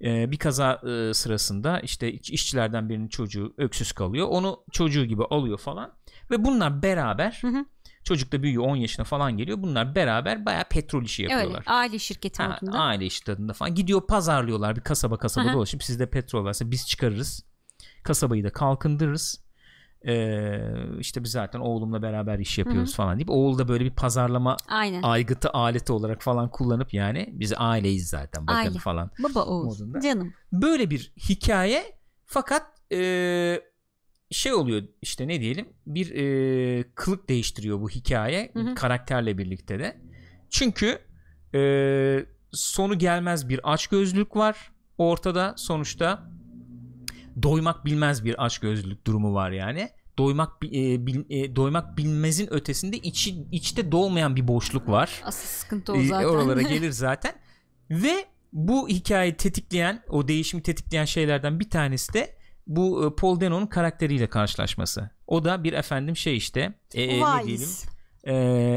Ee, 0.00 0.30
bir 0.30 0.38
kaza 0.38 0.72
e, 0.72 1.14
sırasında 1.14 1.80
işte 1.80 2.12
iş- 2.12 2.30
işçilerden 2.30 2.88
birinin 2.88 3.08
çocuğu 3.08 3.54
öksüz 3.58 3.92
kalıyor 3.92 4.26
onu 4.30 4.64
çocuğu 4.72 5.04
gibi 5.04 5.24
alıyor 5.24 5.58
falan 5.58 5.94
ve 6.30 6.44
bunlar 6.44 6.82
beraber 6.82 7.38
Hı 7.42 7.48
hı. 7.48 7.64
Çocuk 8.06 8.32
da 8.32 8.42
büyüyor 8.42 8.64
10 8.64 8.76
yaşına 8.76 9.04
falan 9.04 9.36
geliyor 9.36 9.62
bunlar 9.62 9.94
beraber 9.94 10.46
baya 10.46 10.64
petrol 10.70 11.02
işi 11.04 11.22
yapıyorlar. 11.22 11.58
Öyle 11.58 11.70
aile 11.70 11.98
şirketi 11.98 12.42
Ha, 12.42 12.58
aile 12.72 13.06
işi 13.06 13.24
tadında 13.24 13.52
falan. 13.52 13.74
Gidiyor 13.74 14.06
pazarlıyorlar 14.06 14.76
bir 14.76 14.80
kasaba 14.80 15.16
kasaba 15.16 15.46
Aha. 15.48 15.54
dolaşıp 15.54 15.82
sizde 15.82 16.10
petrol 16.10 16.44
varsa 16.44 16.70
biz 16.70 16.86
çıkarırız. 16.86 17.44
Kasabayı 18.02 18.44
da 18.44 18.52
kalkındırırız. 18.52 19.46
Ee, 20.08 20.60
işte 20.98 21.24
biz 21.24 21.30
zaten 21.30 21.60
oğlumla 21.60 22.02
beraber 22.02 22.38
iş 22.38 22.58
yapıyoruz 22.58 22.94
falan 22.94 23.18
deyip 23.18 23.30
oğul 23.30 23.58
da 23.58 23.68
böyle 23.68 23.84
bir 23.84 23.90
pazarlama 23.90 24.56
Aynen. 24.68 25.02
aygıtı 25.02 25.50
aleti 25.50 25.92
olarak 25.92 26.22
falan 26.22 26.50
kullanıp 26.50 26.94
yani 26.94 27.28
biz 27.32 27.52
aileyiz 27.56 28.08
zaten 28.08 28.46
bakın 28.46 28.58
Aile. 28.58 28.78
falan. 28.78 29.10
Baba 29.18 29.44
Oğuz. 29.44 29.80
modunda. 29.80 30.00
Canım. 30.00 30.34
Böyle 30.52 30.90
bir 30.90 31.12
hikaye 31.28 31.98
fakat 32.24 32.62
ee, 32.92 33.60
şey 34.30 34.54
oluyor 34.54 34.82
işte 35.02 35.28
ne 35.28 35.40
diyelim 35.40 35.68
bir 35.86 36.10
ee, 36.14 36.84
kılık 36.94 37.28
değiştiriyor 37.28 37.80
bu 37.80 37.90
hikaye 37.90 38.50
Hı 38.54 38.60
hı. 38.60 38.74
karakterle 38.74 39.38
birlikte 39.38 39.78
de. 39.78 40.00
Çünkü 40.50 40.98
ee, 41.54 42.26
sonu 42.52 42.98
gelmez 42.98 43.48
bir 43.48 43.72
açgözlülük 43.72 44.36
var 44.36 44.72
ortada 44.98 45.54
sonuçta 45.56 46.30
doymak 47.42 47.84
bilmez 47.84 48.24
bir 48.24 48.44
açgözlülük 48.44 49.06
durumu 49.06 49.34
var 49.34 49.50
yani. 49.50 49.88
Doymak 50.18 50.64
e, 50.64 51.06
bil- 51.06 51.24
e, 51.30 51.56
doymak 51.56 51.96
bilmezin 51.98 52.52
ötesinde 52.52 52.96
içi 52.96 53.46
içte 53.52 53.92
dolmayan 53.92 54.36
bir 54.36 54.48
boşluk 54.48 54.88
var. 54.88 55.20
Asıl 55.24 55.48
sıkıntı 55.48 55.92
o 55.92 55.96
E, 55.96 56.06
zaten. 56.06 56.28
Oralara 56.28 56.62
gelir 56.72 56.90
zaten. 56.90 57.32
Ve 57.90 58.24
bu 58.52 58.88
hikayeyi 58.88 59.36
tetikleyen, 59.36 60.02
o 60.08 60.28
değişimi 60.28 60.62
tetikleyen 60.62 61.04
şeylerden 61.04 61.60
bir 61.60 61.70
tanesi 61.70 62.12
de 62.12 62.35
bu 62.66 63.06
e, 63.06 63.16
Paul 63.16 63.40
Dano'nun 63.40 63.66
karakteriyle 63.66 64.26
karşılaşması. 64.26 65.10
O 65.26 65.44
da 65.44 65.64
bir 65.64 65.72
efendim 65.72 66.16
şey 66.16 66.36
işte 66.36 66.74
e, 66.94 67.02
e, 67.02 67.20
ne 67.20 67.44
diyelim? 67.46 67.68
E, 68.24 68.34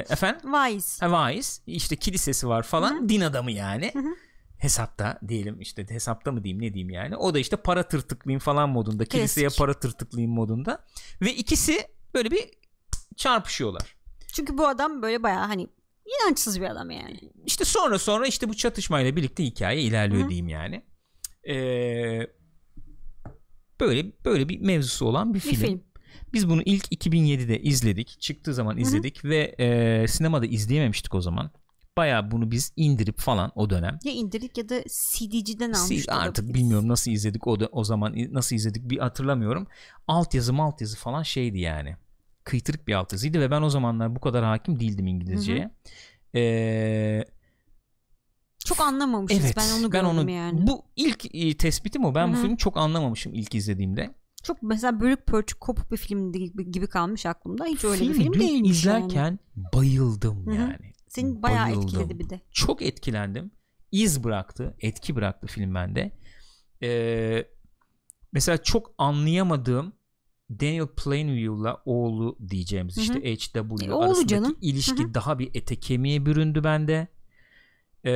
efendim 0.09 0.41
Wise. 0.53 1.05
Ha, 1.05 1.31
Wise 1.31 1.61
işte 1.67 1.95
kilisesi 1.95 2.47
var 2.47 2.63
falan 2.63 3.09
din 3.09 3.21
adamı 3.21 3.51
yani 3.51 3.89
Hı 3.93 3.99
hı. 3.99 4.15
hesapta 4.57 5.19
diyelim 5.27 5.61
işte 5.61 5.85
hesapta 5.89 6.31
mı 6.31 6.43
diyeyim 6.43 6.61
ne 6.61 6.73
diyeyim 6.73 6.89
yani 6.89 7.15
o 7.17 7.33
da 7.33 7.39
işte 7.39 7.55
para 7.55 7.83
tırtıklayayım 7.87 8.39
falan 8.39 8.69
modunda 8.69 9.05
kiliseye 9.05 9.47
Klasik. 9.47 9.59
para 9.59 9.73
tırtıklayayım 9.73 10.31
modunda 10.33 10.85
ve 11.21 11.33
ikisi 11.35 11.87
böyle 12.13 12.31
bir 12.31 12.49
çarpışıyorlar 13.15 13.95
Çünkü 14.33 14.57
bu 14.57 14.67
adam 14.67 15.01
böyle 15.01 15.23
bayağı 15.23 15.45
hani 15.47 15.67
inançsız 16.05 16.61
bir 16.61 16.65
adam 16.65 16.91
yani. 16.91 17.19
işte 17.45 17.65
sonra 17.65 17.99
sonra 17.99 18.27
işte 18.27 18.49
bu 18.49 18.53
çatışmayla 18.53 19.15
birlikte 19.15 19.43
hikaye 19.43 19.81
ilerliyor 19.81 20.21
Hı 20.21 20.25
hı. 20.25 20.29
diyeyim 20.29 20.47
yani 20.47 20.85
Ee, 21.49 22.27
böyle 23.79 24.11
böyle 24.25 24.49
bir 24.49 24.59
mevzusu 24.59 25.05
olan 25.05 25.33
bir 25.33 25.39
Bir 25.39 25.39
film. 25.39 25.61
film. 25.61 25.83
Biz 26.33 26.49
bunu 26.49 26.61
ilk 26.65 26.85
2007'de 27.05 27.61
izledik. 27.61 28.17
Çıktığı 28.19 28.53
zaman 28.53 28.77
izledik 28.77 29.25
ve 29.25 29.55
e, 29.59 30.07
sinemada 30.07 30.45
izleyememiştik 30.45 31.15
o 31.15 31.21
zaman. 31.21 31.51
Baya 31.97 32.31
bunu 32.31 32.51
biz 32.51 32.73
indirip 32.75 33.19
falan 33.19 33.51
o 33.55 33.69
dönem. 33.69 33.99
Ya 34.03 34.11
indirdik 34.11 34.57
ya 34.57 34.69
da 34.69 34.83
CD'ciden 34.83 35.73
almıştık. 35.73 36.13
artık 36.13 36.53
bilmiyorum 36.53 36.87
nasıl 36.87 37.11
izledik 37.11 37.47
o 37.47 37.59
da 37.59 37.67
o 37.71 37.83
zaman 37.83 38.15
nasıl 38.31 38.55
izledik 38.55 38.89
bir 38.89 38.97
hatırlamıyorum. 38.97 39.67
Altyazı 40.07 40.53
altyazı 40.53 40.97
falan 40.97 41.23
şeydi 41.23 41.59
yani. 41.59 41.95
Kıytırık 42.43 42.87
bir 42.87 42.93
altyazıydı 42.93 43.39
ve 43.39 43.51
ben 43.51 43.61
o 43.61 43.69
zamanlar 43.69 44.15
bu 44.15 44.19
kadar 44.19 44.45
hakim 44.45 44.79
değildim 44.79 45.07
İngilizceye. 45.07 45.71
Ee, 46.35 47.25
çok 48.69 48.81
anlamamışız. 48.87 49.39
Evet. 49.45 49.57
ben 49.57 49.79
onu 49.79 49.91
ben 49.91 50.03
onu 50.03 50.31
yani. 50.31 50.67
bu 50.67 50.85
ilk 50.95 51.35
e, 51.35 51.57
tespitim 51.57 52.05
o. 52.05 52.15
Ben 52.15 52.29
bu 52.29 52.33
Hı 52.33 52.37
hı. 52.37 52.41
filmi 52.41 52.57
çok 52.57 52.77
anlamamışım 52.77 53.33
ilk 53.33 53.55
izlediğimde. 53.55 54.15
Çok 54.43 54.63
mesela 54.63 54.99
bölük 54.99 55.25
pörçük 55.25 55.59
kopuk 55.61 55.91
bir 55.91 55.97
film 55.97 56.31
gibi, 56.71 56.87
kalmış 56.87 57.25
aklımda. 57.25 57.65
Hiç 57.65 57.83
öyle 57.83 58.01
bir 58.01 58.13
Filmi 58.13 58.23
film 58.23 58.33
değilmiş 58.33 58.71
izlerken 58.71 59.15
yani. 59.25 59.37
bayıldım 59.73 60.45
Hı 60.45 60.51
hı. 60.51 60.55
yani. 60.55 60.93
Seni 61.07 61.41
bayağı 61.41 61.65
bayıldım. 61.65 61.83
etkiledi 61.83 62.19
bir 62.19 62.29
de. 62.29 62.41
Çok 62.51 62.81
etkilendim. 62.81 63.51
İz 63.91 64.23
bıraktı, 64.23 64.75
etki 64.79 65.15
bıraktı 65.15 65.47
film 65.47 65.75
bende. 65.75 66.11
Ee, 66.83 67.45
mesela 68.31 68.57
çok 68.63 68.91
anlayamadığım 68.97 69.93
Daniel 70.49 70.87
Plainview'la 70.87 71.81
oğlu 71.85 72.37
diyeceğimiz 72.49 72.97
Hı 72.97 73.01
hı. 73.01 73.19
işte 73.19 73.59
HW 73.59 73.85
E, 73.85 73.91
oğlu 73.91 74.03
arasındaki 74.03 74.27
canım. 74.27 74.57
ilişki 74.61 75.03
Hı 75.03 75.07
hı. 75.07 75.13
daha 75.13 75.39
bir 75.39 75.49
ete 75.53 75.75
kemiğe 75.75 76.25
büründü 76.25 76.63
bende. 76.63 77.07
Ee, 78.05 78.11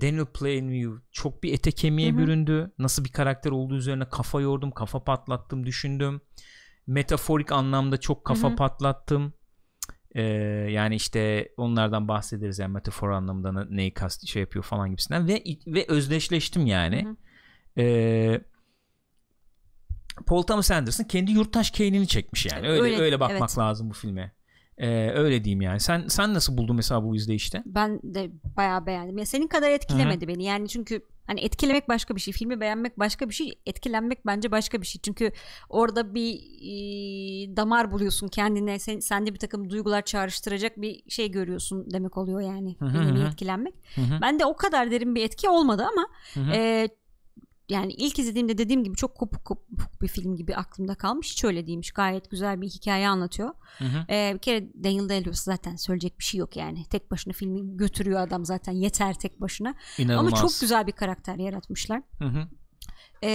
Daniel 0.00 0.26
Plainview 0.26 1.02
çok 1.12 1.42
bir 1.42 1.52
ete 1.54 1.70
kemiğe 1.72 2.10
Hı 2.10 2.14
hı. 2.14 2.18
büründü. 2.18 2.72
Nasıl 2.78 3.04
bir 3.04 3.12
karakter 3.12 3.50
olduğu 3.50 3.76
üzerine 3.76 4.08
kafa 4.08 4.40
yordum, 4.40 4.70
kafa 4.70 5.04
patlattım, 5.04 5.66
düşündüm. 5.66 6.20
Metaforik 6.86 7.52
anlamda 7.52 8.00
çok 8.00 8.24
kafa 8.24 8.48
Hı 8.48 8.52
hı. 8.52 8.56
patlattım. 8.56 9.32
Ee, 10.14 10.22
yani 10.70 10.94
işte 10.94 11.48
onlardan 11.56 12.08
bahsederiz 12.08 12.58
yani 12.58 12.72
metafor 12.72 13.10
anlamında 13.10 13.52
ne- 13.52 13.76
neyi 13.76 13.94
kast 13.94 14.26
şey 14.26 14.40
yapıyor 14.40 14.64
falan 14.64 14.90
gibisinden 14.90 15.28
ve 15.28 15.44
ve 15.66 15.84
özdeşleştim 15.88 16.66
yani. 16.66 17.04
Hı 17.04 17.10
hı. 17.10 17.16
Ee, 17.78 18.40
Paul 20.26 20.42
Thomas 20.42 20.70
Anderson 20.70 21.04
kendi 21.04 21.32
yurttaş 21.32 21.70
Kane'ini 21.70 22.08
çekmiş 22.08 22.46
yani. 22.46 22.68
Öyle 22.68 22.82
öyle, 22.82 22.96
Öyle, 23.02 23.20
bakmak 23.20 23.40
evet. 23.40 23.58
lazım 23.58 23.90
bu 23.90 23.94
filme. 23.94 24.35
Ee, 24.78 25.10
öyle 25.10 25.44
diyeyim 25.44 25.60
yani. 25.60 25.80
Sen 25.80 26.04
sen 26.08 26.34
nasıl 26.34 26.58
buldun 26.58 26.76
mesela 26.76 27.04
bu 27.04 27.16
izleyişte? 27.16 27.62
Ben 27.66 28.00
de 28.02 28.30
bayağı 28.56 28.86
beğendim. 28.86 29.18
Ya 29.18 29.26
senin 29.26 29.46
kadar 29.46 29.70
etkilemedi 29.70 30.28
beni. 30.28 30.44
Yani 30.44 30.68
çünkü 30.68 31.02
hani 31.26 31.40
etkilemek 31.40 31.88
başka 31.88 32.16
bir 32.16 32.20
şey, 32.20 32.34
filmi 32.34 32.60
beğenmek 32.60 32.98
başka 32.98 33.28
bir 33.28 33.34
şey, 33.34 33.58
etkilenmek 33.66 34.26
bence 34.26 34.50
başka 34.50 34.80
bir 34.80 34.86
şey. 34.86 35.00
Çünkü 35.02 35.32
orada 35.68 36.14
bir 36.14 36.34
e, 36.60 37.56
damar 37.56 37.92
buluyorsun 37.92 38.28
kendine, 38.28 38.78
sen, 38.78 38.98
sende 39.00 39.34
bir 39.34 39.38
takım 39.38 39.70
duygular 39.70 40.02
çağrıştıracak 40.02 40.80
bir 40.80 41.02
şey 41.08 41.30
görüyorsun 41.30 41.90
demek 41.92 42.16
oluyor 42.16 42.40
yani. 42.40 42.76
Hı 42.78 42.84
hı 42.84 43.14
Bir 43.14 43.24
etkilenmek. 43.24 43.74
Hı 43.94 44.00
hı. 44.00 44.20
Ben 44.22 44.38
de 44.38 44.44
o 44.44 44.56
kadar 44.56 44.90
derin 44.90 45.14
bir 45.14 45.24
etki 45.24 45.48
olmadı 45.48 45.86
ama 45.92 46.06
Hı 46.34 46.40
hı. 46.40 46.52
e, 46.56 46.88
yani 47.68 47.92
ilk 47.92 48.18
izlediğimde 48.18 48.58
dediğim 48.58 48.84
gibi 48.84 48.96
çok 48.96 49.14
kopuk 49.14 49.44
kopuk 49.44 50.02
bir 50.02 50.08
film 50.08 50.36
gibi 50.36 50.56
aklımda 50.56 50.94
kalmış. 50.94 51.30
Hiç 51.30 51.44
öyle 51.44 51.66
değilmiş. 51.66 51.90
Gayet 51.90 52.30
güzel 52.30 52.60
bir 52.60 52.68
hikaye 52.68 53.08
anlatıyor. 53.08 53.50
Hı 53.78 53.84
hı. 53.84 54.06
Ee, 54.10 54.32
bir 54.34 54.38
kere 54.38 54.68
Daniel 54.84 55.08
Day-Lewis 55.08 55.44
zaten 55.44 55.76
söyleyecek 55.76 56.18
bir 56.18 56.24
şey 56.24 56.38
yok 56.38 56.56
yani. 56.56 56.84
Tek 56.84 57.10
başına 57.10 57.32
filmi 57.32 57.76
götürüyor 57.76 58.20
adam 58.20 58.44
zaten. 58.44 58.72
Yeter 58.72 59.14
tek 59.14 59.40
başına. 59.40 59.74
İnanılmaz. 59.98 60.32
Ama 60.32 60.48
çok 60.48 60.60
güzel 60.60 60.86
bir 60.86 60.92
karakter 60.92 61.36
yaratmışlar. 61.36 62.02
Hı 62.18 62.24
hı. 62.24 62.48
Ee, 63.22 63.30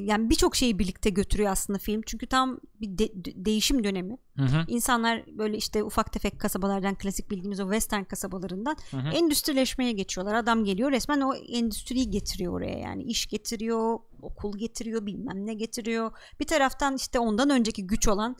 yani 0.00 0.30
birçok 0.30 0.56
şeyi 0.56 0.78
birlikte 0.78 1.10
götürüyor 1.10 1.50
aslında 1.50 1.78
film. 1.78 2.02
Çünkü 2.06 2.26
tam 2.26 2.60
bir 2.80 2.98
de- 2.98 3.12
değişim 3.44 3.84
dönemi. 3.84 4.16
Hı 4.36 4.42
hı. 4.42 4.64
İnsanlar 4.68 5.24
böyle 5.38 5.56
işte 5.56 5.84
ufak 5.84 6.12
tefek 6.12 6.40
kasabalardan 6.40 6.94
klasik 6.94 7.30
bildiğimiz 7.30 7.60
o 7.60 7.64
western 7.64 8.04
kasabalarından 8.04 8.76
Hı 8.90 8.96
hı. 8.96 9.08
endüstrileşmeye 9.08 9.92
geçiyorlar. 9.92 10.34
Adam 10.34 10.64
geliyor 10.64 10.92
resmen 10.92 11.20
o 11.20 11.34
endüstriyi 11.34 12.10
getiriyor 12.10 12.52
oraya 12.52 12.78
yani. 12.78 13.02
iş 13.02 13.26
getiriyor, 13.26 13.98
okul 14.22 14.58
getiriyor, 14.58 15.06
bilmem 15.06 15.46
ne 15.46 15.54
getiriyor. 15.54 16.12
Bir 16.40 16.46
taraftan 16.46 16.96
işte 16.96 17.18
ondan 17.18 17.50
önceki 17.50 17.86
güç 17.86 18.08
olan 18.08 18.36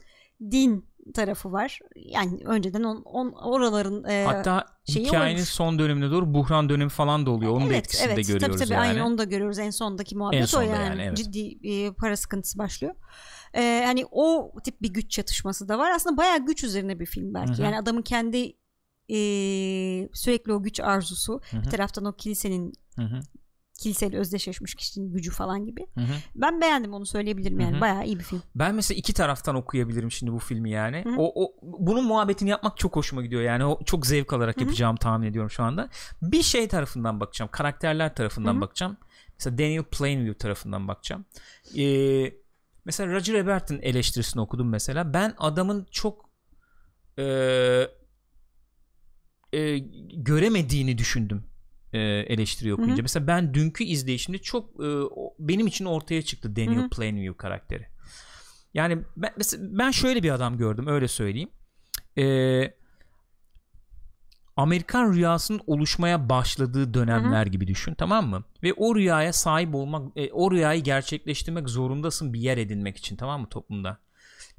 din 0.51 0.85
tarafı 1.13 1.51
var. 1.51 1.79
Yani 1.95 2.39
önceden 2.45 2.83
on, 2.83 3.01
on 3.01 3.31
oraların 3.31 4.03
e, 4.03 4.25
Hatta 4.25 4.65
şeyi 4.85 5.05
hikayenin 5.05 5.35
oymuş. 5.35 5.49
son 5.49 5.79
dönemine 5.79 6.11
doğru 6.11 6.33
buhran 6.33 6.69
dönemi 6.69 6.89
falan 6.89 7.25
da 7.25 7.31
oluyor. 7.31 7.51
Onun 7.51 7.69
da 7.69 7.73
evet, 7.73 7.85
etkisini 7.85 8.07
evet, 8.07 8.17
de 8.17 8.21
görüyoruz 8.21 8.57
tabii, 8.57 8.69
tabii, 8.69 8.73
yani. 8.73 8.87
Aynen 8.87 9.01
onu 9.01 9.17
da 9.17 9.23
görüyoruz. 9.23 9.59
En 9.59 9.69
sondaki 9.69 10.15
muhabbet 10.17 10.39
En 10.39 10.43
o 10.43 10.47
sonda 10.47 10.65
yani. 10.65 10.83
yani, 10.85 11.01
evet. 11.01 11.17
Ciddi 11.17 11.59
e, 11.63 11.93
para 11.93 12.17
sıkıntısı 12.17 12.57
başlıyor. 12.57 12.95
Ee, 13.55 13.83
hani 13.85 14.05
o 14.11 14.51
tip 14.63 14.81
bir 14.81 14.93
güç 14.93 15.11
çatışması 15.11 15.69
da 15.69 15.79
var. 15.79 15.91
Aslında 15.91 16.17
bayağı 16.17 16.45
güç 16.45 16.63
üzerine 16.63 16.99
bir 16.99 17.05
film 17.05 17.33
belki. 17.33 17.53
Hı 17.53 17.57
hı. 17.57 17.61
Yani 17.61 17.77
adamın 17.77 18.01
kendi 18.01 18.53
e, 19.09 19.17
sürekli 20.13 20.53
o 20.53 20.63
güç 20.63 20.79
arzusu. 20.79 21.41
Hı 21.51 21.57
hı. 21.57 21.61
Bir 21.61 21.69
taraftan 21.69 22.05
o 22.05 22.13
kilisenin 22.13 22.73
Hı 22.95 23.01
hı. 23.01 23.19
Kiliseyle 23.81 24.17
özdeşleşmiş 24.17 24.75
kişinin 24.75 25.13
gücü 25.13 25.31
falan 25.31 25.65
gibi. 25.65 25.87
Hı 25.95 26.01
hı. 26.01 26.13
Ben 26.35 26.61
beğendim 26.61 26.93
onu 26.93 27.05
söyleyebilirim 27.05 27.59
yani. 27.59 27.73
Hı 27.73 27.77
hı. 27.77 27.81
Bayağı 27.81 28.05
iyi 28.05 28.19
bir 28.19 28.23
film. 28.23 28.41
Ben 28.55 28.75
mesela 28.75 28.97
iki 28.97 29.13
taraftan 29.13 29.55
okuyabilirim 29.55 30.11
şimdi 30.11 30.31
bu 30.31 30.39
filmi 30.39 30.71
yani. 30.71 31.03
Hı 31.03 31.09
hı. 31.09 31.15
O, 31.17 31.43
o 31.45 31.53
bunun 31.61 32.05
muhabbetini 32.05 32.49
yapmak 32.49 32.77
çok 32.77 32.95
hoşuma 32.95 33.21
gidiyor 33.21 33.41
yani. 33.41 33.65
O 33.65 33.83
çok 33.85 34.05
zevk 34.05 34.33
alarak 34.33 34.55
Hı 34.55 34.61
hı. 34.61 34.63
yapacağım 34.63 34.95
tahmin 34.95 35.27
ediyorum 35.27 35.51
şu 35.51 35.63
anda. 35.63 35.89
Bir 36.21 36.41
şey 36.41 36.67
tarafından 36.67 37.19
bakacağım. 37.19 37.51
Karakterler 37.51 38.15
tarafından 38.15 38.53
Hı 38.53 38.57
hı. 38.57 38.61
bakacağım. 38.61 38.97
Mesela 39.39 39.57
Daniel 39.57 39.83
Plainview 39.83 40.37
tarafından 40.37 40.87
bakacağım. 40.87 41.25
Ee, 41.77 42.33
mesela 42.85 43.13
Roger 43.13 43.33
Ebert'in 43.33 43.79
eleştirisini 43.81 44.41
okudum 44.41 44.69
mesela. 44.69 45.13
Ben 45.13 45.33
adamın 45.37 45.87
çok 45.91 46.29
e, 47.17 47.23
e, 49.53 49.77
göremediğini 50.13 50.97
düşündüm 50.97 51.50
e, 51.93 51.99
eleştiri 51.99 52.73
okuyunca. 52.73 52.95
Hı 52.95 52.99
hı. 52.99 53.03
Mesela 53.03 53.27
ben 53.27 53.53
dünkü 53.53 53.83
izleyişimde 53.83 54.37
çok 54.37 54.69
e, 54.69 54.89
benim 55.39 55.67
için 55.67 55.85
ortaya 55.85 56.21
çıktı 56.21 56.55
Daniel. 56.55 56.89
Plainview 56.89 57.37
karakteri. 57.37 57.87
Yani 58.73 58.97
ben, 59.17 59.31
mesela 59.37 59.63
ben 59.77 59.91
şöyle 59.91 60.23
bir 60.23 60.31
adam 60.31 60.57
gördüm 60.57 60.87
öyle 60.87 61.07
söyleyeyim. 61.07 61.49
Ee, 62.17 62.73
Amerikan 64.55 65.13
rüyasının 65.13 65.61
oluşmaya 65.67 66.29
başladığı 66.29 66.93
dönemler 66.93 67.45
gibi 67.45 67.67
düşün 67.67 67.93
tamam 67.93 68.29
mı? 68.29 68.43
Ve 68.63 68.73
o 68.73 68.95
rüyaya 68.95 69.33
sahip 69.33 69.75
olmak, 69.75 70.17
e, 70.17 70.31
o 70.31 70.51
rüyayı 70.51 70.83
gerçekleştirmek 70.83 71.69
zorundasın 71.69 72.33
bir 72.33 72.39
yer 72.39 72.57
edinmek 72.57 72.97
için 72.97 73.15
tamam 73.15 73.41
mı 73.41 73.49
toplumda? 73.49 73.97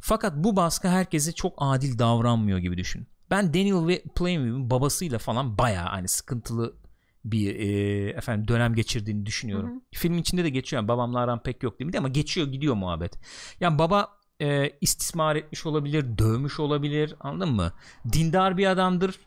Fakat 0.01 0.37
bu 0.37 0.57
baskı 0.57 0.89
herkese 0.89 1.33
çok 1.33 1.55
adil 1.57 1.99
davranmıyor 1.99 2.59
gibi 2.59 2.77
düşün. 2.77 3.07
Ben 3.31 3.55
Daniel 3.55 3.87
ve 3.87 4.03
Plainview'in 4.03 4.71
babasıyla 4.71 5.19
falan 5.19 5.59
bayağı 5.59 5.87
hani 5.89 6.09
sıkıntılı 6.09 6.82
bir 7.25 7.57
e, 7.57 8.11
efendim 8.11 8.49
dönem 8.49 8.75
geçirdiğini 8.75 9.27
düşünüyorum. 9.27 9.71
Hı 9.71 9.75
hı. 9.75 9.81
Filmin 9.93 10.19
içinde 10.19 10.45
de 10.45 10.51
geçiyor. 10.51 10.83
Yani 10.83 10.89
babamla 10.89 11.19
aram 11.21 11.43
pek 11.43 11.63
yok 11.63 11.79
değil 11.79 11.91
mi? 11.91 11.99
Ama 11.99 12.09
geçiyor 12.09 12.47
gidiyor 12.47 12.75
muhabbet. 12.75 13.19
Yani 13.61 13.79
baba 13.79 14.09
e, 14.41 14.71
istismar 14.81 15.37
etmiş 15.37 15.67
olabilir, 15.67 16.19
dövmüş 16.19 16.61
olabilir. 16.61 17.15
Anladın 17.21 17.53
mı? 17.55 17.73
Dindar 18.13 18.59
bir 18.59 18.67
adamdır. 18.67 19.19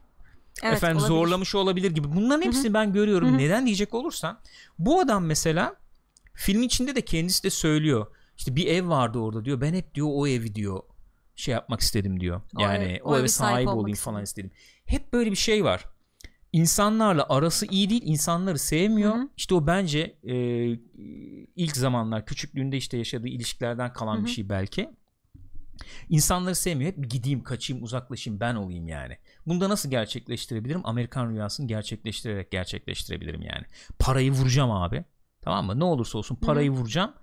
Evet, 0.63 0.73
efendim 0.73 0.97
olabilir. 0.97 1.15
zorlamış 1.15 1.55
olabilir 1.55 1.91
gibi. 1.91 2.13
Bunların 2.15 2.41
hepsini 2.41 2.73
ben 2.73 2.93
görüyorum. 2.93 3.29
Hı 3.29 3.33
hı. 3.33 3.37
Neden 3.37 3.65
diyecek 3.65 3.93
olursan 3.93 4.39
bu 4.79 4.99
adam 4.99 5.25
mesela 5.25 5.75
film 6.33 6.63
içinde 6.63 6.95
de 6.95 7.01
kendisi 7.01 7.43
de 7.43 7.49
söylüyor. 7.49 8.07
İşte 8.37 8.55
bir 8.55 8.67
ev 8.67 8.89
vardı 8.89 9.19
orada 9.19 9.45
diyor. 9.45 9.61
Ben 9.61 9.73
hep 9.73 9.95
diyor 9.95 10.07
o 10.11 10.27
evi 10.27 10.55
diyor 10.55 10.81
şey 11.35 11.53
yapmak 11.53 11.79
istedim 11.81 12.19
diyor. 12.19 12.41
O 12.57 12.61
Yani 12.61 12.83
ev- 12.83 13.01
o, 13.03 13.11
o 13.11 13.17
eve 13.17 13.27
sahip 13.27 13.55
sahip 13.55 13.67
olayım 13.67 13.93
istedim. 13.93 14.11
falan 14.11 14.23
istedim. 14.23 14.51
Hep 14.85 15.13
böyle 15.13 15.31
bir 15.31 15.35
şey 15.35 15.63
var. 15.63 15.85
İnsanlarla 16.55 17.25
arası 17.29 17.65
iyi 17.65 17.89
değil, 17.89 18.01
insanları 18.05 18.59
sevmiyor. 18.59 19.15
Hı 19.15 19.21
hı. 19.21 19.29
İşte 19.37 19.55
o 19.55 19.67
bence 19.67 20.17
e, 20.23 20.35
ilk 21.55 21.77
zamanlar 21.77 22.25
küçüklüğünde 22.25 22.77
işte 22.77 22.97
yaşadığı 22.97 23.27
ilişkilerden 23.27 23.93
kalan 23.93 24.17
Hı 24.17 24.21
hı. 24.21 24.25
bir 24.25 24.29
şey 24.29 24.49
belki. 24.49 24.89
İnsanları 26.09 26.55
sevmiyor. 26.55 26.91
Hep 26.91 27.09
gideyim, 27.09 27.43
kaçayım, 27.43 27.83
uzaklaşayım, 27.83 28.39
ben 28.39 28.55
olayım 28.55 28.87
yani. 28.87 29.17
Bunu 29.45 29.61
da 29.61 29.69
nasıl 29.69 29.89
gerçekleştirebilirim? 29.89 30.81
Amerikan 30.83 31.29
rüyasını 31.29 31.67
gerçekleştirerek 31.67 32.51
gerçekleştirebilirim 32.51 33.41
yani. 33.41 33.65
Parayı 33.99 34.31
vuracağım 34.31 34.71
abi. 34.71 35.05
Tamam 35.41 35.65
mı? 35.65 35.79
Ne 35.79 35.83
olursa 35.83 36.17
olsun 36.17 36.35
parayı 36.35 36.71
vuracağım. 36.71 37.13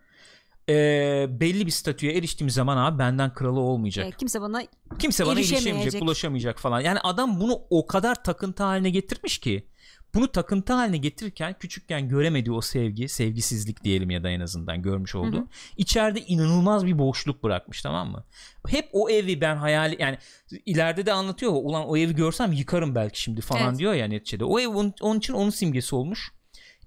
Ee, 0.68 1.26
belli 1.30 1.66
bir 1.66 1.70
statüye 1.70 2.12
eriştiğim 2.12 2.50
zaman 2.50 2.76
abi 2.76 2.98
benden 2.98 3.34
kralı 3.34 3.60
olmayacak. 3.60 4.06
E, 4.06 4.10
kimse 4.10 4.40
bana 4.40 4.62
Kimse 4.98 5.26
bana 5.26 5.38
erişemeyecek. 5.38 6.02
ulaşamayacak 6.02 6.58
falan. 6.58 6.80
Yani 6.80 6.98
adam 6.98 7.40
bunu 7.40 7.62
o 7.70 7.86
kadar 7.86 8.24
takıntı 8.24 8.62
haline 8.62 8.90
getirmiş 8.90 9.38
ki 9.38 9.66
bunu 10.14 10.32
takıntı 10.32 10.72
haline 10.72 10.96
getirirken 10.96 11.58
küçükken 11.58 12.08
göremediği 12.08 12.52
o 12.54 12.60
sevgi, 12.60 13.08
sevgisizlik 13.08 13.84
diyelim 13.84 14.10
ya 14.10 14.22
da 14.24 14.30
en 14.30 14.40
azından 14.40 14.82
görmüş 14.82 15.14
olduğu. 15.14 15.36
Hı 15.36 15.40
hı. 15.40 15.46
içeride 15.76 16.20
inanılmaz 16.20 16.86
bir 16.86 16.98
boşluk 16.98 17.42
bırakmış 17.42 17.82
tamam 17.82 18.10
mı? 18.10 18.24
Hep 18.68 18.88
o 18.92 19.10
evi 19.10 19.40
ben 19.40 19.56
hayal 19.56 19.94
yani 19.98 20.18
ileride 20.66 21.06
de 21.06 21.12
anlatıyor 21.12 21.52
ulan 21.54 21.88
o 21.88 21.96
evi 21.96 22.14
görsem 22.14 22.52
yıkarım 22.52 22.94
belki 22.94 23.20
şimdi 23.20 23.40
falan 23.40 23.68
Evet. 23.68 23.78
diyor 23.78 23.94
ya 23.94 24.06
neticede. 24.06 24.44
O 24.44 24.60
ev 24.60 24.68
onun, 24.68 24.94
onun 25.00 25.18
için 25.18 25.32
onun 25.32 25.50
simgesi 25.50 25.94
olmuş. 25.94 26.32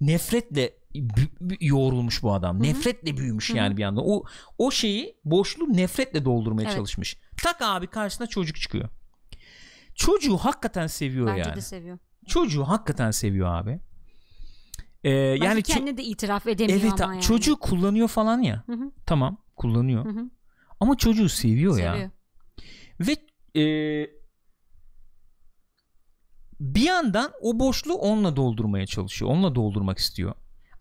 Nefretle 0.02 0.74
yoğrulmuş 1.62 2.24
bu 2.24 2.34
adam. 2.34 2.64
Nefretle 2.64 3.18
büyümüş 3.18 3.50
yani 3.50 3.78
bir 3.78 3.84
anda. 3.84 4.02
O 4.04 4.24
o 4.58 4.72
şeyi 4.72 5.18
boşluğu 5.26 5.78
nefretle 5.78 6.26
doldurmaya 6.26 6.66
Evet. 6.66 6.76
çalışmış. 6.76 7.18
Tak 7.44 7.62
abi 7.62 7.88
karşısına 7.88 8.28
çocuk 8.28 8.56
çıkıyor. 8.56 8.90
Çocuğu 9.96 10.38
hakikaten 10.38 10.88
seviyor 10.88 11.28
bence 11.28 11.42
yani. 11.42 11.56
de 11.56 11.62
seviyor. 11.62 11.98
Çocuğu 12.28 12.64
hakikaten 12.64 13.12
seviyor 13.12 13.56
abi. 13.56 13.80
Ee, 15.06 15.10
Belki 15.12 15.46
yani 15.46 15.64
kendine 15.64 15.98
de 15.98 16.04
itiraf 16.04 16.48
edemiyor 16.48 16.80
evet 16.82 17.02
ama 17.02 17.14
yani. 17.14 17.22
çocuğu 17.24 17.60
kullanıyor 17.60 18.08
falan 18.08 18.40
ya. 18.42 18.64
Hı 18.66 18.74
hı, 18.74 18.92
Tamam 19.06 19.38
kullanıyor. 19.56 20.06
hı 20.06 20.10
hı. 20.10 20.30
Ama 20.80 20.98
çocuğu 20.98 21.30
seviyor, 21.30 21.78
ya. 21.80 21.94
Seviyor. 21.94 22.10
Ve 23.00 23.16
e, 23.62 23.66
bir 26.60 26.82
yandan 26.82 27.32
o 27.42 27.60
boşluğu 27.60 27.94
onunla 27.94 28.36
doldurmaya 28.36 28.86
çalışıyor. 28.86 29.32
Onunla 29.32 29.56
doldurmak 29.56 29.98
istiyor. 29.98 30.36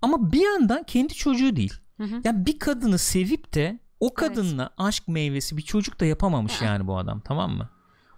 Ama 0.04 0.32
bir 0.32 0.40
yandan 0.40 0.82
kendi 0.82 1.14
çocuğu 1.14 1.56
değil. 1.56 1.74
Hı 1.96 2.04
hı. 2.04 2.20
Ya 2.24 2.46
bir 2.46 2.58
kadını 2.58 2.98
sevip 2.98 3.54
de 3.54 3.78
o 4.00 4.14
kadınla 4.14 4.70
aşk 4.78 5.08
meyvesi 5.08 5.56
bir 5.56 5.62
çocuk 5.62 6.00
da 6.00 6.04
yapamamış 6.04 6.62
Aa. 6.62 6.64
yani 6.64 6.86
bu 6.86 6.98
adam 6.98 7.20
tamam 7.20 7.50
mı? 7.50 7.68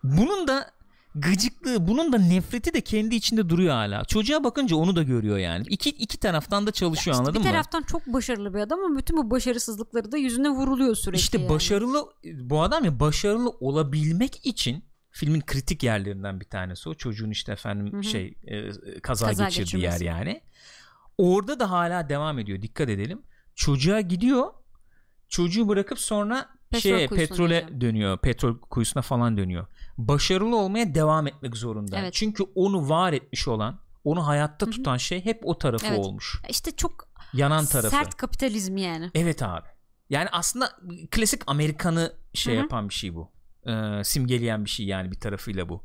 Bunun 0.04 0.48
da 0.48 0.70
gıcıklığı, 1.14 1.88
bunun 1.88 2.12
da 2.12 2.18
nefreti 2.18 2.74
de 2.74 2.80
kendi 2.80 3.14
içinde 3.14 3.48
duruyor 3.48 3.74
hala. 3.74 4.04
Çocuğa 4.04 4.44
bakınca 4.44 4.76
onu 4.76 4.96
da 4.96 5.02
görüyor 5.02 5.38
yani. 5.38 5.66
İki 5.68 5.90
iki 5.90 6.18
taraftan 6.18 6.66
da 6.66 6.70
çalışıyor 6.70 7.14
İşte 7.14 7.22
anladın 7.22 7.34
bir 7.34 7.46
mı? 7.46 7.52
taraftan 7.52 7.82
çok 7.82 8.06
başarılı 8.06 8.54
bir 8.54 8.58
adam 8.58 8.80
ama 8.80 8.98
bütün 8.98 9.16
bu 9.16 9.30
başarısızlıkları 9.30 10.12
da 10.12 10.16
yüzüne 10.16 10.48
vuruluyor 10.50 10.94
sürekli. 10.94 11.20
İşte 11.20 11.38
yani. 11.38 11.48
başarılı 11.48 12.06
bu 12.24 12.62
adam 12.62 12.84
ya 12.84 13.00
başarılı 13.00 13.50
olabilmek 13.50 14.46
için 14.46 14.84
filmin 15.10 15.40
kritik 15.40 15.82
yerlerinden 15.82 16.40
bir 16.40 16.44
tanesi 16.44 16.88
o 16.88 16.94
çocuğun 16.94 17.30
işte 17.30 17.52
efendim 17.52 17.92
Hı 17.92 17.96
hı. 17.98 18.04
şey 18.04 18.34
e, 18.44 18.70
kaza, 19.00 19.26
Kaza 19.26 19.44
geçirdiği 19.44 19.82
yer 19.82 20.00
yani. 20.00 20.40
Orada 21.18 21.60
da 21.60 21.70
hala 21.70 22.08
devam 22.08 22.38
ediyor. 22.38 22.62
Dikkat 22.62 22.88
edelim. 22.88 23.22
Çocuğa 23.54 24.00
gidiyor. 24.00 24.46
Çocuğu 25.28 25.68
bırakıp 25.68 25.98
sonra 25.98 26.48
Petrol 26.70 26.80
şeye 26.80 27.08
petrole 27.08 27.62
dönüyor. 27.62 27.80
dönüyor. 27.80 28.18
Petrol 28.18 28.58
kuyusuna 28.58 29.02
falan 29.02 29.36
dönüyor. 29.36 29.66
Başarılı 29.98 30.56
olmaya 30.56 30.94
devam 30.94 31.26
etmek 31.26 31.56
zorunda. 31.56 31.98
Evet. 31.98 32.14
Çünkü 32.14 32.42
onu 32.54 32.88
var 32.88 33.12
etmiş 33.12 33.48
olan, 33.48 33.80
onu 34.04 34.26
hayatta 34.26 34.66
Hı 34.66 34.70
hı. 34.70 34.74
tutan 34.74 34.96
şey 34.96 35.24
hep 35.24 35.40
o 35.44 35.58
tarafı 35.58 35.86
Evet. 35.86 35.98
olmuş. 35.98 36.40
İşte 36.48 36.70
çok 36.70 37.08
Yanan 37.34 37.66
tarafı. 37.66 37.90
sert 37.96 38.14
kapitalizm 38.16 38.76
yani. 38.76 39.10
Evet 39.14 39.42
abi. 39.42 39.66
Yani 40.10 40.28
aslında 40.32 40.70
klasik 41.10 41.42
Amerikanı 41.46 42.12
şey 42.34 42.54
Hı 42.54 42.58
hı. 42.58 42.62
yapan 42.62 42.88
bir 42.88 42.94
şey 42.94 43.14
bu. 43.14 43.30
Ee, 43.66 44.04
simgeleyen 44.04 44.64
bir 44.64 44.70
şey 44.70 44.86
yani 44.86 45.10
bir 45.10 45.20
tarafıyla 45.20 45.68
bu. 45.68 45.84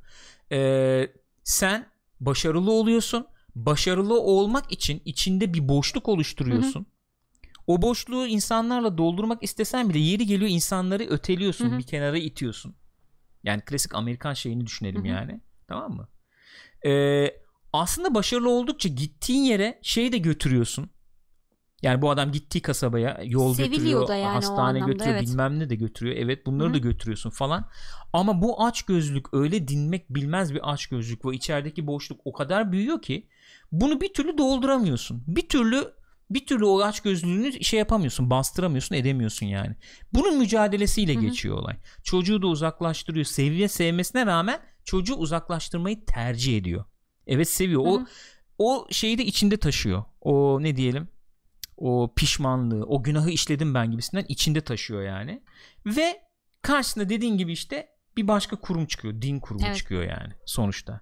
Ee, 0.52 1.08
sen 1.44 1.88
başarılı 2.20 2.72
oluyorsun. 2.72 3.28
Başarılı 3.56 4.22
olmak 4.22 4.72
için 4.72 5.02
içinde 5.06 5.54
bir 5.54 5.68
boşluk 5.68 6.10
oluşturuyorsun. 6.10 6.86
O 7.68 7.82
boşluğu 7.82 8.28
insanlarla 8.28 8.97
doldurmak 8.97 9.43
istesen 9.43 9.89
bile 9.89 9.99
yeri 9.99 10.26
geliyor 10.26 10.52
insanları 10.52 11.04
öteliyorsun, 11.04 11.72
Hı 11.72 11.76
hı. 11.76 11.78
bir 11.78 11.84
kenara 11.84 12.18
itiyorsun. 12.18 12.76
Yani 13.43 13.62
klasik 13.62 13.95
Amerikan 13.95 14.34
şeyini 14.34 14.66
düşünelim 14.66 15.02
Hı 15.02 15.04
hı. 15.04 15.08
yani. 15.08 15.41
Tamam 15.68 15.91
mı? 15.91 16.08
Ee, 16.86 17.34
aslında 17.74 18.16
başarılı 18.16 18.49
oldukça 18.49 18.89
gittiğin 18.89 19.43
yere 19.43 19.80
şey 19.82 20.12
de 20.12 20.18
götürüyorsun. 20.18 20.89
Yani 21.82 22.02
bu 22.02 22.10
adam 22.10 22.32
gittiği 22.32 22.62
kasabaya 22.62 23.20
yol 23.24 23.54
Seviliyor 23.54 24.02
götürüyor, 24.02 24.10
yani 24.10 24.34
hastane 24.34 24.60
anlamda, 24.60 24.92
götürüyor, 24.92 25.16
evet. 25.16 25.28
bilmem 25.28 25.60
ne 25.60 25.70
de 25.70 25.76
götürüyor. 25.76 26.16
Evet 26.16 26.46
bunları 26.46 26.70
Hı 26.70 26.74
da 26.74 26.78
götürüyorsun 26.78 27.30
falan. 27.30 27.66
Ama 28.14 28.42
bu 28.42 28.66
aç 28.66 28.82
gözlük 28.82 29.34
öyle 29.34 29.68
dinmek 29.68 30.10
bilmez 30.10 30.54
bir 30.54 30.72
aç 30.74 30.88
gözlük 30.88 31.26
ve 31.26 31.36
içerideki 31.36 31.88
boşluk 31.88 32.22
o 32.26 32.34
kadar 32.34 32.72
büyüyor 32.72 33.02
ki 33.02 33.28
bunu 33.72 34.02
bir 34.02 34.14
türlü 34.14 34.38
dolduramıyorsun. 34.38 35.24
Bir 35.28 35.50
türlü 35.50 35.94
bir 36.30 36.46
türlü 36.46 36.66
o 36.66 36.82
aç 36.82 37.00
gözlüğünü 37.00 37.64
şey 37.64 37.80
yapamıyorsun, 37.80 38.30
bastıramıyorsun, 38.30 38.96
edemiyorsun 38.96 39.46
yani. 39.46 39.76
Bunun 40.14 40.38
mücadelesiyle 40.38 41.16
Hı 41.16 41.18
hı. 41.18 41.22
geçiyor 41.22 41.58
olay. 41.58 41.76
Çocuğu 42.04 42.42
da 42.42 42.48
uzaklaştırıyor. 42.48 43.26
Seviye 43.26 43.68
sevmesine 43.68 44.26
rağmen 44.26 44.60
çocuğu 44.86 45.16
uzaklaştırmayı 45.16 46.06
tercih 46.06 46.58
ediyor. 46.58 46.86
Evet 47.28 47.50
seviyor. 47.50 47.86
Hı 47.86 47.90
O 47.90 48.06
o 48.58 48.88
şeyi 48.92 49.18
de 49.18 49.26
içinde 49.26 49.58
taşıyor. 49.58 50.04
O 50.22 50.64
ne 50.64 50.76
diyelim? 50.76 51.08
O 51.82 52.14
pişmanlığı, 52.16 52.86
o 52.86 53.04
günahı 53.04 53.30
işledim 53.30 53.74
ben 53.74 53.92
gibisinden 53.92 54.26
içinde 54.28 54.62
taşıyor 54.62 55.02
yani. 55.04 55.44
Ve 55.86 56.22
karşısında 56.62 57.10
dediğin 57.10 57.38
gibi 57.38 57.52
işte 57.52 57.88
bir 58.18 58.28
başka 58.28 58.56
kurum 58.56 58.86
çıkıyor. 58.86 59.22
Din 59.22 59.40
kurumu 59.40 59.66
Evet. 59.68 59.78
çıkıyor 59.78 60.04
yani 60.04 60.34
sonuçta. 60.46 61.02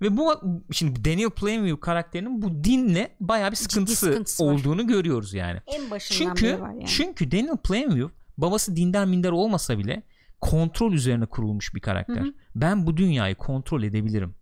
Ve 0.00 0.16
bu 0.16 0.40
şimdi 0.72 1.04
Daniel 1.04 1.30
Plainview 1.30 1.80
karakterinin 1.80 2.42
bu 2.42 2.64
dinle 2.64 3.16
bayağı 3.20 3.50
bir 3.50 3.56
sıkıntısı, 3.56 4.06
sıkıntısı 4.06 4.46
var. 4.46 4.52
olduğunu 4.52 4.86
görüyoruz 4.86 5.34
yani. 5.34 5.60
En 5.66 5.90
başından 5.90 6.34
Çünkü 6.34 6.46
beri 6.46 6.60
var 6.60 6.70
yani. 6.70 6.86
çünkü 6.86 7.32
Daniel 7.32 7.56
Plainview 7.56 8.14
babası 8.38 8.76
dindar 8.76 9.04
minder 9.04 9.30
olmasa 9.30 9.78
bile 9.78 10.02
kontrol 10.40 10.92
üzerine 10.92 11.26
kurulmuş 11.26 11.74
bir 11.74 11.80
karakter. 11.80 12.20
Hı 12.20 12.24
hı. 12.24 12.34
Ben 12.54 12.86
bu 12.86 12.96
dünyayı 12.96 13.34
kontrol 13.34 13.82
edebilirim. 13.82 14.34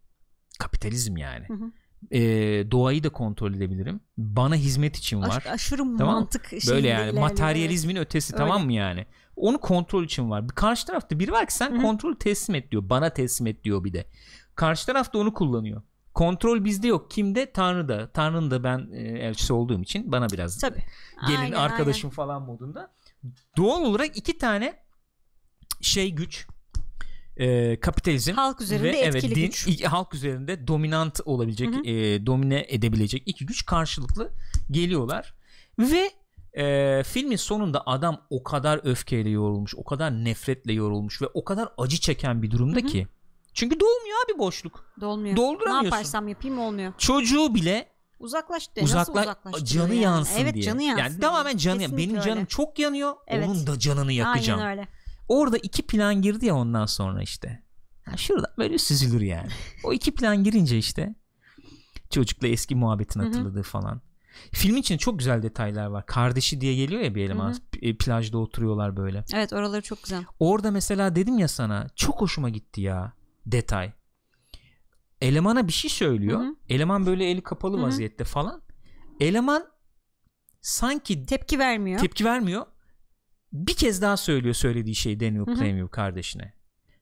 Kapitalizm 0.58 1.16
yani. 1.16 1.48
Hı 1.48 1.54
hı. 1.54 1.72
Ee, 2.10 2.20
doğayı 2.70 3.04
da 3.04 3.08
kontrol 3.08 3.54
edebilirim. 3.54 4.00
Bana 4.18 4.54
hizmet 4.54 4.96
için 4.96 5.22
var. 5.22 5.36
Aş- 5.36 5.46
aşırı 5.46 5.78
Tamam. 5.78 5.98
mantık 5.98 6.52
Böyle 6.68 6.88
yani 6.88 7.20
materyalizmin 7.20 7.96
ötesi 7.96 8.34
Öyle. 8.34 8.44
tamam 8.44 8.64
mı 8.64 8.72
yani? 8.72 9.06
Onu 9.36 9.58
kontrol 9.58 10.04
için 10.04 10.30
var. 10.30 10.48
Bir 10.48 10.54
Karşı 10.54 10.86
tarafta 10.86 11.18
biri 11.18 11.32
var 11.32 11.46
ki 11.46 11.54
sen 11.54 11.82
kontrol 11.82 12.14
teslim 12.14 12.54
et 12.54 12.70
diyor. 12.70 12.88
Bana 12.88 13.10
teslim 13.10 13.46
et 13.46 13.64
diyor 13.64 13.84
bir 13.84 13.92
de. 13.92 14.06
Karşı 14.54 14.86
taraf 14.86 15.12
da 15.12 15.18
onu 15.18 15.34
kullanıyor. 15.34 15.82
Kontrol 16.14 16.64
bizde 16.64 16.88
yok. 16.88 17.10
Kimde? 17.10 17.52
Tanrı'da. 17.52 18.12
Tanrı'nın 18.12 18.50
da 18.50 18.64
ben 18.64 18.88
e, 18.92 19.00
elçisi 19.00 19.52
olduğum 19.52 19.82
için 19.82 20.12
bana 20.12 20.30
biraz. 20.30 20.58
Tabii. 20.58 20.82
gelin 21.26 21.38
Aynen, 21.38 21.56
arkadaşım 21.56 22.10
falan 22.10 22.42
modunda. 22.42 22.92
Doğal 23.56 23.82
olarak 23.82 24.16
iki 24.16 24.38
tane 24.38 24.74
şey 25.80 26.10
güç 26.10 26.46
e, 27.36 27.80
kapitalizm 27.80 28.32
Halk 28.32 28.60
üzerinde 28.60 28.92
ve 28.92 28.96
evet 28.96 29.14
etkili 29.16 29.34
din 29.34 29.46
güç. 29.46 29.68
i- 29.68 29.84
halk 29.86 30.14
üzerinde 30.14 30.66
dominant 30.68 31.20
olabilecek 31.24 31.68
Hı 31.74 31.78
hı. 31.78 31.82
e, 31.84 32.26
domine 32.26 32.66
edebilecek 32.68 33.22
iki 33.26 33.46
güç 33.46 33.66
karşılıklı 33.66 34.30
geliyorlar 34.70 35.34
ve 35.78 36.10
e, 36.62 37.02
filmin 37.02 37.36
sonunda 37.36 37.86
adam 37.86 38.20
o 38.30 38.42
kadar 38.42 38.80
öfkeyle 38.84 39.30
yorulmuş 39.30 39.74
o 39.76 39.84
kadar 39.84 40.24
nefretle 40.24 40.72
yorulmuş 40.72 41.22
ve 41.22 41.26
o 41.34 41.44
kadar 41.44 41.68
acı 41.78 42.00
çeken 42.00 42.42
bir 42.42 42.50
durumda 42.50 42.78
Hı 42.80 42.82
hı. 42.84 42.86
ki 42.86 43.06
çünkü 43.54 43.80
doğmuyor 43.80 44.16
abi 44.26 44.38
boşluk 44.38 44.84
Dolmuyor. 45.00 45.36
Dolduramıyorsun. 45.36 45.82
Ne 45.82 45.84
yaparsam 45.86 46.28
yapayım 46.28 46.58
olmuyor. 46.58 46.92
çocuğu 46.98 47.54
bile 47.54 47.92
Uzaklaş 48.18 48.76
de. 48.76 48.82
uzakla 48.82 49.14
Nasıl 49.14 49.22
uzaklaştırıyor 49.22 49.66
canı 49.86 49.94
yani? 49.94 50.02
yansın 50.04 50.40
evet, 50.40 50.54
diye. 50.54 50.64
canı 50.64 50.82
yansın. 50.82 51.02
Yani 51.02 51.20
tamamen 51.20 51.56
canı 51.56 51.78
Kesinlikle 51.78 52.08
benim 52.10 52.20
canım 52.20 52.38
öyle. 52.38 52.46
çok 52.48 52.78
yanıyor. 52.78 53.12
Evet. 53.26 53.48
Onun 53.48 53.66
da 53.66 53.78
canını 53.78 54.12
yakacağım. 54.12 54.60
Aynen 54.60 54.70
öyle. 54.78 54.88
Orada 55.28 55.58
iki 55.58 55.82
plan 55.86 56.22
girdi 56.22 56.46
ya 56.46 56.54
ondan 56.56 56.86
sonra 56.86 57.22
işte. 57.22 57.62
Ha 58.04 58.16
şurada 58.16 58.54
böyle 58.58 58.78
süzülür 58.78 59.20
yani. 59.20 59.48
o 59.84 59.92
iki 59.92 60.14
plan 60.14 60.44
girince 60.44 60.78
işte 60.78 61.14
çocukla 62.10 62.48
eski 62.48 62.74
muhabbetin 62.74 63.20
Hı 63.20 63.24
hı. 63.24 63.28
hatırladığı 63.28 63.62
falan. 63.62 64.00
Filmin 64.52 64.80
içinde 64.80 64.98
çok 64.98 65.18
güzel 65.18 65.42
detaylar 65.42 65.86
var. 65.86 66.06
Kardeşi 66.06 66.60
diye 66.60 66.74
geliyor 66.74 67.00
ya 67.02 67.14
bir 67.14 67.24
eleman. 67.24 67.52
Hı 67.52 67.56
P- 67.72 67.96
Plajda 67.96 68.38
oturuyorlar 68.38 68.96
böyle. 68.96 69.24
Evet 69.34 69.52
oraları 69.52 69.82
çok 69.82 70.02
güzel. 70.02 70.24
Orada 70.38 70.70
mesela 70.70 71.16
dedim 71.16 71.38
ya 71.38 71.48
sana 71.48 71.86
çok 71.96 72.20
hoşuma 72.20 72.48
gitti 72.50 72.80
ya 72.80 73.12
detay. 73.46 73.92
Elemana 75.20 75.66
bir 75.68 75.72
şey 75.72 75.90
söylüyor. 75.90 76.40
Hı 76.40 76.44
hı. 76.44 76.54
Eleman 76.68 77.06
böyle 77.06 77.30
eli 77.30 77.42
kapalı 77.42 77.76
Hı 77.76 77.80
hı. 77.80 77.86
vaziyette 77.86 78.24
falan. 78.24 78.62
Eleman 79.20 79.66
sanki 80.60 81.26
Tepki 81.26 81.58
vermiyor. 81.58 82.00
tepki 82.00 82.24
vermiyor. 82.24 82.66
Bir 83.52 83.74
kez 83.74 84.02
daha 84.02 84.16
söylüyor 84.16 84.54
söylediği 84.54 84.94
şey 84.94 85.20
Daniel 85.20 85.46
Hı 85.46 85.50
hı. 85.50 85.54
Plainview 85.54 85.90
kardeşine. 85.90 86.54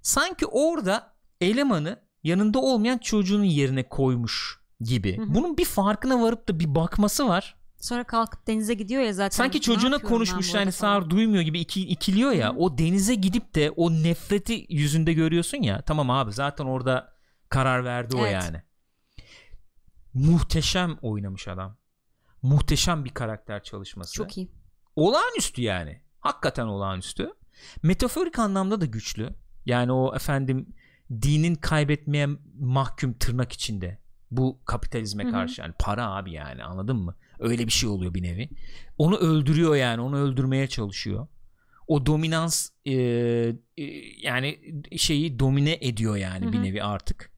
Sanki 0.03 0.47
orada 0.47 1.15
elemanı 1.41 2.01
yanında 2.23 2.59
olmayan 2.59 2.99
çocuğunun 2.99 3.45
yerine 3.45 3.89
koymuş 3.89 4.61
gibi. 4.81 5.19
Hı 5.19 5.23
hı. 5.23 5.35
Bunun 5.35 5.57
bir 5.57 5.65
farkına 5.65 6.23
varıp 6.23 6.49
da 6.49 6.61
bir 6.61 6.75
bakması 6.75 7.29
var. 7.29 7.57
Sonra 7.77 8.05
kalkıp 8.05 8.47
denize 8.47 8.75
gidiyor 8.75 9.03
ya 9.03 9.13
zaten. 9.13 9.37
Sanki 9.37 9.61
çocuğuna 9.61 9.99
konuşmuş 9.99 10.55
yani 10.55 10.73
sağır 10.73 11.11
duymuyor 11.11 11.43
gibi 11.43 11.61
iki, 11.61 11.89
ikiliyor 11.89 12.33
ya. 12.33 12.49
Hı 12.49 12.53
hı. 12.53 12.59
O 12.59 12.79
denize 12.79 13.15
gidip 13.15 13.55
de 13.55 13.71
o 13.71 13.93
nefreti 13.93 14.67
yüzünde 14.69 15.13
görüyorsun 15.13 15.63
ya. 15.63 15.83
Tamam 15.83 16.11
abi 16.11 16.33
zaten 16.33 16.65
orada 16.65 17.13
karar 17.49 17.85
verdi 17.85 18.17
o 18.17 18.21
Evet. 18.21 18.33
yani. 18.33 18.63
Muhteşem 20.15 20.99
oynamış 21.03 21.49
adam. 21.49 21.77
Muhteşem 22.43 23.05
bir 23.05 23.11
karakter 23.11 23.63
çalışması. 23.63 24.15
Çok 24.15 24.37
iyi. 24.37 24.51
olağanüstü 24.97 25.63
yani. 25.63 26.03
Hakikaten 26.21 26.67
olağanüstü. 26.67 27.31
Metaforik 27.83 28.39
anlamda 28.39 28.81
da 28.81 28.87
güçlü. 28.87 29.35
Yani 29.67 29.93
o 29.93 30.15
efendim 30.15 30.67
dinin 31.23 31.55
kaybetmeye 31.55 32.29
mahkum 32.61 33.13
tırnak 33.13 33.53
içinde. 33.53 33.99
Bu 34.31 34.59
kapitalizme 34.65 35.25
Hı 35.25 35.29
hı. 35.29 35.33
karşı 35.33 35.61
yani 35.61 35.75
para 35.79 36.07
abi 36.07 36.33
yani 36.33 36.65
anladın 36.65 36.97
mı? 36.97 37.15
Öyle 37.39 37.67
bir 37.67 37.73
şey 37.73 37.89
oluyor 37.89 38.15
bir 38.15 38.23
nevi. 38.23 38.49
Onu 38.99 39.17
öldürüyor 39.17 39.77
yani 39.77 40.01
onu 40.01 40.19
öldürmeye 40.19 40.67
çalışıyor. 40.67 41.27
O 41.87 42.07
dominans 42.07 42.69
e, 42.85 42.93
e, 42.93 43.85
yani 44.23 44.61
şeyi 44.97 45.39
domine 45.39 45.79
ediyor 45.81 46.17
yani 46.17 46.47
Hı 46.47 46.53
bir 46.53 46.63
nevi 46.63 46.83
artık. 46.83 47.30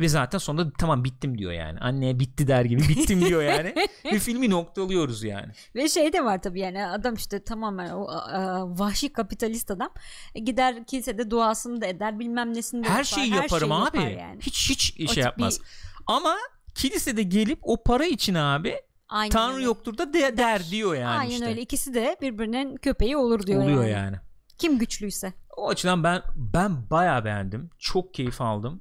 Ve 0.00 0.08
zaten 0.08 0.38
sonunda 0.38 0.72
tamam 0.78 1.04
bittim 1.04 1.38
diyor 1.38 1.52
yani. 1.52 1.78
Anneye 1.78 2.20
bitti 2.20 2.46
der 2.48 2.64
gibi 2.64 2.80
bittim 2.88 3.20
diyor 3.20 3.42
yani. 3.42 3.74
Ve 4.12 4.18
filmi 4.18 4.50
noktalıyoruz 4.50 5.22
yani. 5.24 5.52
Ve 5.74 5.88
şey 5.88 6.12
de 6.12 6.24
var 6.24 6.42
tabii 6.42 6.60
yani 6.60 6.86
adam 6.86 7.14
işte 7.14 7.44
tamamen 7.44 7.90
o 7.90 8.08
a, 8.08 8.64
vahşi 8.78 9.12
kapitalist 9.12 9.70
adam 9.70 9.90
E, 10.34 10.40
gider 10.40 10.84
kilisede 10.84 11.30
duasını 11.30 11.80
da 11.80 11.86
eder 11.86 12.18
bilmem 12.18 12.54
nesini 12.54 12.84
de 12.84 12.88
her 12.88 12.92
yapar. 12.92 13.04
şeyi 13.04 13.30
her 13.32 13.42
yaparım 13.42 13.68
şeyi 13.68 13.80
abi. 13.80 13.96
yapar 13.96 14.10
yani. 14.10 14.40
Hiç 14.40 14.70
hiç 14.70 15.10
O 15.10 15.12
şey 15.12 15.22
yapmaz. 15.24 15.60
bir- 15.60 15.66
Ama 16.06 16.36
kilisede 16.74 17.22
gelip 17.22 17.58
o 17.62 17.82
para 17.82 18.04
için 18.06 18.34
abi 18.34 18.74
Aynen 19.08 19.30
Tanrı 19.32 19.54
öyle. 19.54 19.64
yoktur 19.64 19.98
da 19.98 20.12
de, 20.14 20.36
der 20.36 20.62
diyor 20.70 20.94
yani 20.94 21.18
Aynen 21.18 21.30
işte. 21.32 21.46
öyle 21.46 21.60
ikisi 21.60 21.94
de 21.94 22.16
birbirinin 22.22 22.76
köpeği 22.76 23.16
olur 23.16 23.46
diyor 23.46 23.62
Oluyor 23.62 23.82
yani. 23.84 23.90
yani. 23.90 24.16
Kim 24.58 24.78
güçlüyse. 24.78 25.32
O 25.56 25.68
açıdan 25.68 26.04
ben 26.04 26.22
ben 26.36 26.90
bayağı 26.90 27.24
beğendim. 27.24 27.70
Çok 27.78 28.14
keyif 28.14 28.40
aldım. 28.40 28.80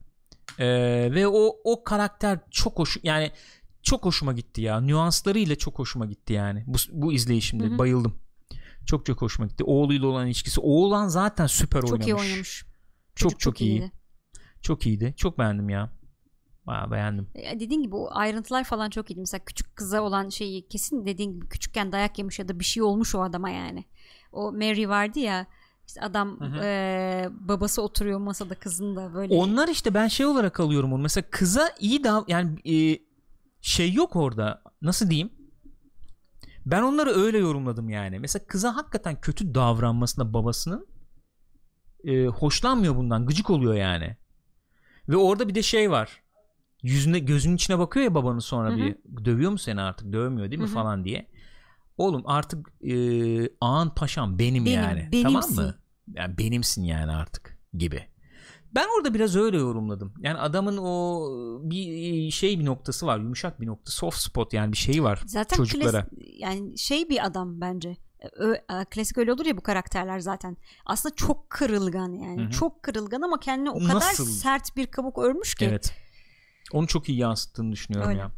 Ee, 0.59 1.09
ve 1.11 1.27
o 1.27 1.55
o 1.63 1.83
karakter 1.83 2.39
çok 2.51 2.79
hoş 2.79 2.97
yani 3.03 3.31
çok 3.83 4.05
hoşuma 4.05 4.33
gitti 4.33 4.61
ya. 4.61 4.81
Nüanslarıyla 4.81 5.55
çok 5.55 5.79
hoşuma 5.79 6.05
gitti 6.05 6.33
yani. 6.33 6.63
Bu, 6.67 6.77
bu 6.91 7.13
izleyişimde 7.13 7.63
Hı 7.65 7.73
hı. 7.73 7.77
bayıldım. 7.77 8.19
Çok 8.85 9.05
çok 9.05 9.21
hoşuma 9.21 9.47
gitti. 9.47 9.63
Oğluyla 9.63 10.07
olan 10.07 10.27
ilişkisi. 10.27 10.61
Oğlan 10.61 11.07
zaten 11.07 11.47
süper 11.47 11.81
Çok 11.81 11.91
oynamış. 11.91 12.07
iyi 12.07 12.15
oynamış. 12.15 12.65
Çok 13.15 13.29
Çocuk 13.31 13.39
çok, 13.39 13.61
iyi. 13.61 13.69
iyiydi. 13.71 13.91
Çok 14.61 14.85
iyiydi. 14.87 15.13
Çok 15.17 15.39
beğendim 15.39 15.69
ya. 15.69 15.91
Bayağı 16.67 16.91
beğendim. 16.91 17.27
E, 17.35 17.59
Dediğin 17.59 17.81
gibi 17.83 17.95
o 17.95 18.07
ayrıntılar 18.11 18.63
falan 18.63 18.89
çok 18.89 19.11
iyiydi. 19.11 19.19
Mesela 19.19 19.45
küçük 19.45 19.75
kıza 19.75 20.01
olan 20.01 20.29
şeyi 20.29 20.67
kesin 20.67 21.05
dediğin 21.05 21.33
gibi 21.33 21.47
küçükken 21.49 21.91
dayak 21.91 22.17
yemiş 22.17 22.39
ya 22.39 22.47
da 22.47 22.59
bir 22.59 22.65
şey 22.65 22.83
olmuş 22.83 23.15
o 23.15 23.21
adama 23.21 23.49
yani. 23.49 23.85
O 24.31 24.51
Mary 24.51 24.87
vardı 24.87 25.19
ya 25.19 25.47
işte 25.87 26.01
adam 26.01 26.39
Hı 26.39 26.45
hı. 26.45 26.63
e, 26.63 27.29
babası 27.31 27.81
oturuyor 27.81 28.19
masada 28.19 28.55
kızın 28.55 28.95
da 28.95 29.13
böyle. 29.13 29.33
Onlar 29.33 29.67
işte 29.67 29.93
ben 29.93 30.07
şey 30.07 30.25
olarak 30.25 30.59
alıyorum 30.59 30.93
onu. 30.93 31.01
Mesela 31.01 31.25
kıza 31.31 31.69
iyi 31.79 32.03
dav 32.03 32.23
yani 32.27 32.59
e, 32.75 32.99
şey 33.61 33.93
yok 33.93 34.15
orada. 34.15 34.63
Nasıl 34.81 35.09
diyeyim? 35.09 35.29
Ben 36.65 36.81
onları 36.81 37.09
öyle 37.09 37.37
yorumladım 37.37 37.89
yani. 37.89 38.19
Mesela 38.19 38.45
kıza 38.47 38.75
hakikaten 38.75 39.21
kötü 39.21 39.55
davranmasına 39.55 40.33
babasının 40.33 40.87
e, 42.03 42.25
hoşlanmıyor 42.25 42.95
bundan. 42.95 43.25
Gıcık 43.25 43.49
oluyor 43.49 43.73
yani. 43.73 44.17
Ve 45.09 45.15
orada 45.17 45.47
bir 45.47 45.55
de 45.55 45.61
şey 45.61 45.91
var. 45.91 46.23
Yüzüne 46.83 47.19
gözünün 47.19 47.55
içine 47.55 47.79
bakıyor 47.79 48.03
ya 48.03 48.15
babanın 48.15 48.39
sonra 48.39 48.69
Hı 48.69 48.73
hı. 48.73 48.77
bir 48.77 48.95
dövüyor 49.25 49.51
mu 49.51 49.57
seni 49.57 49.81
artık 49.81 50.13
dövmüyor 50.13 50.51
değil 50.51 50.61
mi 50.61 50.67
Hı 50.67 50.69
hı. 50.69 50.73
falan 50.73 51.05
diye. 51.05 51.32
Oğlum 51.97 52.23
artık 52.25 52.67
e, 52.83 52.95
ağan 53.61 53.95
paşam 53.95 54.39
benim, 54.39 54.65
Benim, 54.65 54.75
yani. 54.81 55.09
Tamam 55.23 55.33
benimsin. 55.41 55.63
mı? 55.63 55.75
Yani 56.13 56.37
benimsin 56.37 56.83
yani 56.83 57.11
artık 57.11 57.57
gibi. 57.73 58.07
Ben 58.75 58.87
orada 58.97 59.13
biraz 59.13 59.35
öyle 59.35 59.57
yorumladım. 59.57 60.13
Yani 60.19 60.37
adamın 60.39 60.77
o 60.77 61.23
bir 61.69 62.31
şey 62.31 62.59
bir 62.59 62.65
noktası 62.65 63.05
var. 63.07 63.19
Yumuşak 63.19 63.61
bir 63.61 63.67
nokta. 63.67 63.91
Soft 63.91 64.17
spot 64.17 64.53
yani 64.53 64.71
bir 64.71 64.77
şeyi 64.77 65.03
var 65.03 65.23
Zaten 65.25 65.57
çocuklara. 65.57 65.99
klas- 65.99 66.07
yani 66.39 66.77
şey 66.77 67.09
bir 67.09 67.25
adam 67.25 67.61
bence. 67.61 67.97
Ö- 68.37 68.53
e, 68.53 68.85
klasik 68.91 69.17
öyle 69.17 69.33
olur 69.33 69.45
ya 69.45 69.57
bu 69.57 69.61
karakterler 69.63 70.19
zaten. 70.19 70.57
Aslında 70.85 71.15
çok 71.15 71.49
kırılgan 71.49 72.13
yani. 72.13 72.41
Hı 72.41 72.45
hı. 72.45 72.51
Çok 72.51 72.83
kırılgan 72.83 73.21
ama 73.21 73.39
kendine 73.39 73.69
o 73.69 73.79
kadar 73.79 73.95
Nasıl? 73.95 74.25
sert 74.25 74.77
bir 74.77 74.87
kabuk 74.87 75.17
örmüş 75.17 75.55
ki. 75.55 75.65
Evet. 75.65 75.93
Onu 76.71 76.87
çok 76.87 77.09
iyi 77.09 77.17
yansıttığını 77.17 77.71
düşünüyorum 77.71 78.09
Öyle. 78.09 78.19
ya. 78.19 78.31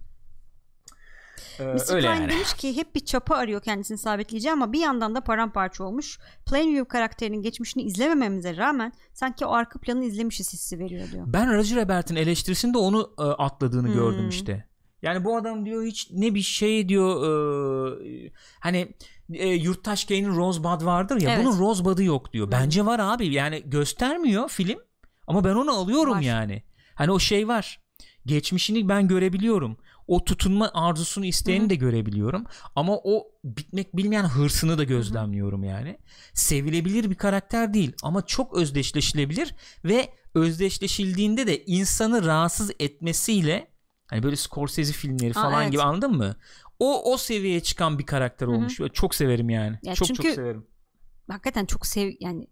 Ee, 1.59 1.63
Mr. 1.63 1.93
öyle 1.95 2.07
Klein 2.07 2.21
yani. 2.21 2.29
demiş 2.31 2.53
ki 2.53 2.77
hep 2.77 2.95
bir 2.95 3.05
çapa 3.05 3.35
arıyor 3.35 3.61
kendisini 3.61 3.97
sabitleyeceği 3.97 4.53
ama 4.53 4.73
bir 4.73 4.79
yandan 4.79 5.15
da 5.15 5.21
paramparça 5.21 5.83
olmuş. 5.83 6.19
Plainview 6.45 6.87
karakterinin 6.87 7.41
geçmişini 7.41 7.83
izlemememize 7.83 8.57
rağmen 8.57 8.93
sanki 9.13 9.45
o 9.45 9.51
arka 9.51 9.79
planı 9.79 10.03
izlemişiz 10.05 10.53
hissi 10.53 10.79
veriyor 10.79 11.11
diyor. 11.11 11.23
Ben 11.27 11.53
Roger 11.57 11.77
Ebert'in 11.77 12.15
eleştirisinde 12.15 12.77
onu 12.77 13.13
e, 13.19 13.23
atladığını 13.23 13.87
Hmm. 13.87 13.93
gördüm 13.93 14.29
işte. 14.29 14.67
Yani 15.01 15.23
bu 15.25 15.37
adam 15.37 15.65
diyor 15.65 15.83
hiç 15.85 16.11
ne 16.11 16.35
bir 16.35 16.41
şey 16.41 16.89
diyor 16.89 17.23
e, 17.25 18.31
hani 18.59 18.93
e, 19.33 19.47
Yurttaş 19.49 20.05
Kane'in 20.05 20.35
Rosebud 20.35 20.85
vardır 20.85 21.21
ya 21.21 21.31
Evet. 21.35 21.45
bunun 21.45 21.59
Rosebud'ı 21.59 22.03
yok 22.03 22.33
diyor. 22.33 22.45
Hmm. 22.45 22.51
Bence 22.51 22.85
var 22.85 22.99
abi 22.99 23.27
yani 23.27 23.63
göstermiyor 23.65 24.49
film 24.49 24.79
ama 25.27 25.43
ben 25.43 25.55
onu 25.55 25.71
alıyorum 25.71 26.13
Var. 26.15 26.21
yani. 26.21 26.63
Hani 26.95 27.11
o 27.11 27.19
şey 27.19 27.47
var. 27.47 27.79
Geçmişini 28.25 28.89
ben 28.89 29.07
görebiliyorum. 29.07 29.77
O 30.07 30.23
tutunma 30.25 30.71
arzusunu 30.73 31.25
isteyeni 31.25 31.61
Hı 31.61 31.65
hı. 31.65 31.69
de 31.69 31.75
görebiliyorum. 31.75 32.43
Ama 32.75 32.97
o 33.03 33.27
bitmek 33.43 33.97
bilmeyen 33.97 34.23
hırsını 34.23 34.77
da 34.77 34.83
gözlemliyorum 34.83 35.63
yani. 35.63 35.97
Sevilebilir 36.33 37.09
bir 37.09 37.15
karakter 37.15 37.73
değil 37.73 37.93
ama 38.03 38.25
çok 38.25 38.53
özdeşleşilebilir 38.57 39.55
ve 39.85 40.09
özdeşleşildiğinde 40.35 41.47
de 41.47 41.63
insanı 41.65 42.25
rahatsız 42.25 42.71
etmesiyle 42.79 43.67
hani 44.07 44.23
böyle 44.23 44.35
Scorsese 44.35 44.93
filmleri 44.93 45.31
Aa, 45.31 45.41
falan 45.41 45.61
evet. 45.63 45.71
gibi 45.71 45.81
anladın 45.81 46.11
mı? 46.17 46.35
O 46.79 47.13
o 47.13 47.17
seviyeye 47.17 47.59
çıkan 47.59 47.99
bir 47.99 48.05
karakter 48.05 48.47
Hı 48.47 48.51
hı. 48.51 48.55
olmuş. 48.55 48.79
Çok 48.93 49.15
severim 49.15 49.49
yani. 49.49 49.79
Ya 49.83 49.95
çok 49.95 50.07
çünkü- 50.07 50.23
çok 50.23 50.31
severim. 50.31 50.67
Hakikaten 51.29 51.65
çok 51.65 51.85
sev 51.85 52.11
yani 52.19 52.47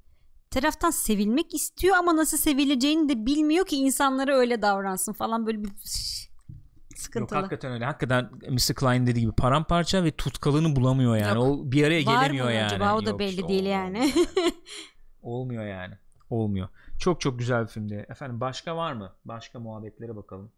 taraftan 0.52 0.92
sevilmek 0.92 1.54
istiyor 1.54 1.96
ama 1.98 2.16
nasıl 2.16 2.38
sevileceğini 2.38 3.10
de 3.10 3.26
bilmiyor 3.26 3.66
ki 3.66 3.76
insanlara 3.76 4.36
öyle 4.38 4.62
davransın 4.62 5.14
falan 5.14 5.46
böyle 5.46 5.64
bir 5.64 5.70
Yok 7.04 7.06
sıkıntılı. 7.06 7.40
hakikaten 7.40 7.72
öyle. 7.72 7.86
Hakikaten 7.86 8.30
Mr. 8.50 8.74
Klein 8.76 9.08
dediği 9.08 9.22
gibi 9.22 9.32
paramparça 9.32 10.04
ve 10.04 10.12
tutkalını 10.12 10.76
bulamıyor 10.76 11.18
yani. 11.18 11.36
Yok. 11.36 11.48
O 11.48 11.72
bir 11.72 11.84
araya 11.84 12.06
Var 12.06 12.22
gelemiyor 12.22 12.46
mı 12.46 12.52
yani. 12.54 12.66
acaba 12.66 12.96
o 12.96 13.06
da 13.06 13.10
Yok 13.10 13.20
belli 13.20 13.30
işte, 13.30 13.48
değil 13.48 13.66
yani. 13.66 14.14
Olmuyor 15.22 15.66
yani. 15.66 15.94
Olmuyor. 16.30 16.70
Çok 17.00 17.22
çok 17.22 17.40
güzel 17.40 17.62
bir 17.64 17.68
filmdi. 17.68 18.06
Efendim 18.10 18.40
başka 18.40 18.78
var 18.78 18.94
mı? 18.94 19.14
Başka 19.26 19.60
muhabbetlere 19.60 20.16
bakalım. 20.16 20.52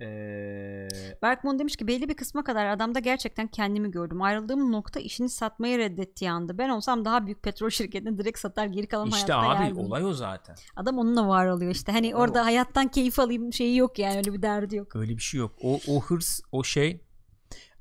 Ee, 0.00 0.88
Berkman 1.22 1.58
demiş 1.58 1.76
ki 1.76 1.86
belli 1.88 2.08
bir 2.08 2.14
kısma 2.14 2.44
kadar 2.44 2.66
adamda 2.66 2.98
gerçekten 2.98 3.46
kendimi 3.46 3.90
gördüm. 3.90 4.22
Ayrıldığım 4.22 4.72
nokta 4.72 5.00
işini 5.00 5.28
satmayı 5.28 5.78
reddettiği 5.78 6.30
anda. 6.30 6.58
Ben 6.58 6.68
olsam 6.68 7.04
daha 7.04 7.26
büyük 7.26 7.42
petrol 7.42 7.70
şirketine 7.70 8.18
direkt 8.18 8.38
satar 8.38 8.66
geri 8.66 8.86
kalan 8.86 9.08
işte 9.08 9.32
hayatta 9.32 9.58
abi 9.58 9.64
yerdim. 9.66 9.78
olay 9.84 10.04
o 10.04 10.12
zaten. 10.12 10.56
Adam 10.76 10.98
onunla 10.98 11.28
var 11.28 11.46
oluyor 11.46 11.70
işte. 11.70 11.92
Hani 11.92 12.14
O- 12.14 12.18
orada 12.18 12.44
hayattan 12.44 12.88
keyif 12.88 13.18
alayım 13.18 13.52
şeyi 13.52 13.76
yok 13.76 13.98
yani 13.98 14.16
öyle 14.16 14.32
bir 14.32 14.42
derdi 14.42 14.76
yok. 14.76 14.96
Öyle 14.96 15.16
bir 15.16 15.22
şey 15.22 15.38
yok. 15.40 15.52
O 15.62 15.80
o 15.88 16.00
hırs, 16.00 16.40
o 16.52 16.64
şey 16.64 17.00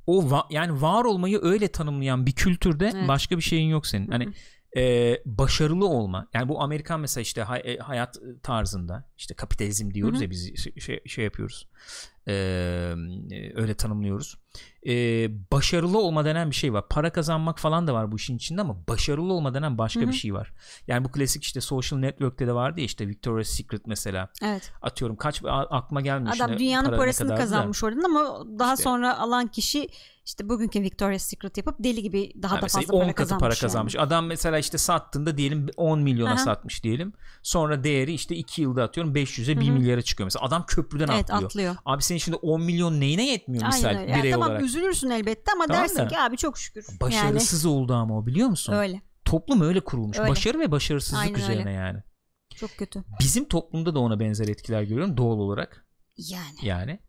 o 0.07 0.21
va- 0.23 0.45
yani 0.53 0.81
var 0.81 1.05
olmayı 1.05 1.39
öyle 1.41 1.67
tanımlayan 1.67 2.25
bir 2.25 2.31
kültürde 2.31 2.91
Evet. 2.95 3.07
başka 3.07 3.37
bir 3.37 3.41
şeyin 3.43 3.69
yok 3.69 3.87
senin. 3.87 4.07
Hani 4.07 4.27
e, 4.77 5.17
başarılı 5.25 5.87
olma. 5.87 6.27
Yani 6.33 6.49
bu 6.49 6.61
Amerikan 6.61 6.99
mesela 6.99 7.21
işte 7.21 7.43
hay- 7.43 7.61
e, 7.65 7.77
hayat 7.77 8.17
tarzında 8.43 9.09
işte 9.17 9.33
kapitalizm 9.33 9.91
diyoruz 9.91 10.15
Hı 10.15 10.19
hı. 10.19 10.23
ya 10.23 10.29
biz 10.29 10.63
şey, 10.63 10.73
şey, 10.79 11.01
şey 11.05 11.23
yapıyoruz. 11.25 11.69
E, 12.27 12.33
öyle 13.55 13.73
tanımlıyoruz. 13.73 14.37
E, 14.87 14.91
başarılı 15.51 15.97
olma 15.97 16.25
denen 16.25 16.49
bir 16.51 16.55
şey 16.55 16.73
var. 16.73 16.87
Para 16.89 17.09
kazanmak 17.09 17.59
falan 17.59 17.87
da 17.87 17.93
var 17.93 18.11
bu 18.11 18.15
işin 18.15 18.37
içinde 18.37 18.61
ama 18.61 18.87
başarılı 18.87 19.33
olma 19.33 19.53
denen 19.53 19.77
başka 19.77 20.01
Hı 20.01 20.05
hı. 20.05 20.09
bir 20.09 20.13
şey 20.13 20.33
var. 20.33 20.53
Yani 20.87 21.05
bu 21.05 21.11
klasik 21.11 21.43
işte 21.43 21.61
social 21.61 21.99
network'te 21.99 22.47
de 22.47 22.53
vardı 22.53 22.79
ya 22.79 22.85
işte 22.85 23.07
Victoria's 23.07 23.47
Secret 23.47 23.87
mesela. 23.87 24.29
Evet. 24.43 24.71
Atıyorum 24.81 25.15
kaç 25.15 25.41
aklıma 25.69 26.01
gelmiyor. 26.01 26.35
Adam 26.35 26.59
dünyanın 26.59 26.87
para 26.87 26.97
parasını 26.97 27.27
kadardı 27.27 27.41
da. 27.41 27.43
kazanmış 27.43 27.83
oradan 27.83 28.03
ama 28.03 28.43
daha 28.59 28.73
İşte. 28.73 28.83
sonra 28.83 29.17
alan 29.19 29.47
kişi 29.47 29.87
işte 30.25 30.49
bugünkü 30.49 30.81
Victoria's 30.81 31.23
Secret 31.23 31.57
yapıp 31.57 31.75
deli 31.79 32.01
gibi 32.03 32.31
daha 32.41 32.51
Ha, 32.57 32.61
da 32.61 32.67
fazla 32.67 32.93
10 32.93 32.99
para 32.99 33.07
katı 33.07 33.15
kazanmış. 33.15 33.39
para 33.41 33.49
yani. 33.53 33.59
kazanmış. 33.61 33.95
Adam 33.95 34.25
mesela 34.25 34.57
işte 34.59 34.77
sattığında 34.77 35.37
diyelim 35.37 35.67
10 35.77 35.99
milyona 35.99 36.29
Aha. 36.31 36.37
satmış 36.37 36.83
diyelim. 36.83 37.13
Sonra 37.43 37.83
değeri 37.83 38.13
işte 38.13 38.35
2 38.35 38.61
yılda 38.61 38.83
atıyorum 38.83 39.13
500'e 39.15 39.59
1 39.59 39.67
Hı 39.67 39.69
hı. 39.69 39.73
milyara 39.73 40.01
çıkıyor. 40.01 40.25
Mesela 40.25 40.45
adam 40.45 40.65
köprüden 40.67 41.07
Evet 41.07 41.23
atlıyor. 41.31 41.43
atlıyor. 41.49 41.75
Abi 41.85 42.03
senin 42.03 42.19
şimdi 42.19 42.37
10 42.37 42.61
milyon 42.61 42.99
neyine 42.99 43.25
yetmiyor 43.31 43.65
misal 43.65 43.87
Aynen 43.87 44.01
öyle. 44.01 44.11
Yani 44.11 44.23
birey 44.23 44.33
tamam 44.43 44.51
olarak. 44.51 44.65
üzülürsün 44.65 45.09
elbette 45.09 45.51
ama 45.51 45.67
Tamam 45.67 45.83
dersin 45.83 45.97
da, 45.97 46.07
ki 46.07 46.19
abi 46.19 46.37
çok 46.37 46.57
şükür. 46.57 46.85
Başarısız 47.01 47.65
oldu 47.65 47.93
ama 47.93 48.17
o 48.17 48.25
biliyor 48.25 48.47
musun? 48.47 48.73
Yani 48.73 48.81
öyle. 48.81 49.01
Toplum 49.25 49.61
öyle 49.61 49.79
kurulmuş. 49.79 50.19
Öyle. 50.19 50.29
Başarı 50.29 50.59
ve 50.59 50.71
başarısızlık 50.71 51.21
Aynen 51.21 51.35
öyle. 51.35 51.43
üzerine 51.43 51.71
yani. 51.71 52.03
Çok 52.55 52.69
kötü. 52.77 53.03
Bizim 53.19 53.45
toplumda 53.45 53.95
da 53.95 53.99
ona 53.99 54.19
benzer 54.19 54.47
etkiler 54.47 54.83
görüyorum 54.83 55.17
doğal 55.17 55.39
olarak 55.39 55.85
Yani. 56.17 56.55
yani. 56.61 56.99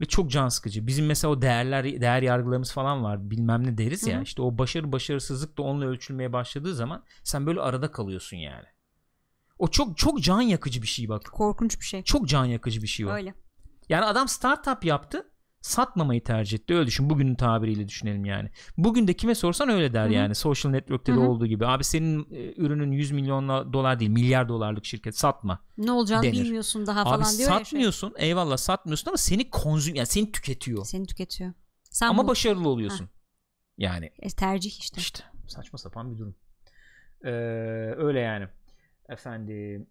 Ve 0.00 0.04
çok 0.04 0.30
can 0.30 0.48
sıkıcı. 0.48 0.86
Bizim 0.86 1.06
mesela 1.06 1.32
o 1.32 1.42
değerler 1.42 1.84
değer 1.84 2.22
yargılarımız 2.22 2.72
falan 2.72 3.04
var. 3.04 3.30
Bilmem 3.30 3.66
ne 3.66 3.78
deriz 3.78 4.06
ya. 4.06 4.16
Hı 4.16 4.18
hı. 4.18 4.22
İşte 4.22 4.42
o 4.42 4.58
başarı 4.58 4.92
başarısızlık 4.92 5.58
da 5.58 5.62
onunla 5.62 5.86
ölçülmeye 5.86 6.32
başladığı 6.32 6.74
zaman 6.74 7.04
sen 7.24 7.46
böyle 7.46 7.60
arada 7.60 7.90
kalıyorsun 7.90 8.36
yani. 8.36 8.66
O 9.58 9.68
çok 9.68 9.98
çok 9.98 10.22
can 10.22 10.40
yakıcı 10.40 10.82
bir 10.82 10.86
şey 10.86 11.08
bak. 11.08 11.22
Korkunç 11.32 11.80
bir 11.80 11.84
şey. 11.84 12.02
Çok 12.02 12.28
can 12.28 12.44
yakıcı 12.44 12.82
bir 12.82 12.86
şey 12.86 13.06
o. 13.06 13.10
Öyle. 13.10 13.34
Yani 13.88 14.04
adam 14.04 14.28
startup 14.28 14.84
yaptı. 14.84 15.29
Satmamayı 15.60 16.24
tercih 16.24 16.58
etti. 16.58 16.74
Öyle 16.74 16.86
düşün. 16.86 17.10
Bugünün 17.10 17.34
tabiriyle 17.34 17.88
düşünelim 17.88 18.24
yani. 18.24 18.50
Bugün 18.76 19.08
de 19.08 19.14
kime 19.14 19.34
sorsan 19.34 19.68
öyle 19.68 19.92
der 19.92 20.04
Hı 20.04 20.08
hı. 20.08 20.12
yani. 20.12 20.34
Social 20.34 20.70
network'te 20.72 21.12
de 21.12 21.16
Hı 21.16 21.20
hı. 21.20 21.28
olduğu 21.28 21.46
gibi. 21.46 21.66
Abi 21.66 21.84
senin 21.84 22.26
e, 22.30 22.54
ürünün 22.56 22.92
100 22.92 23.10
milyon 23.10 23.72
dolar 23.72 24.00
değil, 24.00 24.10
milyar 24.10 24.48
dolarlık 24.48 24.84
şirket 24.84 25.18
satma. 25.18 25.58
Ne 25.78 25.92
olacağını 25.92 26.22
Denir. 26.22 26.44
bilmiyorsun 26.44 26.86
daha 26.86 27.00
Abi 27.00 27.08
falan 27.08 27.38
diyor 27.38 27.50
ya 27.50 27.56
şey. 27.56 27.64
satmıyorsun. 27.64 28.14
Eyvallah 28.18 28.56
satmıyorsun 28.56 29.10
ama 29.10 29.16
seni 29.16 29.50
konzüm 29.50 29.94
yani 29.94 30.06
seni 30.06 30.32
tüketiyor. 30.32 30.84
Seni 30.84 31.06
tüketiyor. 31.06 31.52
Sen 31.90 32.08
ama 32.08 32.24
bu 32.24 32.28
başarılı 32.28 32.68
oluyorsun. 32.68 33.08
Yani 33.78 34.10
e, 34.18 34.28
tercih 34.28 34.78
işte. 34.80 35.00
işte 35.00 35.24
saçma 35.46 35.78
sapan 35.78 36.12
bir 36.14 36.18
durum. 36.18 36.34
Ee, 37.24 37.28
öyle 37.96 38.20
yani. 38.20 38.48
Efendim. 39.08 39.86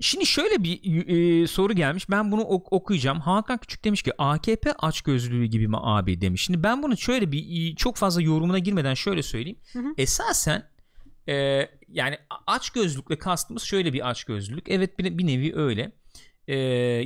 Şimdi 0.00 0.26
şöyle 0.26 0.62
bir 0.64 1.06
e, 1.08 1.46
soru 1.46 1.72
gelmiş. 1.72 2.10
Ben 2.10 2.32
bunu 2.32 2.42
ok- 2.42 2.72
okuyacağım. 2.72 3.20
Hakan 3.20 3.58
Küçük 3.58 3.84
demiş 3.84 4.02
ki 4.02 4.12
AKP 4.18 4.72
açgözlülüğü 4.72 5.46
gibi 5.46 5.68
mi 5.68 5.76
abi 5.80 6.20
demiş. 6.20 6.42
Şimdi 6.44 6.62
ben 6.62 6.82
bunu 6.82 6.96
şöyle 6.96 7.32
bir 7.32 7.74
çok 7.76 7.96
fazla 7.96 8.22
yorumuna 8.22 8.58
girmeden 8.58 8.94
şöyle 8.94 9.22
söyleyeyim. 9.22 9.58
Hı 9.72 9.78
hı. 9.78 9.94
Esasen 9.98 10.68
e, 11.28 11.66
yani 11.88 12.18
açgözlülükle 12.46 13.18
kastımız 13.18 13.62
şöyle 13.62 13.92
bir 13.92 14.08
açgözlülük. 14.08 14.68
Evet 14.68 14.98
bir, 14.98 15.18
bir 15.18 15.26
nevi 15.26 15.56
öyle. 15.56 15.92
E, 16.48 16.56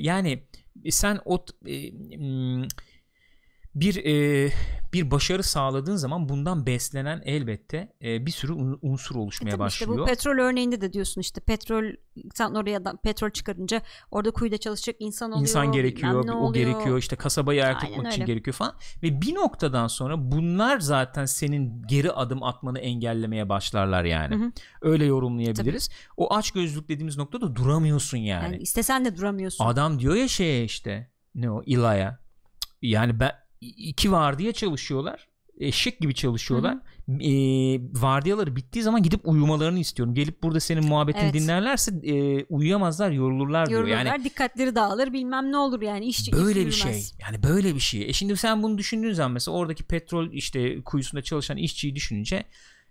yani 0.01 0.43
sen 0.91 1.21
o 1.25 1.45
e, 1.67 1.91
mm, 1.91 2.69
bir 3.75 4.05
e, 4.05 4.51
bir 4.93 5.11
başarı 5.11 5.43
sağladığın 5.43 5.97
zaman 5.97 6.29
bundan 6.29 6.67
beslenen 6.67 7.23
elbette 7.25 7.93
e, 8.05 8.27
bir 8.27 8.31
sürü 8.31 8.53
un- 8.53 8.79
unsur 8.83 9.17
oluşmaya 9.17 9.49
E 9.49 9.51
tabii 9.51 9.61
başlıyor. 9.61 9.93
işte 9.93 10.03
bu 10.03 10.07
petrol 10.07 10.39
örneğinde 10.39 10.81
de 10.81 10.93
diyorsun 10.93 11.21
işte 11.21 11.41
petrol 11.41 11.85
sen 12.35 12.51
oraya 12.55 12.85
da 12.85 12.97
petrol 13.03 13.31
çıkarınca 13.31 13.83
orada 14.11 14.31
kuyuda 14.31 14.59
çalışacak 14.59 14.97
insan 14.99 15.31
oluyor. 15.31 15.43
İnsan 15.43 15.73
gerekiyor, 15.73 16.29
o 16.29 16.35
oluyor. 16.35 16.55
gerekiyor, 16.67 16.99
işte 16.99 17.17
kasabayı 17.17 17.65
ayakta 17.65 17.87
Aynen 17.87 17.97
tutmak 17.97 18.13
için 18.13 18.27
gerekiyor 18.27 18.55
falan. 18.55 18.75
Ve 19.03 19.21
bir 19.21 19.35
noktadan 19.35 19.87
sonra 19.87 20.33
bunlar 20.33 20.81
zaten 20.81 21.25
senin 21.25 21.83
geri 21.87 22.13
adım 22.13 22.43
atmanı 22.43 22.79
engellemeye 22.79 23.49
başlarlar 23.49 24.05
yani. 24.05 24.35
Hı 24.37 24.45
hı. 24.45 24.53
Öyle 24.83 25.05
yorumlayabiliriz. 25.05 25.91
O 26.17 26.35
aç 26.35 26.51
gözlük 26.51 26.89
dediğimiz 26.89 27.17
noktada 27.17 27.57
duramıyorsun 27.57 28.19
yani. 28.19 28.45
Yani 28.45 28.57
istesen 28.57 29.05
de 29.05 29.17
duramıyorsun. 29.17 29.65
Adam 29.65 29.99
diyor 29.99 30.15
ya 30.15 30.29
şeye 30.29 30.65
işte 30.65 31.11
ne 31.35 31.51
o 31.51 31.63
İla'ya 31.67 32.19
yani 32.83 33.21
ben 33.21 33.44
iki 33.69 34.13
vardiya 34.13 34.53
çalışıyorlar. 34.53 35.29
Eşek 35.59 36.01
gibi 36.01 36.15
çalışıyorlar. 36.15 36.79
E, 37.09 37.33
vardiyaları 38.03 38.57
bittiği 38.57 38.83
zaman 38.83 39.03
gidip 39.03 39.21
uyumalarını 39.25 39.79
istiyorum. 39.79 40.15
Gelip 40.15 40.43
burada 40.43 40.61
senin 40.61 40.85
muhabbetini 40.85 41.25
Evet. 41.25 41.35
dinlerlerse 41.35 41.93
e, 42.03 42.45
uyuyamazlar 42.45 43.11
yorulurlar 43.11 43.69
diyor. 43.69 43.81
Yorulurlar, 43.81 44.05
yani 44.07 44.25
dikkatleri 44.25 44.75
dağılır 44.75 45.13
bilmem 45.13 45.53
ne 45.53 45.57
olur 45.57 45.83
yani 45.83 46.07
iş 46.07 46.33
böyle 46.33 46.61
iş 46.61 46.67
bir 46.67 46.73
şey. 46.73 47.03
Yani 47.21 47.43
böyle 47.43 47.75
bir 47.75 47.81
şey. 47.81 48.09
E 48.09 48.13
şimdi 48.13 48.37
sen 48.37 48.63
bunu 48.63 48.79
düşündüğün 48.79 49.13
zaman 49.13 49.33
mesela 49.33 49.57
oradaki 49.57 49.85
petrol 49.85 50.33
işte 50.33 50.83
kuyusunda 50.83 51.23
çalışan 51.23 51.57
işçiyi 51.57 51.95
düşününce 51.95 52.45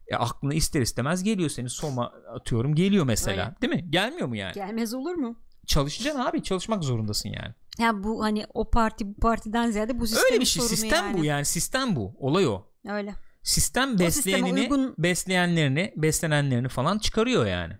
e, 0.07 0.15
aklına 0.15 0.53
ister 0.53 0.81
istemez 0.81 1.23
geliyor 1.23 1.49
senin 1.49 1.67
soma 1.67 2.11
atıyorum 2.35 2.75
geliyor 2.75 3.05
mesela. 3.05 3.45
Öyle. 3.45 3.61
değil 3.61 3.83
mi? 3.83 3.91
Gelmiyor 3.91 4.27
mu 4.27 4.35
yani? 4.35 4.53
Gelmez 4.53 4.93
olur 4.93 5.13
mu? 5.13 5.35
çalışacaksın 5.65 6.19
abi 6.21 6.43
çalışmak 6.43 6.83
zorundasın 6.83 7.29
yani 7.29 7.53
Ya 7.79 8.03
bu 8.03 8.23
hani 8.23 8.45
o 8.53 8.69
parti 8.69 9.07
bu 9.07 9.13
partiden 9.19 9.71
ziyade 9.71 9.99
bu 9.99 10.07
sistemin 10.07 10.31
öyle 10.31 10.39
bir 10.41 10.45
şey 10.45 10.63
sistem 10.63 11.05
yani. 11.05 11.17
bu 11.17 11.25
yani 11.25 11.45
sistem 11.45 11.95
bu 11.95 12.15
olay 12.19 12.47
o 12.47 12.65
Öyle. 12.89 13.13
sistem 13.43 13.99
besleyenini 13.99 14.59
uygun- 14.61 14.95
besleyenlerini 14.97 15.93
beslenenlerini 15.97 16.67
falan 16.67 16.97
çıkarıyor 16.99 17.45
yani. 17.45 17.73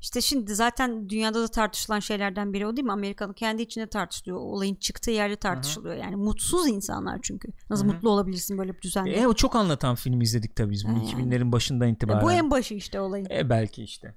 İşte 0.00 0.20
şimdi 0.20 0.54
zaten 0.54 1.08
dünyada 1.08 1.42
da 1.42 1.48
tartışılan 1.48 2.00
şeylerden 2.00 2.52
biri 2.52 2.66
o 2.66 2.76
değil 2.76 2.84
mi? 2.84 2.92
Amerika'nın 2.92 3.32
kendi 3.32 3.62
içinde 3.62 3.86
tartışılıyor. 3.86 4.38
Olayın 4.38 4.74
çıktığı 4.74 5.10
yerde 5.10 5.36
tartışılıyor. 5.36 5.94
Yani 5.96 6.16
mutsuz 6.16 6.68
insanlar 6.68 7.18
çünkü. 7.22 7.48
Nasıl 7.70 7.84
Hı 7.84 7.88
hı. 7.88 7.92
mutlu 7.94 8.10
olabilirsin 8.10 8.58
böyle 8.58 8.76
bir 8.76 8.80
düzende? 8.82 9.10
E, 9.10 9.26
o 9.26 9.34
çok 9.34 9.56
anlatan 9.56 9.94
film 9.94 10.20
izledik 10.20 10.56
tabii 10.56 10.70
biz 10.70 10.84
bunu 10.88 10.98
Ha, 10.98 11.02
2000'lerin 11.04 11.52
başından 11.52 11.88
itibaren. 11.88 12.22
bu 12.22 12.32
en 12.32 12.50
başı 12.50 12.74
işte 12.74 13.00
olayın. 13.00 13.26
E, 13.30 13.50
belki 13.50 13.82
işte. 13.82 14.14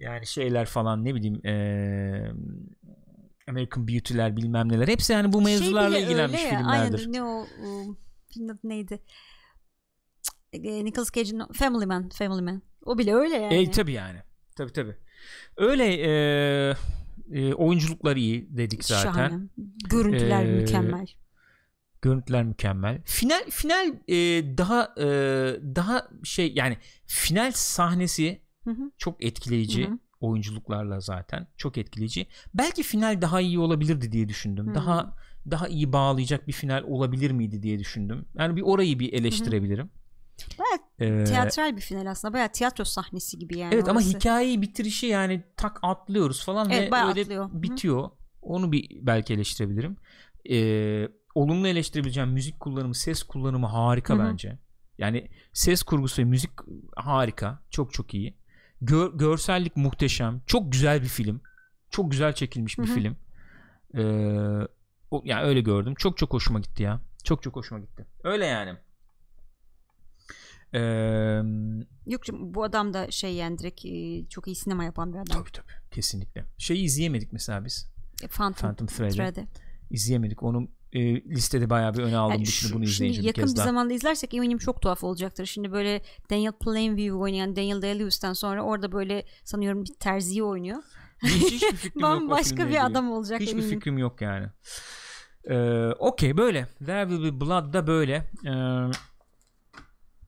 Yani 0.00 0.26
şeyler 0.26 0.66
falan 0.66 1.04
ne 1.04 1.14
bileyim 1.14 1.46
e, 1.46 1.52
American 3.48 3.88
Beauty'ler 3.88 4.36
bilmem 4.36 4.72
neler 4.72 4.88
hepsi 4.88 5.12
yani 5.12 5.32
bu 5.32 5.42
mevzularla 5.42 5.96
şey 5.96 6.04
ilgilenmiş 6.04 6.42
ya, 6.42 6.48
filmlerdir. 6.48 6.98
Aynen 6.98 7.12
ne 7.12 7.22
o 7.22 7.40
ıı, 7.40 7.96
film 8.28 8.50
adı 8.50 8.60
neydi? 8.64 9.02
E, 10.52 10.84
Nicolas 10.84 11.12
Cage'in 11.12 11.42
Family 11.52 11.86
Man. 11.86 12.08
Family 12.08 12.42
Man. 12.42 12.62
O 12.84 12.98
bile 12.98 13.14
öyle 13.14 13.36
yani. 13.36 13.54
E 13.54 13.70
tabi 13.70 13.92
yani. 13.92 14.18
Tabi 14.56 14.72
tabi. 14.72 14.96
Öyle 15.56 15.84
e, 15.94 16.76
e, 17.32 17.54
oyunculuklar 17.54 18.16
iyi 18.16 18.56
dedik 18.56 18.84
zaten. 18.84 19.12
Şahane. 19.12 19.42
Görüntüler 19.90 20.44
Ee, 20.44 20.52
mükemmel. 20.52 21.06
Görüntüler 22.02 22.44
mükemmel. 22.44 23.02
Final 23.04 23.50
final 23.50 23.86
e, 24.08 24.16
daha 24.58 24.94
e, 24.98 25.06
daha 25.76 26.08
şey 26.24 26.52
yani 26.54 26.76
final 27.06 27.52
sahnesi 27.54 28.42
Hı 28.64 28.70
hı. 28.70 28.90
çok 28.98 29.24
etkileyici 29.24 29.86
Hı 29.86 29.90
hı. 29.90 29.98
Oyunculuklarla 30.20 31.00
zaten 31.00 31.46
çok 31.56 31.78
etkileyici. 31.78 32.26
Belki 32.54 32.82
final 32.82 33.22
daha 33.22 33.40
iyi 33.40 33.58
olabilirdi 33.58 34.12
diye 34.12 34.28
düşündüm. 34.28 34.68
Hı. 34.70 34.74
Daha 34.74 35.16
daha 35.50 35.68
iyi 35.68 35.92
bağlayacak 35.92 36.48
bir 36.48 36.52
final 36.52 36.82
olabilir 36.82 37.30
miydi 37.30 37.62
diye 37.62 37.78
düşündüm. 37.78 38.24
Yani 38.38 38.56
bir 38.56 38.62
orayı 38.62 38.98
bir 38.98 39.12
eleştirebilirim. 39.12 39.90
Bayağı 40.58 40.78
Ee, 40.98 41.24
Teatral 41.24 41.76
bir 41.76 41.80
final 41.80 42.10
aslında. 42.10 42.34
Bayağı 42.34 42.48
tiyatro 42.48 42.84
sahnesi 42.84 43.38
gibi 43.38 43.58
yani. 43.58 43.74
evet 43.74 43.88
ama 43.88 44.00
orası. 44.00 44.16
hikayeyi 44.18 44.62
bitirişi 44.62 45.06
yani 45.06 45.42
tak 45.56 45.78
atlıyoruz 45.82 46.44
falan 46.44 46.70
Evet, 46.70 46.92
ve 46.92 46.96
öyle 46.96 47.20
atlıyor. 47.20 47.50
Hı. 47.50 47.62
bitiyor. 47.62 48.10
Onu 48.42 48.72
bir 48.72 48.88
belki 49.06 49.34
eleştirebilirim. 49.34 49.96
Ee, 50.50 51.08
olumlu 51.34 51.68
eleştirebileceğim 51.68 52.30
müzik 52.30 52.60
kullanımı, 52.60 52.94
ses 52.94 53.22
kullanımı 53.22 53.66
harika 53.66 54.14
Hı 54.14 54.18
hı. 54.18 54.24
bence. 54.24 54.58
Yani 54.98 55.28
ses 55.52 55.82
kurgusu 55.82 56.22
ve 56.22 56.24
müzik 56.24 56.50
harika. 56.96 57.62
Çok 57.70 57.92
çok 57.92 58.14
iyi. 58.14 58.36
Gör- 58.82 59.18
görsellik 59.18 59.76
muhteşem. 59.76 60.42
Çok 60.46 60.72
güzel 60.72 61.02
bir 61.02 61.08
film. 61.08 61.40
Çok 61.90 62.10
güzel 62.10 62.32
çekilmiş 62.32 62.78
bir 62.78 62.86
film. 62.86 63.16
Ee, 63.94 64.02
o, 65.10 65.22
yani 65.24 65.42
öyle 65.42 65.60
gördüm. 65.60 65.94
Çok 65.94 66.18
çok 66.18 66.32
hoşuma 66.32 66.60
gitti 66.60 66.82
ya. 66.82 67.00
Çok 67.24 67.42
çok 67.42 67.56
hoşuma 67.56 67.80
gitti. 67.80 68.06
Öyle 68.24 68.46
yani. 68.46 68.76
Ee, 70.74 70.80
Yok 72.06 72.24
canım, 72.24 72.54
bu 72.54 72.64
adam 72.64 72.94
da 72.94 73.10
şey 73.10 73.34
yani 73.34 73.58
direkt 73.58 73.84
e, 73.84 74.28
çok 74.28 74.46
iyi 74.46 74.56
sinema 74.56 74.84
yapan 74.84 75.12
bir 75.12 75.18
adam. 75.18 75.38
tabii 75.42 75.52
tabii. 75.52 75.72
Kesinlikle. 75.90 76.44
Şeyi 76.58 76.84
izleyemedik 76.84 77.32
mesela 77.32 77.64
biz. 77.64 77.90
E, 78.22 78.26
Phantom, 78.28 78.60
Phantom 78.60 78.86
Thread'i. 78.86 79.14
Thread'i. 79.16 79.46
İzleyemedik. 79.90 80.42
Onu 80.42 80.68
e, 80.92 81.00
listede 81.24 81.70
bayağı 81.70 81.94
bir 81.94 81.98
öne 82.02 82.16
aldım. 82.16 82.32
Yani 82.32 82.42
bir 82.44 82.50
şu- 82.50 82.68
bunu 82.74 82.86
şimdi 82.86 82.90
izleyince 82.90 83.20
bir 83.20 83.26
yakın 83.26 83.52
bir 83.52 83.56
daha. 83.56 83.64
zamanda 83.66 83.94
izlersek 83.94 84.34
eminim 84.34 84.58
çok 84.58 84.82
tuhaf 84.82 85.04
olacaktır. 85.04 85.46
Şimdi 85.46 85.72
böyle 85.72 86.02
Daniel 86.30 86.52
Plainview 86.52 87.12
oynayan 87.14 87.56
Daniel 87.56 87.76
Day-Lewis'ten 87.82 88.32
sonra 88.32 88.62
orada 88.62 88.92
böyle 88.92 89.24
sanıyorum 89.44 89.84
bir 89.84 89.90
terziyi 90.00 90.42
oynuyor. 90.44 90.82
Hiç, 91.22 91.52
hiçbir 91.52 91.76
fikrim 91.76 92.00
yok 92.02 92.02
Bambaşka 92.02 92.44
filmle 92.48 92.62
bir 92.62 92.66
ilgili. 92.68 92.80
adam 92.82 93.12
olacak 93.12 93.40
Hiçbir 93.40 93.52
eminim. 93.52 93.70
fikrim 93.70 93.98
yok 93.98 94.20
yani. 94.20 94.46
Ee, 95.50 95.88
Okey 95.98 96.36
böyle. 96.36 96.66
There 96.86 97.08
Will 97.08 97.24
Be 97.24 97.40
Blood 97.40 97.72
da 97.74 97.86
böyle. 97.86 98.14
Ee, 98.46 98.90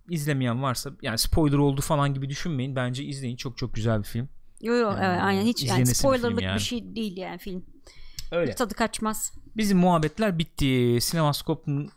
izlemeyen 0.08 0.62
varsa 0.62 0.90
yani 1.02 1.18
spoiler 1.18 1.58
oldu 1.58 1.80
falan 1.80 2.14
gibi 2.14 2.28
düşünmeyin. 2.28 2.76
Bence 2.76 3.04
izleyin. 3.04 3.36
Çok 3.36 3.58
çok 3.58 3.74
güzel 3.74 3.98
bir 3.98 4.04
film. 4.04 4.28
Yo 4.62 4.74
yo 4.74 4.90
Ee, 4.90 4.94
evet 5.02 5.18
aynen 5.22 5.42
hiç 5.42 5.64
yani 5.64 5.80
bir 5.80 5.86
spoilerlık 5.86 6.42
yani. 6.42 6.54
bir 6.54 6.60
şey 6.60 6.94
değil 6.96 7.16
yani 7.16 7.38
film. 7.38 7.64
Öyle. 8.32 8.54
Tadı 8.54 8.74
kaçmaz. 8.74 9.32
Bizim 9.56 9.78
muhabbetler 9.78 10.38
bitti. 10.38 10.98
Sinemaskop'un 11.00 11.90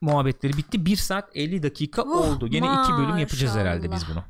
muhabbetleri 0.00 0.52
bitti. 0.56 0.86
1 0.86 0.96
saat 0.96 1.30
50 1.36 1.62
dakika 1.62 2.02
Oh, 2.02 2.08
oldu. 2.28 2.48
Gene 2.48 2.66
iki 2.82 2.92
bölüm 2.92 3.18
yapacağız 3.18 3.54
maşallah. 3.54 3.70
herhalde 3.72 3.92
biz 3.92 4.04
bunu. 4.10 4.24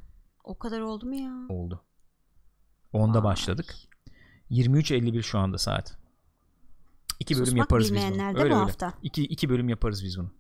O 0.45 0.59
kadar 0.59 0.81
oldu 0.81 1.07
mu 1.07 1.15
ya? 1.15 1.33
Oldu. 1.49 1.85
10'da 2.95 3.19
Vay. 3.19 3.25
başladık. 3.25 3.75
23.51 4.51 5.23
şu 5.23 5.39
anda 5.39 5.59
saat. 5.59 5.99
İki 7.21 7.35
bölüm 7.35 7.47
Susmak 7.47 7.59
yaparız 7.59 7.95
biz 7.95 8.03
bunu. 8.03 8.23
Öyle 8.27 8.37
bu 8.39 8.41
öyle. 8.43 8.55
hafta. 8.55 8.93
İki, 9.03 9.23
iki 9.25 9.49
bölüm 9.49 9.69
yaparız 9.69 10.05
biz 10.05 10.19
bunu. 10.19 10.31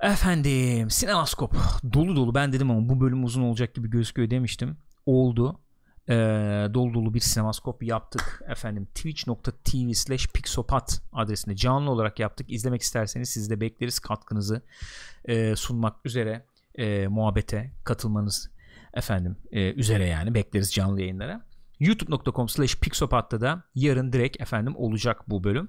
Efendim 0.00 0.90
sinemaskop 0.90 1.54
dolu 1.92 2.16
dolu 2.16 2.34
ben 2.34 2.52
dedim 2.52 2.70
ama 2.70 2.88
bu 2.88 3.00
bölüm 3.00 3.24
uzun 3.24 3.42
olacak 3.42 3.74
gibi 3.74 3.90
gözüküyor 3.90 4.30
demiştim. 4.30 4.76
Oldu. 5.06 5.60
Ee, 6.10 6.14
dolu 6.74 6.94
dolu 6.94 7.14
bir 7.14 7.20
sinemaskop 7.20 7.82
yaptık. 7.82 8.42
Efendim 8.48 8.86
twitch.tv 8.94 9.92
slash 9.92 10.26
pixopat 10.26 11.02
adresinde 11.12 11.56
canlı 11.56 11.90
olarak 11.90 12.18
yaptık. 12.18 12.46
İzlemek 12.50 12.82
isterseniz 12.82 13.30
siz 13.30 13.50
de 13.50 13.60
bekleriz 13.60 13.98
katkınızı 13.98 14.62
e, 15.24 15.56
sunmak 15.56 15.96
üzere 16.04 16.46
e, 16.74 17.06
muhabbete 17.06 17.72
katılmanız 17.84 18.50
efendim 18.94 19.36
e, 19.50 19.72
üzere 19.72 20.06
yani. 20.06 20.34
Bekleriz 20.34 20.72
canlı 20.72 21.00
yayınlara. 21.00 21.46
youtube.com 21.80 22.48
slash 22.48 22.76
pixopat'ta 22.80 23.40
da 23.40 23.62
yarın 23.74 24.12
direkt 24.12 24.40
efendim 24.40 24.76
olacak 24.76 25.30
bu 25.30 25.44
bölüm. 25.44 25.68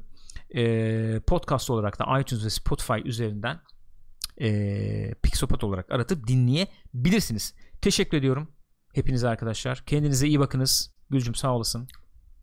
E, 0.56 1.20
podcast 1.20 1.70
olarak 1.70 2.00
da 2.00 2.20
iTunes 2.20 2.46
ve 2.46 2.50
Spotify 2.50 3.00
üzerinden 3.06 3.60
e, 4.42 5.14
Pixopat 5.14 5.64
olarak 5.64 5.92
aratıp 5.92 6.28
dinleyebilirsiniz. 6.28 7.54
Teşekkür 7.82 8.18
ediyorum 8.18 8.48
hepinize 8.94 9.28
arkadaşlar. 9.28 9.84
Kendinize 9.86 10.28
iyi 10.28 10.40
bakınız. 10.40 10.92
Gülcüm 11.10 11.36
sağ 11.36 11.56
olasın. 11.56 11.88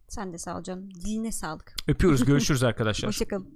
Sen 0.08 0.32
de 0.32 0.38
sağ 0.38 0.58
ol 0.58 0.62
canım. 0.62 0.90
Diline 0.94 1.32
sağlık. 1.32 1.74
Öpüyoruz. 1.88 2.24
Görüşürüz 2.24 2.62
arkadaşlar. 2.62 3.08
Hoşçakalın. 3.08 3.54